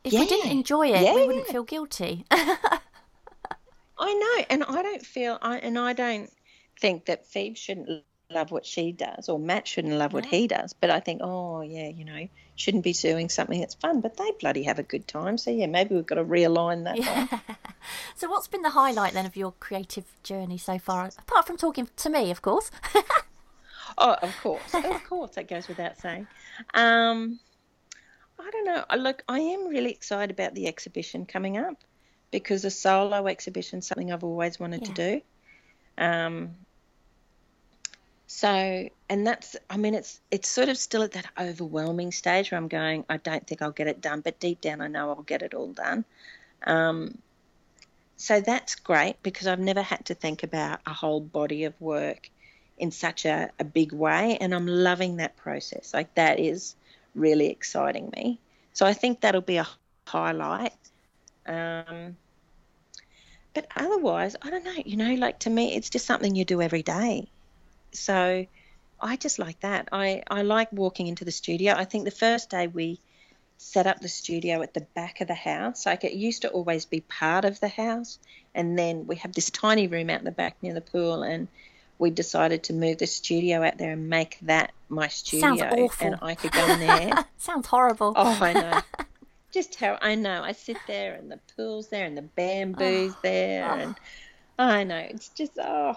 If 0.05 0.13
we 0.13 0.27
didn't 0.27 0.51
enjoy 0.51 0.89
it, 0.89 1.03
Yeah, 1.03 1.15
we 1.15 1.27
wouldn't 1.27 1.47
yeah. 1.47 1.53
feel 1.53 1.63
guilty. 1.63 2.25
I 2.31 4.15
know, 4.15 4.45
and 4.51 4.65
I 4.65 4.83
don't 4.83 5.07
feel, 5.07 5.39
I, 5.41 5.59
and 5.59 5.79
I 5.79 5.93
don't 5.93 6.29
think 6.81 7.05
that 7.07 7.25
Phoebe 7.27 7.55
shouldn't 7.55 8.03
love 8.33 8.51
what 8.51 8.67
she 8.67 8.93
does, 8.93 9.29
or 9.29 9.39
Matt 9.39 9.67
shouldn't 9.69 9.95
love 9.95 10.13
what 10.13 10.25
he 10.27 10.47
does. 10.49 10.73
But 10.73 10.91
I 10.91 11.01
think, 11.01 11.21
oh 11.23 11.61
yeah, 11.63 11.89
you 11.89 12.05
know, 12.05 12.29
shouldn't 12.57 12.85
be 12.85 12.93
doing 12.93 13.29
something 13.29 13.61
that's 13.61 13.75
fun, 13.75 14.01
but 14.01 14.17
they 14.17 14.31
bloody 14.41 14.63
have 14.65 14.79
a 14.79 14.83
good 14.83 15.07
time. 15.09 15.39
So 15.39 15.51
yeah, 15.51 15.67
maybe 15.67 15.95
we've 15.95 16.07
got 16.07 16.17
to 16.17 16.25
realign 16.25 16.85
that. 16.85 16.99
Yeah. 16.99 17.27
So, 18.15 18.31
what's 18.31 18.47
been 18.47 18.63
the 18.63 18.71
highlight 18.71 19.13
then 19.15 19.27
of 19.27 19.35
your 19.35 19.51
creative 19.59 20.05
journey 20.23 20.57
so 20.57 20.79
far? 20.79 21.11
Apart 21.19 21.49
from 21.49 21.57
talking 21.57 21.89
to 21.97 22.09
me, 22.11 22.31
of 22.31 22.43
course. 22.43 22.71
Oh, 23.99 24.15
of 24.23 24.35
course, 24.43 24.73
of 24.73 25.05
course, 25.05 25.33
that 25.35 25.49
goes 25.49 25.69
without 25.69 25.99
saying. 25.99 26.27
Um, 26.73 27.39
I 28.39 28.51
don't 28.51 28.65
know. 28.65 28.85
I- 28.89 28.97
Look, 28.97 29.23
I 29.29 29.41
am 29.41 29.67
really 29.69 29.91
excited 29.91 30.31
about 30.31 30.55
the 30.55 30.67
exhibition 30.67 31.27
coming 31.27 31.59
up 31.59 31.75
because 32.31 32.65
a 32.65 32.71
solo 32.71 33.27
exhibition 33.27 33.81
is 33.81 33.87
something 33.87 34.11
I've 34.11 34.25
always 34.25 34.59
wanted 34.59 34.85
to 34.87 34.93
do. 34.93 35.21
Um, 35.99 36.55
so, 38.35 38.89
and 39.11 39.27
that's, 39.27 39.57
I 39.69 39.77
mean, 39.77 39.95
it's 39.95 40.19
it's 40.31 40.49
sort 40.49 40.71
of 40.71 40.79
still 40.79 41.03
at 41.03 41.13
that 41.13 41.27
overwhelming 41.39 42.13
stage 42.13 42.51
where 42.51 42.59
I'm 42.59 42.67
going, 42.67 43.05
I 43.11 43.19
don't 43.19 43.47
think 43.47 43.61
I'll 43.61 43.73
get 43.73 43.89
it 43.89 44.01
done, 44.01 44.23
but 44.23 44.41
deep 44.41 44.63
down 44.63 44.81
I 44.81 44.87
know 44.89 45.11
I'll 45.11 45.23
get 45.23 45.43
it 45.43 45.53
all 45.53 45.75
done. 45.75 46.07
Um, 46.67 47.19
so 48.17 48.41
that's 48.41 48.75
great 48.75 49.23
because 49.23 49.47
I've 49.47 49.59
never 49.59 49.83
had 49.83 50.07
to 50.07 50.15
think 50.15 50.45
about 50.45 50.81
a 50.87 50.95
whole 50.95 51.21
body 51.21 51.65
of 51.65 51.79
work 51.79 52.31
in 52.79 52.91
such 52.91 53.27
a, 53.27 53.51
a 53.59 53.65
big 53.65 53.93
way, 53.93 54.39
and 54.41 54.55
I'm 54.55 54.67
loving 54.67 55.19
that 55.19 55.37
process. 55.37 55.93
Like 55.93 56.15
that 56.15 56.41
is 56.41 56.75
really 57.15 57.51
exciting 57.51 58.11
me. 58.17 58.41
So 58.73 58.87
I 58.87 58.95
think 58.95 59.21
that'll 59.21 59.43
be 59.43 59.59
a 59.59 59.69
highlight. 60.07 60.73
Um, 61.45 62.17
but 63.53 63.67
otherwise, 63.77 64.37
I 64.41 64.49
don't 64.49 64.65
know. 64.65 64.83
You 64.87 64.97
know, 64.97 65.15
like 65.17 65.41
to 65.41 65.51
me, 65.51 65.77
it's 65.77 65.91
just 65.91 66.07
something 66.07 66.35
you 66.35 66.47
do 66.47 66.63
every 66.63 66.83
day. 66.83 67.29
So 67.93 68.47
I 69.01 69.17
just 69.17 69.39
like 69.39 69.61
that. 69.61 69.89
I, 69.93 70.23
I 70.31 70.43
like 70.43 70.73
walking 70.73 71.09
into 71.09 71.25
the 71.25 71.33
studio. 71.33 71.75
I 71.75 71.85
think 71.85 72.05
the 72.05 72.11
first 72.11 72.51
day 72.51 72.69
we 72.69 73.01
set 73.59 73.87
up 73.87 74.01
the 74.01 74.09
studio 74.09 74.63
at 74.63 74.75
the 74.75 74.81
back 74.81 75.21
of 75.21 75.29
the 75.29 75.35
house, 75.35 75.87
like 75.87 76.05
it 76.05 76.13
used 76.13 76.43
to 76.43 76.49
always 76.49 76.85
be 76.85 77.01
part 77.01 77.45
of 77.45 77.61
the 77.61 77.69
house, 77.69 78.19
and 78.55 78.79
then 78.79 79.07
we 79.07 79.17
have 79.17 79.33
this 79.33 79.51
tiny 79.51 79.87
room 79.87 80.11
out 80.11 80.19
in 80.19 80.25
the 80.25 80.33
back 80.33 80.57
near 80.63 80.75
the 80.75 80.81
pool, 80.81 81.23
and 81.23 81.47
we 81.99 82.11
decided 82.11 82.65
to 82.65 82.73
move 82.73 82.99
the 82.99 83.07
studio 83.07 83.63
out 83.63 83.79
there 83.79 83.93
and 83.93 84.09
make 84.09 84.39
that 84.43 84.73
my 84.89 85.09
studio, 85.09 85.57
Sounds 85.57 85.63
awful. 85.63 86.07
and 86.07 86.19
I 86.21 86.35
could 86.35 86.53
go 86.53 86.67
in 86.73 86.81
there. 86.81 87.25
Sounds 87.39 87.67
horrible. 87.69 88.13
Oh, 88.17 88.39
I 88.41 88.53
know. 88.53 88.83
Just 89.53 89.77
how 89.77 89.99
I 90.01 90.15
know. 90.17 90.43
I 90.43 90.53
sit 90.53 90.79
there 90.87 91.15
and 91.15 91.31
the 91.31 91.39
pool's 91.57 91.89
there 91.89 92.07
and 92.07 92.17
the 92.17 92.23
bamboo's 92.23 93.13
oh. 93.13 93.19
there 93.23 93.71
oh. 93.71 93.75
and 93.75 93.95
I 94.59 94.85
know. 94.85 94.97
It's 94.97 95.29
just 95.29 95.59
oh 95.59 95.97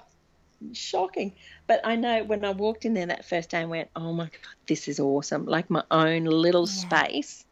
shocking. 0.73 1.33
But 1.67 1.81
I 1.83 1.95
know 1.95 2.23
when 2.23 2.43
I 2.45 2.51
walked 2.51 2.85
in 2.85 2.93
there 2.93 3.07
that 3.07 3.25
first 3.25 3.49
day 3.49 3.61
and 3.61 3.69
went, 3.69 3.89
Oh 3.95 4.13
my 4.13 4.25
god, 4.25 4.55
this 4.67 4.87
is 4.87 4.99
awesome. 4.99 5.45
Like 5.45 5.69
my 5.69 5.83
own 5.91 6.25
little 6.25 6.67
Yeah. 6.67 6.73
space 6.73 7.45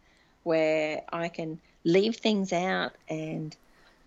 where 0.44 1.04
I 1.12 1.30
can 1.30 1.60
leave 1.84 2.18
things 2.18 2.52
out 2.54 2.94
and 3.10 3.56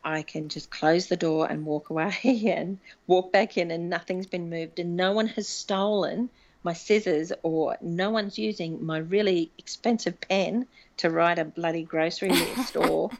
I 0.04 0.22
can 0.22 0.48
just 0.48 0.70
close 0.70 1.06
the 1.08 1.16
door 1.16 1.46
and 1.50 1.66
walk 1.66 1.90
away 1.90 2.14
and 2.46 2.78
walk 3.06 3.32
back 3.32 3.56
in 3.58 3.70
and 3.70 3.90
nothing's 3.90 4.26
been 4.26 4.50
moved 4.50 4.78
and 4.78 4.96
no 4.96 5.12
one 5.12 5.26
has 5.28 5.48
stolen 5.48 6.30
my 6.62 6.72
scissors 6.72 7.32
or 7.42 7.76
no 7.80 8.10
one's 8.10 8.38
using 8.38 8.84
my 8.84 8.98
really 8.98 9.50
expensive 9.58 10.20
pen 10.20 10.66
to 10.98 11.10
write 11.10 11.38
a 11.38 11.44
bloody 11.44 11.82
grocery 11.82 12.30
list 12.34 12.76
or 12.76 13.10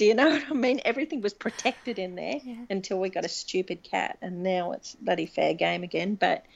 do 0.00 0.06
you 0.06 0.14
know 0.14 0.30
what 0.30 0.44
I 0.48 0.54
mean? 0.54 0.80
Everything 0.86 1.20
was 1.20 1.34
protected 1.34 1.98
in 1.98 2.14
there 2.14 2.40
yeah. 2.42 2.64
until 2.70 2.98
we 2.98 3.10
got 3.10 3.26
a 3.26 3.28
stupid 3.28 3.82
cat, 3.82 4.16
and 4.22 4.42
now 4.42 4.72
it's 4.72 4.94
bloody 4.94 5.26
fair 5.26 5.52
game 5.52 5.82
again. 5.82 6.14
But 6.14 6.46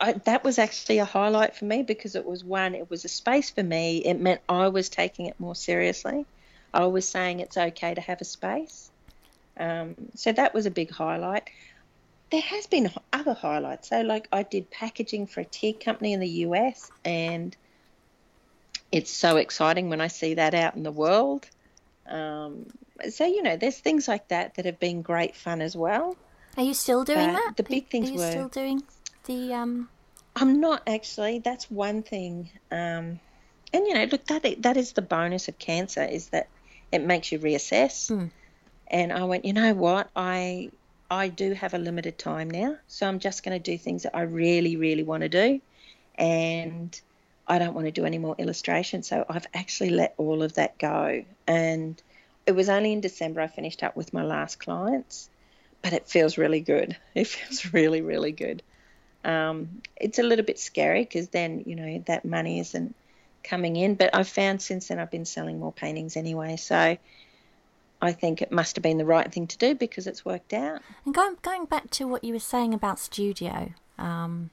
I, 0.00 0.14
that 0.14 0.44
was 0.44 0.58
actually 0.58 0.96
a 0.96 1.04
highlight 1.04 1.54
for 1.54 1.66
me 1.66 1.82
because 1.82 2.16
it 2.16 2.24
was 2.24 2.42
one, 2.42 2.74
it 2.74 2.88
was 2.88 3.04
a 3.04 3.08
space 3.08 3.50
for 3.50 3.62
me. 3.62 3.98
It 3.98 4.18
meant 4.18 4.40
I 4.48 4.68
was 4.68 4.88
taking 4.88 5.26
it 5.26 5.38
more 5.38 5.54
seriously. 5.54 6.24
I 6.72 6.86
was 6.86 7.06
saying 7.06 7.40
it's 7.40 7.58
okay 7.58 7.92
to 7.92 8.00
have 8.00 8.22
a 8.22 8.24
space. 8.24 8.90
Um, 9.58 9.94
so 10.14 10.32
that 10.32 10.54
was 10.54 10.64
a 10.64 10.70
big 10.70 10.90
highlight. 10.90 11.50
There 12.30 12.40
has 12.40 12.66
been 12.66 12.90
other 13.12 13.34
highlights. 13.34 13.90
So, 13.90 14.00
like, 14.00 14.26
I 14.32 14.42
did 14.42 14.70
packaging 14.70 15.26
for 15.26 15.40
a 15.40 15.44
tea 15.44 15.74
company 15.74 16.14
in 16.14 16.20
the 16.20 16.30
US, 16.48 16.90
and 17.04 17.54
it's 18.90 19.10
so 19.10 19.36
exciting 19.36 19.90
when 19.90 20.00
I 20.00 20.06
see 20.06 20.32
that 20.32 20.54
out 20.54 20.76
in 20.76 20.82
the 20.82 20.90
world. 20.90 21.46
Um, 22.06 22.66
so 23.10 23.26
you 23.26 23.42
know, 23.42 23.56
there's 23.56 23.78
things 23.78 24.08
like 24.08 24.28
that 24.28 24.54
that 24.54 24.64
have 24.66 24.80
been 24.80 25.02
great 25.02 25.36
fun 25.36 25.60
as 25.60 25.76
well. 25.76 26.16
Are 26.56 26.62
you 26.62 26.74
still 26.74 27.04
doing 27.04 27.32
but 27.32 27.42
that? 27.44 27.56
The 27.56 27.62
big 27.62 27.88
things 27.88 28.10
Are 28.10 28.12
you 28.12 28.18
were 28.18 28.30
still 28.30 28.48
doing 28.48 28.82
the. 29.24 29.54
Um... 29.54 29.88
I'm 30.36 30.60
not 30.60 30.82
actually. 30.86 31.38
That's 31.38 31.70
one 31.70 32.02
thing. 32.02 32.50
Um, 32.70 33.20
and 33.72 33.86
you 33.86 33.94
know, 33.94 34.04
look, 34.04 34.24
that 34.26 34.62
that 34.62 34.76
is 34.76 34.92
the 34.92 35.02
bonus 35.02 35.48
of 35.48 35.58
cancer 35.58 36.04
is 36.04 36.28
that 36.28 36.48
it 36.92 37.02
makes 37.02 37.32
you 37.32 37.38
reassess. 37.38 38.10
Mm. 38.10 38.30
And 38.86 39.12
I 39.12 39.24
went, 39.24 39.44
you 39.44 39.52
know 39.52 39.74
what, 39.74 40.10
I 40.14 40.70
I 41.10 41.28
do 41.28 41.52
have 41.52 41.74
a 41.74 41.78
limited 41.78 42.18
time 42.18 42.50
now, 42.50 42.76
so 42.86 43.08
I'm 43.08 43.18
just 43.18 43.42
going 43.42 43.60
to 43.60 43.62
do 43.62 43.78
things 43.78 44.04
that 44.04 44.14
I 44.14 44.22
really, 44.22 44.76
really 44.76 45.02
want 45.02 45.22
to 45.22 45.28
do, 45.28 45.60
and 46.16 47.00
I 47.46 47.58
don't 47.58 47.74
want 47.74 47.86
to 47.86 47.92
do 47.92 48.04
any 48.04 48.18
more 48.18 48.34
illustration. 48.38 49.02
So 49.02 49.24
I've 49.28 49.46
actually 49.54 49.90
let 49.90 50.14
all 50.16 50.42
of 50.42 50.54
that 50.54 50.78
go. 50.78 51.24
And 51.46 52.00
it 52.46 52.52
was 52.52 52.68
only 52.68 52.92
in 52.92 53.00
December 53.00 53.40
I 53.40 53.48
finished 53.48 53.82
up 53.82 53.96
with 53.96 54.12
my 54.12 54.22
last 54.22 54.58
clients, 54.58 55.28
but 55.82 55.92
it 55.92 56.08
feels 56.08 56.38
really 56.38 56.60
good. 56.60 56.96
It 57.14 57.26
feels 57.26 57.72
really, 57.72 58.00
really 58.00 58.32
good. 58.32 58.62
Um, 59.24 59.82
it's 59.96 60.18
a 60.18 60.22
little 60.22 60.44
bit 60.44 60.58
scary 60.58 61.02
because 61.02 61.28
then, 61.28 61.62
you 61.66 61.76
know, 61.76 62.02
that 62.06 62.24
money 62.24 62.60
isn't 62.60 62.94
coming 63.42 63.76
in. 63.76 63.94
But 63.94 64.14
I've 64.14 64.28
found 64.28 64.60
since 64.60 64.88
then 64.88 64.98
I've 64.98 65.10
been 65.10 65.24
selling 65.24 65.60
more 65.60 65.72
paintings 65.72 66.16
anyway. 66.16 66.56
So 66.56 66.96
I 68.02 68.12
think 68.12 68.42
it 68.42 68.52
must 68.52 68.76
have 68.76 68.82
been 68.82 68.98
the 68.98 69.04
right 69.04 69.30
thing 69.32 69.46
to 69.46 69.58
do 69.58 69.74
because 69.74 70.06
it's 70.06 70.24
worked 70.24 70.52
out. 70.52 70.82
And 71.04 71.14
going, 71.14 71.36
going 71.42 71.66
back 71.66 71.90
to 71.90 72.06
what 72.06 72.24
you 72.24 72.32
were 72.32 72.38
saying 72.38 72.74
about 72.74 72.98
studio, 72.98 73.72
um, 73.98 74.50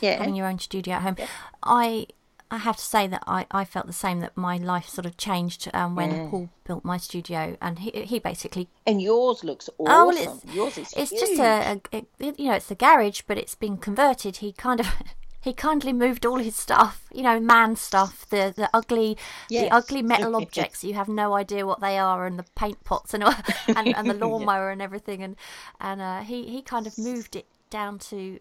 yeah. 0.00 0.18
having 0.18 0.34
your 0.34 0.46
own 0.46 0.58
studio 0.58 0.94
at 0.94 1.02
home. 1.02 1.16
Yeah. 1.18 1.26
I 1.62 2.06
I 2.52 2.58
have 2.58 2.76
to 2.76 2.84
say 2.84 3.06
that 3.06 3.24
I, 3.26 3.46
I 3.50 3.64
felt 3.64 3.86
the 3.86 3.94
same 3.94 4.20
that 4.20 4.36
my 4.36 4.58
life 4.58 4.86
sort 4.86 5.06
of 5.06 5.16
changed 5.16 5.70
um, 5.72 5.96
when 5.96 6.10
mm. 6.10 6.30
Paul 6.30 6.50
built 6.64 6.84
my 6.84 6.98
studio 6.98 7.56
and 7.62 7.78
he 7.78 7.90
he 8.02 8.18
basically 8.18 8.68
and 8.86 9.00
yours 9.00 9.42
looks 9.42 9.70
awesome. 9.78 9.94
Oh, 9.94 10.06
well, 10.08 10.16
it's, 10.18 10.54
yours 10.54 10.76
is 10.76 10.92
it's 10.94 11.10
huge. 11.10 11.20
just 11.20 11.40
a, 11.40 11.80
a, 11.92 12.06
a, 12.20 12.34
you 12.36 12.50
know 12.50 12.54
it's 12.54 12.70
a 12.70 12.74
garage 12.74 13.22
but 13.26 13.38
it's 13.38 13.54
been 13.54 13.78
converted. 13.78 14.36
He 14.36 14.52
kind 14.52 14.80
of 14.80 14.86
he 15.42 15.54
kindly 15.54 15.92
moved 15.92 16.24
all 16.26 16.38
his 16.38 16.54
stuff, 16.54 17.08
you 17.12 17.22
know, 17.22 17.40
man 17.40 17.74
stuff, 17.74 18.26
the 18.28 18.52
the 18.54 18.68
ugly 18.74 19.16
yes. 19.48 19.64
the 19.64 19.74
ugly 19.74 20.02
metal 20.02 20.36
objects. 20.42 20.84
You 20.84 20.92
have 20.92 21.08
no 21.08 21.32
idea 21.34 21.66
what 21.66 21.80
they 21.80 21.98
are, 21.98 22.26
and 22.26 22.38
the 22.38 22.44
paint 22.54 22.84
pots 22.84 23.12
and 23.12 23.24
and, 23.66 23.96
and 23.96 24.10
the 24.10 24.14
lawnmower 24.14 24.66
yeah. 24.66 24.72
and 24.72 24.82
everything. 24.82 25.22
And 25.22 25.36
and 25.80 26.00
uh, 26.00 26.20
he 26.20 26.46
he 26.48 26.62
kind 26.62 26.86
of 26.86 26.96
moved 26.98 27.34
it 27.34 27.46
down 27.72 27.98
to 27.98 28.38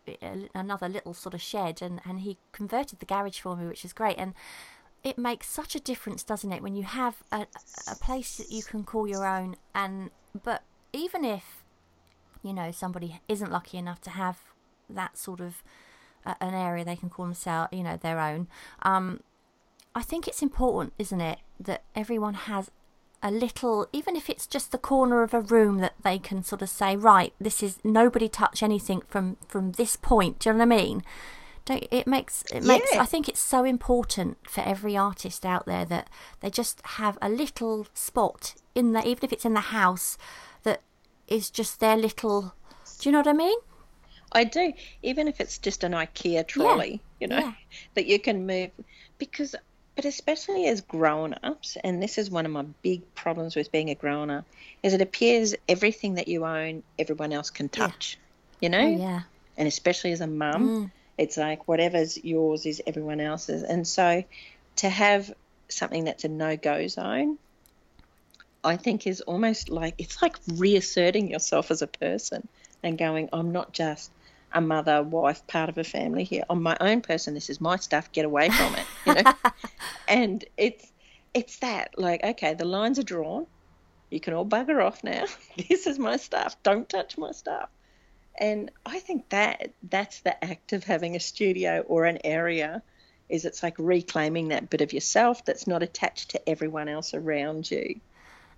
another 0.53 0.89
little 0.89 1.13
sort 1.13 1.33
of 1.33 1.41
shed 1.41 1.81
and, 1.81 2.01
and 2.05 2.19
he 2.19 2.37
converted 2.51 2.99
the 2.99 3.05
garage 3.05 3.39
for 3.39 3.55
me, 3.55 3.65
which 3.65 3.85
is 3.85 3.93
great. 3.93 4.17
And 4.17 4.33
it 5.03 5.17
makes 5.17 5.47
such 5.47 5.73
a 5.73 5.79
difference, 5.79 6.21
doesn't 6.21 6.51
it, 6.51 6.61
when 6.61 6.75
you 6.75 6.83
have 6.83 7.23
a, 7.31 7.47
a 7.89 7.95
place 7.95 8.37
that 8.37 8.51
you 8.51 8.61
can 8.61 8.83
call 8.83 9.07
your 9.07 9.25
own. 9.25 9.55
And 9.73 10.11
but 10.43 10.63
even 10.93 11.23
if 11.23 11.63
you 12.43 12.53
know 12.53 12.71
somebody 12.71 13.21
isn't 13.27 13.51
lucky 13.51 13.77
enough 13.77 14.01
to 14.01 14.09
have 14.09 14.37
that 14.89 15.17
sort 15.17 15.39
of 15.39 15.63
uh, 16.25 16.35
an 16.41 16.53
area 16.53 16.83
they 16.83 16.97
can 16.97 17.09
call 17.09 17.25
themselves, 17.25 17.69
you 17.71 17.83
know, 17.83 17.97
their 17.97 18.19
own. 18.19 18.47
Um, 18.83 19.21
I 19.95 20.03
think 20.03 20.27
it's 20.27 20.41
important, 20.41 20.93
isn't 20.99 21.21
it, 21.21 21.39
that 21.59 21.83
everyone 21.95 22.33
has 22.33 22.69
a 23.23 23.31
little, 23.31 23.87
even 23.93 24.15
if 24.15 24.29
it's 24.29 24.47
just 24.47 24.71
the 24.71 24.77
corner 24.77 25.21
of 25.21 25.33
a 25.33 25.41
room 25.41 25.77
that 25.77 25.93
they 26.03 26.17
can 26.17 26.43
sort 26.43 26.61
of 26.61 26.69
say, 26.69 26.95
right, 26.95 27.33
this 27.39 27.61
is 27.61 27.79
nobody 27.83 28.27
touch 28.27 28.63
anything 28.63 29.03
from 29.07 29.37
from 29.47 29.73
this 29.73 29.95
point. 29.95 30.39
Do 30.39 30.49
you 30.49 30.53
know 30.53 30.65
what 30.65 30.73
I 30.73 30.77
mean? 30.77 31.03
Don't, 31.65 31.87
it 31.91 32.07
makes 32.07 32.43
it 32.51 32.63
makes. 32.63 32.91
Yeah. 32.93 33.01
I 33.01 33.05
think 33.05 33.29
it's 33.29 33.39
so 33.39 33.63
important 33.63 34.37
for 34.47 34.61
every 34.61 34.97
artist 34.97 35.45
out 35.45 35.65
there 35.65 35.85
that 35.85 36.09
they 36.39 36.49
just 36.49 36.81
have 36.97 37.17
a 37.21 37.29
little 37.29 37.87
spot 37.93 38.55
in 38.73 38.93
there, 38.93 39.05
even 39.05 39.23
if 39.23 39.33
it's 39.33 39.45
in 39.45 39.53
the 39.53 39.59
house, 39.59 40.17
that 40.63 40.81
is 41.27 41.49
just 41.49 41.79
their 41.79 41.95
little. 41.95 42.55
Do 42.99 43.09
you 43.09 43.13
know 43.13 43.19
what 43.19 43.27
I 43.27 43.33
mean? 43.33 43.57
I 44.31 44.43
do, 44.45 44.73
even 45.03 45.27
if 45.27 45.41
it's 45.41 45.57
just 45.57 45.83
an 45.83 45.91
IKEA 45.91 46.47
trolley, 46.47 46.91
yeah. 46.91 46.99
you 47.19 47.27
know, 47.27 47.39
yeah. 47.39 47.53
that 47.95 48.05
you 48.05 48.19
can 48.19 48.45
move. 48.45 48.71
Because 49.17 49.55
but 49.95 50.05
especially 50.05 50.67
as 50.67 50.81
grown 50.81 51.35
ups, 51.43 51.77
and 51.83 52.01
this 52.01 52.17
is 52.17 52.29
one 52.29 52.45
of 52.45 52.51
my 52.51 52.63
big 52.81 53.13
problems 53.13 53.55
with 53.55 53.71
being 53.71 53.89
a 53.89 53.95
grown 53.95 54.29
up, 54.29 54.45
is 54.83 54.93
it 54.93 55.01
appears 55.01 55.55
everything 55.67 56.15
that 56.15 56.27
you 56.27 56.45
own, 56.45 56.83
everyone 56.97 57.33
else 57.33 57.49
can 57.49 57.69
touch. 57.69 58.17
Yeah. 58.59 58.65
You 58.65 58.69
know? 58.69 58.87
Oh, 58.87 58.97
yeah. 58.97 59.21
And 59.57 59.67
especially 59.67 60.11
as 60.11 60.21
a 60.21 60.27
mum, 60.27 60.69
mm. 60.69 60.91
it's 61.17 61.37
like 61.37 61.67
whatever's 61.67 62.23
yours 62.23 62.65
is 62.65 62.81
everyone 62.87 63.19
else's. 63.19 63.63
And 63.63 63.87
so 63.87 64.23
to 64.77 64.89
have 64.89 65.33
something 65.67 66.05
that's 66.05 66.23
a 66.23 66.29
no 66.29 66.55
go 66.55 66.87
zone, 66.87 67.37
I 68.63 68.77
think 68.77 69.07
is 69.07 69.21
almost 69.21 69.69
like 69.69 69.95
it's 69.97 70.21
like 70.21 70.37
reasserting 70.55 71.29
yourself 71.29 71.71
as 71.71 71.81
a 71.81 71.87
person 71.87 72.47
and 72.83 72.97
going, 72.97 73.29
I'm 73.33 73.51
not 73.51 73.73
just 73.73 74.11
a 74.53 74.61
mother, 74.61 75.03
wife, 75.03 75.45
part 75.47 75.69
of 75.69 75.77
a 75.77 75.83
family 75.83 76.23
here. 76.23 76.43
I'm 76.49 76.61
my 76.61 76.77
own 76.79 77.01
person. 77.01 77.33
This 77.33 77.49
is 77.49 77.61
my 77.61 77.77
stuff. 77.77 78.11
Get 78.11 78.25
away 78.25 78.49
from 78.49 78.75
it. 78.75 78.85
You 79.05 79.13
know, 79.15 79.33
and 80.07 80.45
it's 80.57 80.91
it's 81.33 81.59
that 81.59 81.97
like 81.97 82.23
okay, 82.23 82.53
the 82.53 82.65
lines 82.65 82.99
are 82.99 83.03
drawn. 83.03 83.47
You 84.09 84.19
can 84.19 84.33
all 84.33 84.45
bugger 84.45 84.85
off 84.85 85.03
now. 85.03 85.25
this 85.69 85.87
is 85.87 85.97
my 85.97 86.17
stuff. 86.17 86.61
Don't 86.63 86.87
touch 86.87 87.17
my 87.17 87.31
stuff. 87.31 87.69
And 88.37 88.71
I 88.85 88.99
think 88.99 89.29
that 89.29 89.71
that's 89.83 90.21
the 90.21 90.43
act 90.43 90.73
of 90.73 90.83
having 90.83 91.15
a 91.15 91.19
studio 91.19 91.83
or 91.87 92.05
an 92.05 92.19
area 92.23 92.81
is 93.29 93.45
it's 93.45 93.63
like 93.63 93.75
reclaiming 93.77 94.49
that 94.49 94.69
bit 94.69 94.81
of 94.81 94.93
yourself 94.93 95.45
that's 95.45 95.67
not 95.67 95.81
attached 95.81 96.31
to 96.31 96.49
everyone 96.49 96.89
else 96.89 97.13
around 97.13 97.71
you. 97.71 97.99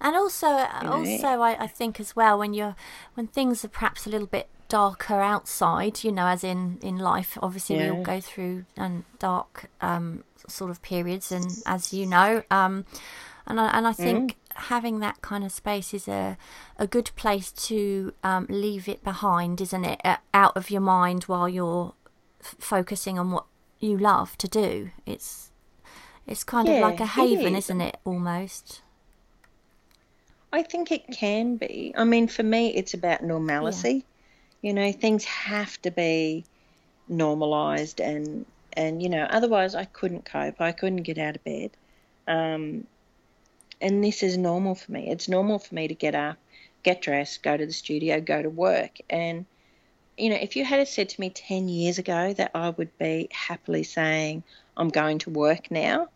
And 0.01 0.15
also, 0.15 0.47
also, 0.47 1.27
I, 1.27 1.63
I 1.63 1.67
think 1.67 1.99
as 1.99 2.15
well 2.15 2.37
when 2.37 2.53
you're 2.53 2.75
when 3.13 3.27
things 3.27 3.63
are 3.63 3.69
perhaps 3.69 4.05
a 4.05 4.09
little 4.09 4.27
bit 4.27 4.49
darker 4.73 5.21
outside, 5.21 6.03
you 6.03 6.11
know, 6.11 6.25
as 6.25 6.43
in 6.43 6.79
in 6.81 6.97
life. 6.97 7.37
Obviously, 7.43 7.75
yeah. 7.75 7.91
we 7.91 7.97
all 7.97 8.03
go 8.03 8.19
through 8.19 8.65
um, 8.75 9.05
dark 9.19 9.69
um, 9.81 10.23
sort 10.47 10.71
of 10.71 10.81
periods, 10.81 11.31
and 11.31 11.45
as 11.67 11.93
you 11.93 12.07
know, 12.07 12.41
um, 12.49 12.83
and 13.45 13.59
I, 13.59 13.67
and 13.77 13.85
I 13.85 13.93
think 13.93 14.31
mm. 14.31 14.35
having 14.73 14.97
that 14.97 15.21
kind 15.21 15.43
of 15.43 15.51
space 15.51 15.93
is 15.93 16.07
a 16.07 16.39
a 16.79 16.87
good 16.87 17.11
place 17.15 17.51
to 17.69 18.13
um, 18.23 18.47
leave 18.49 18.89
it 18.89 19.03
behind, 19.03 19.61
isn't 19.61 19.85
it? 19.85 20.01
Uh, 20.03 20.17
out 20.33 20.57
of 20.57 20.71
your 20.71 20.81
mind 20.81 21.25
while 21.25 21.47
you're 21.47 21.93
f- 22.41 22.55
focusing 22.57 23.19
on 23.19 23.29
what 23.29 23.45
you 23.79 23.95
love 23.95 24.35
to 24.39 24.47
do. 24.47 24.89
It's 25.05 25.51
it's 26.25 26.43
kind 26.43 26.67
yeah, 26.67 26.77
of 26.77 26.81
like 26.81 26.99
a 26.99 27.05
haven, 27.05 27.55
is. 27.55 27.65
isn't 27.65 27.81
it? 27.81 27.97
Almost. 28.05 28.81
I 30.51 30.63
think 30.63 30.91
it 30.91 31.05
can 31.11 31.57
be. 31.57 31.93
I 31.95 32.05
mean, 32.05 32.27
for 32.27 32.41
me, 32.41 32.73
it's 32.73 32.95
about 32.95 33.23
normalcy. 33.23 34.05
You 34.63 34.73
know, 34.73 34.91
things 34.91 35.23
have 35.25 35.79
to 35.83 35.91
be 35.91 36.45
normalized 37.07 37.99
and 37.99 38.45
and 38.75 39.03
you 39.03 39.09
know, 39.09 39.27
otherwise 39.29 39.75
I 39.75 39.85
couldn't 39.85 40.25
cope. 40.25 40.59
I 40.59 40.71
couldn't 40.71 41.03
get 41.03 41.19
out 41.19 41.35
of 41.35 41.43
bed. 41.43 41.71
Um, 42.27 42.87
and 43.81 44.03
this 44.03 44.23
is 44.23 44.37
normal 44.37 44.73
for 44.73 44.91
me. 44.91 45.09
It's 45.11 45.29
normal 45.29 45.59
for 45.59 45.75
me 45.75 45.87
to 45.89 45.93
get 45.93 46.15
up, 46.15 46.37
get 46.81 47.01
dressed, 47.01 47.43
go 47.43 47.55
to 47.55 47.65
the 47.65 47.73
studio, 47.73 48.19
go 48.19 48.41
to 48.41 48.49
work. 48.49 48.97
And 49.09 49.45
you 50.17 50.29
know, 50.29 50.37
if 50.39 50.55
you 50.55 50.63
had 50.63 50.87
said 50.87 51.09
to 51.09 51.21
me 51.21 51.29
10 51.29 51.67
years 51.69 51.97
ago 51.99 52.33
that 52.33 52.51
I 52.55 52.69
would 52.69 52.97
be 52.97 53.29
happily 53.31 53.83
saying, 53.83 54.43
I'm 54.77 54.89
going 54.89 55.19
to 55.19 55.29
work 55.29 55.69
now 55.69 56.09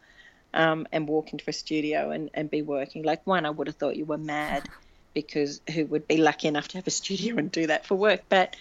um, 0.54 0.88
and 0.92 1.08
walk 1.08 1.32
into 1.32 1.44
a 1.48 1.54
studio 1.54 2.12
and, 2.12 2.30
and 2.34 2.50
be 2.50 2.62
working, 2.62 3.04
like 3.04 3.26
one, 3.26 3.46
I 3.46 3.50
would 3.50 3.68
have 3.68 3.76
thought 3.76 3.96
you 3.96 4.06
were 4.06 4.18
mad 4.18 4.70
because 5.14 5.62
who 5.74 5.86
would 5.86 6.08
be 6.08 6.18
lucky 6.18 6.48
enough 6.48 6.68
to 6.70 6.78
have 6.78 6.88
a 6.88 6.92
studio 6.92 7.38
and 7.38 7.52
do 7.52 7.68
that 7.68 7.86
for 7.86 7.96
work. 7.96 8.24
But 8.30 8.56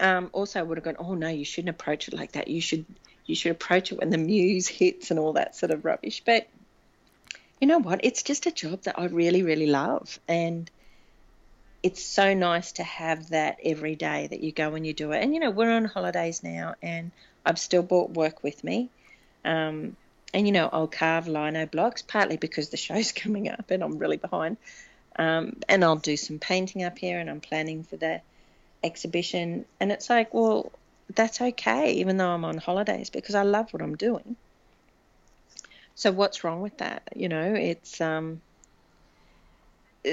um, 0.00 0.30
also, 0.32 0.60
I 0.60 0.62
would 0.62 0.78
have 0.78 0.84
gone, 0.84 0.96
oh 0.98 1.14
no, 1.14 1.28
you 1.28 1.44
shouldn't 1.44 1.70
approach 1.70 2.08
it 2.08 2.14
like 2.14 2.32
that. 2.32 2.48
You 2.48 2.60
should 2.60 2.84
you 3.26 3.34
should 3.34 3.52
approach 3.52 3.90
it 3.90 3.98
when 3.98 4.10
the 4.10 4.18
muse 4.18 4.68
hits 4.68 5.10
and 5.10 5.18
all 5.18 5.32
that 5.34 5.56
sort 5.56 5.72
of 5.72 5.84
rubbish. 5.84 6.22
But 6.24 6.46
you 7.60 7.66
know 7.66 7.78
what? 7.78 8.00
It's 8.02 8.22
just 8.22 8.46
a 8.46 8.50
job 8.50 8.82
that 8.82 8.98
I 8.98 9.06
really, 9.06 9.42
really 9.42 9.66
love, 9.66 10.18
and 10.28 10.70
it's 11.82 12.02
so 12.02 12.34
nice 12.34 12.72
to 12.72 12.82
have 12.82 13.30
that 13.30 13.58
every 13.64 13.94
day 13.94 14.26
that 14.26 14.40
you 14.40 14.52
go 14.52 14.74
and 14.74 14.86
you 14.86 14.92
do 14.92 15.12
it. 15.12 15.22
And 15.22 15.34
you 15.34 15.40
know, 15.40 15.50
we're 15.50 15.70
on 15.70 15.84
holidays 15.84 16.42
now, 16.42 16.74
and 16.82 17.10
I've 17.44 17.58
still 17.58 17.82
brought 17.82 18.10
work 18.10 18.42
with 18.42 18.62
me. 18.64 18.90
Um, 19.44 19.96
and, 20.34 20.46
you 20.46 20.52
know, 20.52 20.68
I'll 20.72 20.88
carve 20.88 21.28
lino 21.28 21.64
blocks, 21.64 22.02
partly 22.02 22.36
because 22.36 22.70
the 22.70 22.76
show's 22.76 23.12
coming 23.22 23.48
up 23.48 23.70
and 23.70 23.82
I'm 23.82 23.98
really 23.98 24.16
behind. 24.16 24.56
Um, 25.16 25.60
and 25.68 25.84
I'll 25.84 25.96
do 25.96 26.16
some 26.16 26.38
painting 26.38 26.82
up 26.82 26.98
here 26.98 27.18
and 27.18 27.30
I'm 27.30 27.40
planning 27.40 27.84
for 27.84 27.96
the 27.96 28.20
exhibition. 28.82 29.64
And 29.80 29.92
it's 29.92 30.10
like, 30.10 30.34
well, 30.34 30.72
that's 31.14 31.40
okay, 31.40 31.92
even 31.94 32.16
though 32.16 32.30
I'm 32.30 32.44
on 32.44 32.58
holidays, 32.58 33.10
because 33.10 33.34
I 33.34 33.42
love 33.42 33.72
what 33.72 33.82
I'm 33.82 33.96
doing. 33.96 34.36
So 35.94 36.10
what's 36.10 36.42
wrong 36.42 36.60
with 36.60 36.78
that? 36.78 37.02
You 37.14 37.28
know, 37.28 37.54
it's 37.54 38.00
um. 38.00 38.40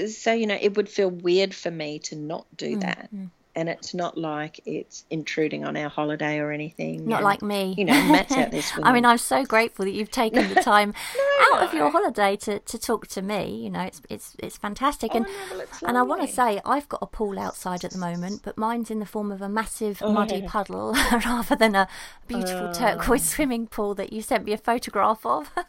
So 0.08 0.32
you 0.32 0.48
know, 0.48 0.58
it 0.60 0.78
would 0.78 0.88
feel 0.88 1.10
weird 1.10 1.54
for 1.54 1.72
me 1.72 2.00
to 2.00 2.16
not 2.16 2.46
do 2.56 2.78
mm, 2.78 2.82
that. 2.82 3.10
And 3.56 3.68
it's 3.68 3.94
not 3.94 4.18
like 4.18 4.62
it's 4.66 5.06
intruding 5.10 5.66
on 5.66 5.76
our 5.76 5.90
holiday 5.90 6.40
or 6.40 6.52
anything. 6.52 7.08
Not 7.08 7.18
and, 7.18 7.26
like 7.26 7.42
me. 7.42 7.76
You 7.78 7.86
know, 7.86 7.94
Matt's 8.12 8.32
out 8.32 8.52
this 8.52 8.72
I 8.82 8.94
mean, 8.94 9.06
I'm 9.06 9.18
so 9.18 9.44
grateful 9.44 9.86
that 9.86 9.92
you've 9.92 10.12
taken 10.12 10.54
the 10.54 10.62
time 10.62 10.94
no, 11.18 11.58
out 11.58 11.64
of 11.64 11.74
your 11.74 11.90
holiday 11.90 12.36
to, 12.38 12.60
to 12.60 12.78
talk 12.78 13.08
to 13.08 13.22
me. 13.22 13.64
You 13.64 13.70
know, 13.70 13.82
it's 13.82 14.02
it's 14.10 14.36
it's 14.40 14.58
fantastic. 14.58 15.12
Oh, 15.14 15.18
and 15.18 15.26
no, 15.26 15.58
well, 15.58 15.68
and 15.84 15.98
I 15.98 16.02
want 16.04 16.22
to 16.22 16.28
say 16.28 16.62
I've 16.66 16.88
got 16.88 17.00
a 17.02 17.08
pool 17.08 17.38
outside 17.38 17.84
at 17.84 17.92
the 17.92 17.98
moment, 17.98 18.42
but 18.44 18.58
mine's 18.58 18.90
in 18.90 19.00
the 19.00 19.06
form 19.06 19.32
of 19.32 19.42
a 19.42 19.50
massive 19.50 20.02
oh, 20.02 20.12
muddy 20.14 20.44
puddle 20.44 20.94
rather 21.12 21.56
than 21.56 21.76
a 21.76 21.88
beautiful 22.28 22.68
uh. 22.68 22.74
turquoise 22.74 23.28
swimming 23.28 23.68
pool 23.68 23.94
that 23.96 24.14
you 24.14 24.22
sent 24.22 24.46
me 24.46 24.54
a 24.54 24.58
photograph 24.58 25.26
of. 25.26 25.52
so 25.56 25.64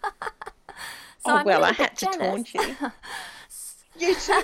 oh 1.26 1.36
I'm 1.36 1.46
well, 1.46 1.64
I 1.64 1.72
had 1.72 1.96
jealous. 1.96 2.16
to 2.16 2.58
taunt 2.58 2.80
you. 2.80 2.92
You 3.98 4.14
too, 4.14 4.42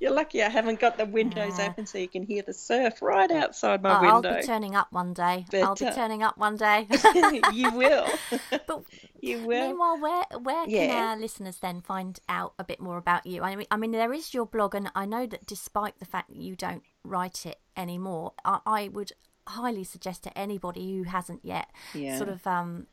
You're 0.00 0.12
lucky 0.12 0.42
I 0.42 0.48
haven't 0.48 0.80
got 0.80 0.96
the 0.96 1.06
windows 1.06 1.54
yeah. 1.58 1.68
open 1.68 1.86
so 1.86 1.98
you 1.98 2.08
can 2.08 2.24
hear 2.24 2.42
the 2.42 2.52
surf 2.52 3.00
right 3.00 3.30
outside 3.30 3.82
my 3.82 3.98
oh, 3.98 4.00
window. 4.14 4.30
I'll 4.30 4.40
be 4.40 4.46
turning 4.46 4.74
up 4.74 4.88
one 4.90 5.14
day. 5.14 5.44
But, 5.50 5.62
I'll 5.62 5.74
be 5.74 5.86
uh, 5.86 5.94
turning 5.94 6.22
up 6.22 6.36
one 6.36 6.56
day. 6.56 6.88
you 7.52 7.70
will. 7.72 8.06
but 8.66 8.82
you 9.20 9.46
will. 9.46 9.68
Meanwhile, 9.68 10.00
where 10.00 10.24
where 10.40 10.68
yeah. 10.68 10.86
can 10.86 11.04
our 11.04 11.16
listeners 11.16 11.58
then 11.58 11.80
find 11.80 12.18
out 12.28 12.54
a 12.58 12.64
bit 12.64 12.80
more 12.80 12.98
about 12.98 13.24
you? 13.24 13.42
I 13.42 13.54
mean, 13.54 13.66
I 13.70 13.76
mean, 13.76 13.92
there 13.92 14.12
is 14.12 14.34
your 14.34 14.46
blog, 14.46 14.74
and 14.74 14.90
I 14.94 15.04
know 15.04 15.26
that 15.26 15.46
despite 15.46 15.98
the 15.98 16.04
fact 16.04 16.30
that 16.30 16.38
you 16.38 16.56
don't 16.56 16.82
write 17.04 17.46
it 17.46 17.60
anymore, 17.76 18.32
I, 18.44 18.60
I 18.66 18.88
would 18.88 19.12
highly 19.46 19.84
suggest 19.84 20.24
to 20.24 20.38
anybody 20.38 20.96
who 20.96 21.04
hasn't 21.04 21.44
yet 21.44 21.70
yeah. 21.94 22.16
sort 22.16 22.28
of 22.28 22.46
um, 22.46 22.86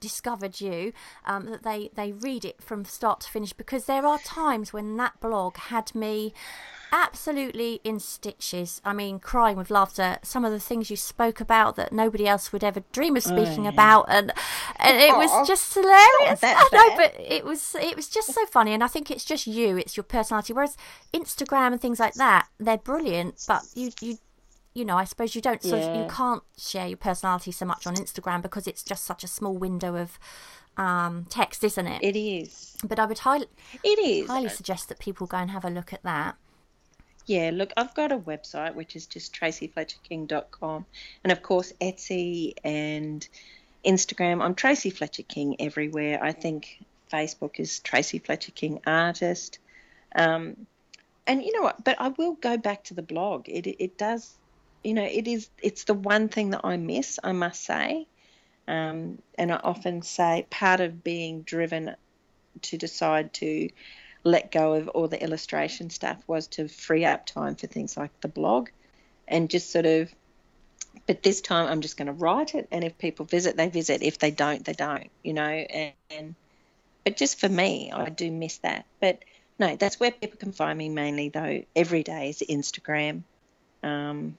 discovered 0.00 0.60
you 0.60 0.92
um, 1.24 1.46
that 1.46 1.62
they 1.62 1.90
they 1.94 2.12
read 2.12 2.44
it 2.44 2.62
from 2.62 2.84
start 2.84 3.20
to 3.20 3.28
finish 3.28 3.52
because 3.52 3.84
there 3.86 4.06
are 4.06 4.18
times 4.18 4.72
when 4.72 4.96
that 4.96 5.20
blog 5.20 5.56
had 5.56 5.94
me 5.94 6.32
absolutely 6.94 7.80
in 7.82 7.98
stitches. 7.98 8.80
I 8.84 8.92
mean, 8.92 9.18
crying 9.18 9.56
with 9.56 9.70
laughter. 9.70 10.18
Some 10.22 10.44
of 10.44 10.52
the 10.52 10.60
things 10.60 10.90
you 10.90 10.96
spoke 10.96 11.40
about 11.40 11.74
that 11.76 11.92
nobody 11.92 12.26
else 12.26 12.52
would 12.52 12.62
ever 12.62 12.84
dream 12.92 13.16
of 13.16 13.24
speaking 13.24 13.60
oh, 13.60 13.62
yeah. 13.64 13.68
about, 13.70 14.06
and 14.08 14.32
and 14.76 14.98
it 14.98 15.14
was 15.16 15.46
just 15.46 15.74
hilarious. 15.74 16.40
I 16.42 16.68
know, 16.72 16.96
but 16.96 17.14
it 17.18 17.44
was 17.44 17.74
it 17.74 17.96
was 17.96 18.08
just 18.08 18.32
so 18.32 18.46
funny, 18.46 18.72
and 18.72 18.82
I 18.82 18.86
think 18.86 19.10
it's 19.10 19.24
just 19.24 19.46
you. 19.46 19.76
It's 19.76 19.96
your 19.96 20.04
personality. 20.04 20.52
Whereas 20.52 20.76
Instagram 21.12 21.72
and 21.72 21.80
things 21.80 21.98
like 21.98 22.14
that, 22.14 22.46
they're 22.58 22.78
brilliant, 22.78 23.44
but 23.48 23.62
you 23.74 23.90
you 24.00 24.18
you 24.74 24.84
know, 24.84 24.96
I 24.96 25.04
suppose 25.04 25.34
you 25.34 25.40
don't 25.40 25.62
sort 25.62 25.82
yeah. 25.82 25.88
of, 25.88 25.96
you 26.02 26.08
can't 26.10 26.42
share 26.58 26.88
your 26.88 26.96
personality 26.96 27.52
so 27.52 27.64
much 27.64 27.86
on 27.86 27.94
Instagram 27.94 28.42
because 28.42 28.66
it's 28.66 28.82
just 28.82 29.04
such 29.04 29.22
a 29.22 29.28
small 29.28 29.56
window 29.56 29.96
of 29.96 30.18
um, 30.76 31.26
text, 31.30 31.62
isn't 31.62 31.86
it? 31.86 32.02
It 32.02 32.18
is. 32.18 32.76
But 32.84 32.98
I 32.98 33.06
would 33.06 33.20
highly, 33.20 33.46
it 33.84 33.98
is 33.98 34.26
highly 34.26 34.48
suggest 34.48 34.88
that 34.88 34.98
people 34.98 35.28
go 35.28 35.36
and 35.36 35.50
have 35.50 35.64
a 35.64 35.70
look 35.70 35.92
at 35.92 36.02
that. 36.02 36.36
Yeah, 37.26 37.52
look, 37.54 37.72
I've 37.76 37.94
got 37.94 38.12
a 38.12 38.18
website 38.18 38.74
which 38.74 38.96
is 38.96 39.06
just 39.06 39.34
traceyfletcherking.com, 39.34 40.84
and 41.22 41.32
of 41.32 41.42
course 41.42 41.72
Etsy 41.80 42.54
and 42.64 43.26
Instagram. 43.84 44.42
I'm 44.42 44.54
Tracey 44.54 44.90
Fletcher 44.90 45.22
King 45.22 45.56
everywhere. 45.58 46.22
I 46.22 46.32
think 46.32 46.84
Facebook 47.10 47.60
is 47.60 47.78
Tracey 47.78 48.18
Fletcher 48.18 48.52
King 48.52 48.80
Artist. 48.86 49.58
Um, 50.14 50.66
and 51.26 51.42
you 51.42 51.52
know 51.52 51.62
what? 51.62 51.82
But 51.82 51.96
I 51.98 52.08
will 52.08 52.34
go 52.34 52.58
back 52.58 52.84
to 52.84 52.94
the 52.94 53.02
blog. 53.02 53.48
It 53.48 53.66
it 53.66 53.96
does 53.96 54.36
you 54.84 54.94
know, 54.94 55.04
it 55.04 55.26
is 55.26 55.48
it's 55.62 55.84
the 55.84 55.94
one 55.94 56.28
thing 56.28 56.50
that 56.50 56.60
I 56.62 56.76
miss, 56.76 57.18
I 57.24 57.32
must 57.32 57.64
say. 57.64 58.06
Um, 58.68 59.18
and 59.36 59.52
I 59.52 59.56
often 59.56 60.02
say 60.02 60.46
part 60.48 60.80
of 60.80 61.02
being 61.04 61.42
driven 61.42 61.96
to 62.62 62.78
decide 62.78 63.32
to 63.34 63.68
let 64.22 64.50
go 64.50 64.74
of 64.74 64.88
all 64.88 65.06
the 65.08 65.22
illustration 65.22 65.90
stuff 65.90 66.16
was 66.26 66.46
to 66.48 66.68
free 66.68 67.04
up 67.04 67.26
time 67.26 67.56
for 67.56 67.66
things 67.66 67.96
like 67.96 68.18
the 68.20 68.28
blog 68.28 68.70
and 69.28 69.50
just 69.50 69.70
sort 69.70 69.86
of 69.86 70.10
but 71.06 71.22
this 71.22 71.40
time 71.42 71.68
I'm 71.68 71.82
just 71.82 71.98
going 71.98 72.06
to 72.06 72.12
write 72.12 72.54
it 72.54 72.68
and 72.70 72.84
if 72.84 72.96
people 72.96 73.26
visit 73.26 73.56
they 73.56 73.68
visit. 73.68 74.02
If 74.02 74.18
they 74.18 74.30
don't 74.30 74.64
they 74.64 74.72
don't 74.72 75.10
you 75.22 75.34
know 75.34 75.42
and, 75.42 75.92
and 76.10 76.34
but 77.04 77.16
just 77.18 77.38
for 77.38 77.48
me 77.48 77.92
I 77.92 78.08
do 78.08 78.30
miss 78.30 78.58
that. 78.58 78.86
But 79.00 79.24
no 79.58 79.76
that's 79.76 80.00
where 80.00 80.10
people 80.10 80.38
can 80.38 80.52
find 80.52 80.78
me 80.78 80.88
mainly 80.88 81.28
though. 81.28 81.64
Every 81.76 82.02
day 82.02 82.30
is 82.30 82.42
Instagram. 82.48 83.24
Um, 83.82 84.38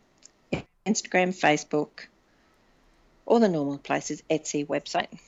Instagram, 0.85 1.29
Facebook, 1.29 2.07
all 3.25 3.39
the 3.39 3.49
normal 3.49 3.77
places, 3.77 4.21
Etsy 4.29 4.65
website. 4.65 5.19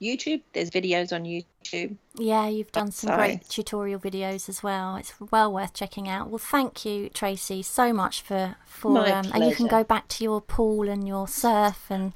YouTube, 0.00 0.40
there's 0.52 0.70
videos 0.70 1.12
on 1.12 1.24
YouTube. 1.24 1.96
Yeah, 2.16 2.48
you've 2.48 2.72
done 2.72 2.90
some 2.90 3.14
great 3.14 3.48
tutorial 3.48 4.00
videos 4.00 4.48
as 4.48 4.60
well. 4.62 4.96
It's 4.96 5.14
well 5.30 5.52
worth 5.52 5.74
checking 5.74 6.08
out. 6.08 6.28
Well, 6.28 6.38
thank 6.38 6.84
you, 6.84 7.08
Tracey, 7.08 7.62
so 7.62 7.92
much 7.92 8.20
for 8.20 8.56
for 8.66 9.06
um, 9.06 9.30
and 9.32 9.44
you 9.44 9.54
can 9.54 9.68
go 9.68 9.84
back 9.84 10.08
to 10.08 10.24
your 10.24 10.40
pool 10.40 10.88
and 10.88 11.06
your 11.06 11.28
surf 11.28 11.86
and 11.88 12.12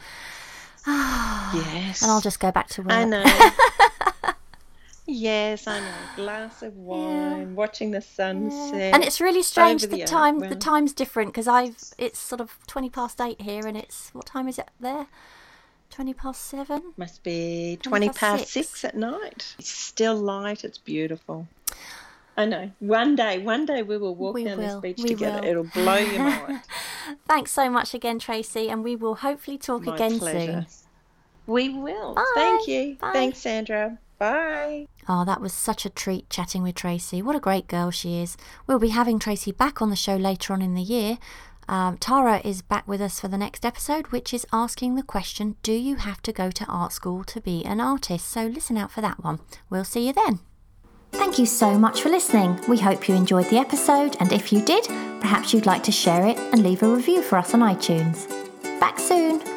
yes, 0.87 2.03
and 2.03 2.11
I'll 2.11 2.21
just 2.21 2.41
go 2.41 2.51
back 2.51 2.69
to 2.71 2.83
work. 2.83 2.93
I 2.93 3.05
know. 3.05 3.25
Yes, 5.07 5.67
I 5.67 5.81
know. 5.81 5.95
Glass 6.17 6.63
of 6.63 6.77
wine, 6.77 7.39
yeah. 7.41 7.45
watching 7.55 7.93
the 7.93 8.01
sunset. 8.01 8.75
Yeah. 8.75 8.95
And 8.95 9.05
it's 9.05 9.21
really 9.21 9.43
strange 9.43 9.83
the, 9.83 9.89
the 9.89 10.05
time 10.05 10.39
well. 10.41 10.51
the 10.51 10.57
time's 10.57 10.93
different 10.93 11.33
because 11.33 11.47
I've 11.49 11.77
it's 11.97 12.19
sort 12.19 12.41
of 12.41 12.59
20 12.67 12.91
past 12.91 13.21
8 13.21 13.41
here 13.41 13.67
and 13.67 13.77
it's 13.77 14.11
what 14.13 14.27
time 14.27 14.49
is 14.49 14.59
it 14.59 14.69
there? 14.81 15.07
20 15.91 16.15
past 16.15 16.45
7? 16.47 16.93
Must 16.97 17.23
be 17.23 17.79
20, 17.83 18.07
20 18.07 18.09
past, 18.09 18.19
past 18.19 18.53
6. 18.53 18.69
6 18.69 18.85
at 18.85 18.97
night. 18.97 19.55
It's 19.59 19.71
still 19.71 20.17
light, 20.17 20.65
it's 20.65 20.79
beautiful. 20.79 21.47
I 22.39 22.45
know. 22.45 22.71
One 22.81 23.17
day, 23.17 23.39
one 23.39 23.65
day 23.65 23.83
we 23.83 23.97
will 23.97 24.15
walk 24.15 24.35
we 24.35 24.45
down 24.45 24.59
will. 24.59 24.81
this 24.83 24.97
beach 24.97 25.03
we 25.03 25.15
together. 25.15 25.41
Will. 25.41 25.49
It'll 25.49 25.65
blow 25.65 25.97
your 25.97 26.19
mind. 26.19 26.61
Thanks 27.27 27.51
so 27.53 27.71
much 27.71 27.95
again, 27.95 28.19
Tracey, 28.19 28.69
and 28.69 28.85
we 28.85 28.95
will 28.95 29.15
hopefully 29.15 29.57
talk 29.57 29.85
My 29.85 29.95
again 29.95 30.19
pleasure. 30.19 30.67
soon. 30.69 30.87
We 31.47 31.71
will. 31.71 32.15
Bye. 32.15 32.25
Thank 32.35 32.69
you. 32.69 32.97
Bye. 32.97 33.13
Thanks, 33.15 33.39
Sandra. 33.39 33.99
Bye. 34.19 34.87
Oh, 35.09 35.25
that 35.25 35.41
was 35.41 35.53
such 35.53 35.85
a 35.85 35.91
treat 35.91 36.29
chatting 36.31 36.63
with 36.63 36.75
Tracey. 36.75 37.23
What 37.23 37.37
a 37.37 37.41
great 37.41 37.69
girl 37.69 37.91
she 37.91 38.21
is. 38.21 38.37
We'll 38.67 38.79
be 38.79 38.89
having 38.89 39.19
Tracey 39.19 39.53
back 39.53 39.83
on 39.83 39.91
the 39.91 39.97
show 39.97 40.17
later 40.17 40.53
on 40.53 40.63
in 40.63 40.75
the 40.75 40.83
year. 40.83 41.19
Um, 41.69 41.99
Tara 41.99 42.41
is 42.45 42.63
back 42.63 42.87
with 42.87 43.01
us 43.01 43.21
for 43.21 43.29
the 43.29 43.39
next 43.39 43.65
episode, 43.65 44.09
which 44.09 44.33
is 44.33 44.47
asking 44.53 44.95
the 44.95 45.03
question 45.03 45.57
Do 45.63 45.73
you 45.73 45.97
have 45.97 46.23
to 46.23 46.33
go 46.33 46.51
to 46.51 46.65
art 46.67 46.93
school 46.93 47.25
to 47.25 47.41
be 47.41 47.65
an 47.65 47.81
artist? 47.81 48.29
So 48.29 48.47
listen 48.47 48.77
out 48.77 48.93
for 48.93 49.01
that 49.01 49.23
one. 49.23 49.41
We'll 49.69 49.85
see 49.85 50.07
you 50.07 50.13
then. 50.13 50.41
Thank 51.13 51.39
you 51.39 51.47
so 51.47 51.79
much 51.79 52.03
for 52.03 52.09
listening. 52.09 52.61
We 52.69 52.79
hope 52.79 53.09
you 53.09 53.15
enjoyed 53.15 53.47
the 53.47 53.59
episode, 53.59 54.17
and 54.21 54.33
if 54.33 54.53
you 54.53 54.61
did, 54.65 54.85
perhaps 55.21 55.53
you'd 55.53 55.67
like 55.67 55.83
to 55.85 55.93
share 55.93 56.27
it 56.27 56.39
and 56.39 56.63
leave 56.63 56.83
a 56.83 56.89
review 56.89 57.23
for 57.23 57.39
us 57.39 57.55
on 57.55 57.61
iTunes. 57.61 58.29
Back 58.79 58.99
soon! 58.99 59.56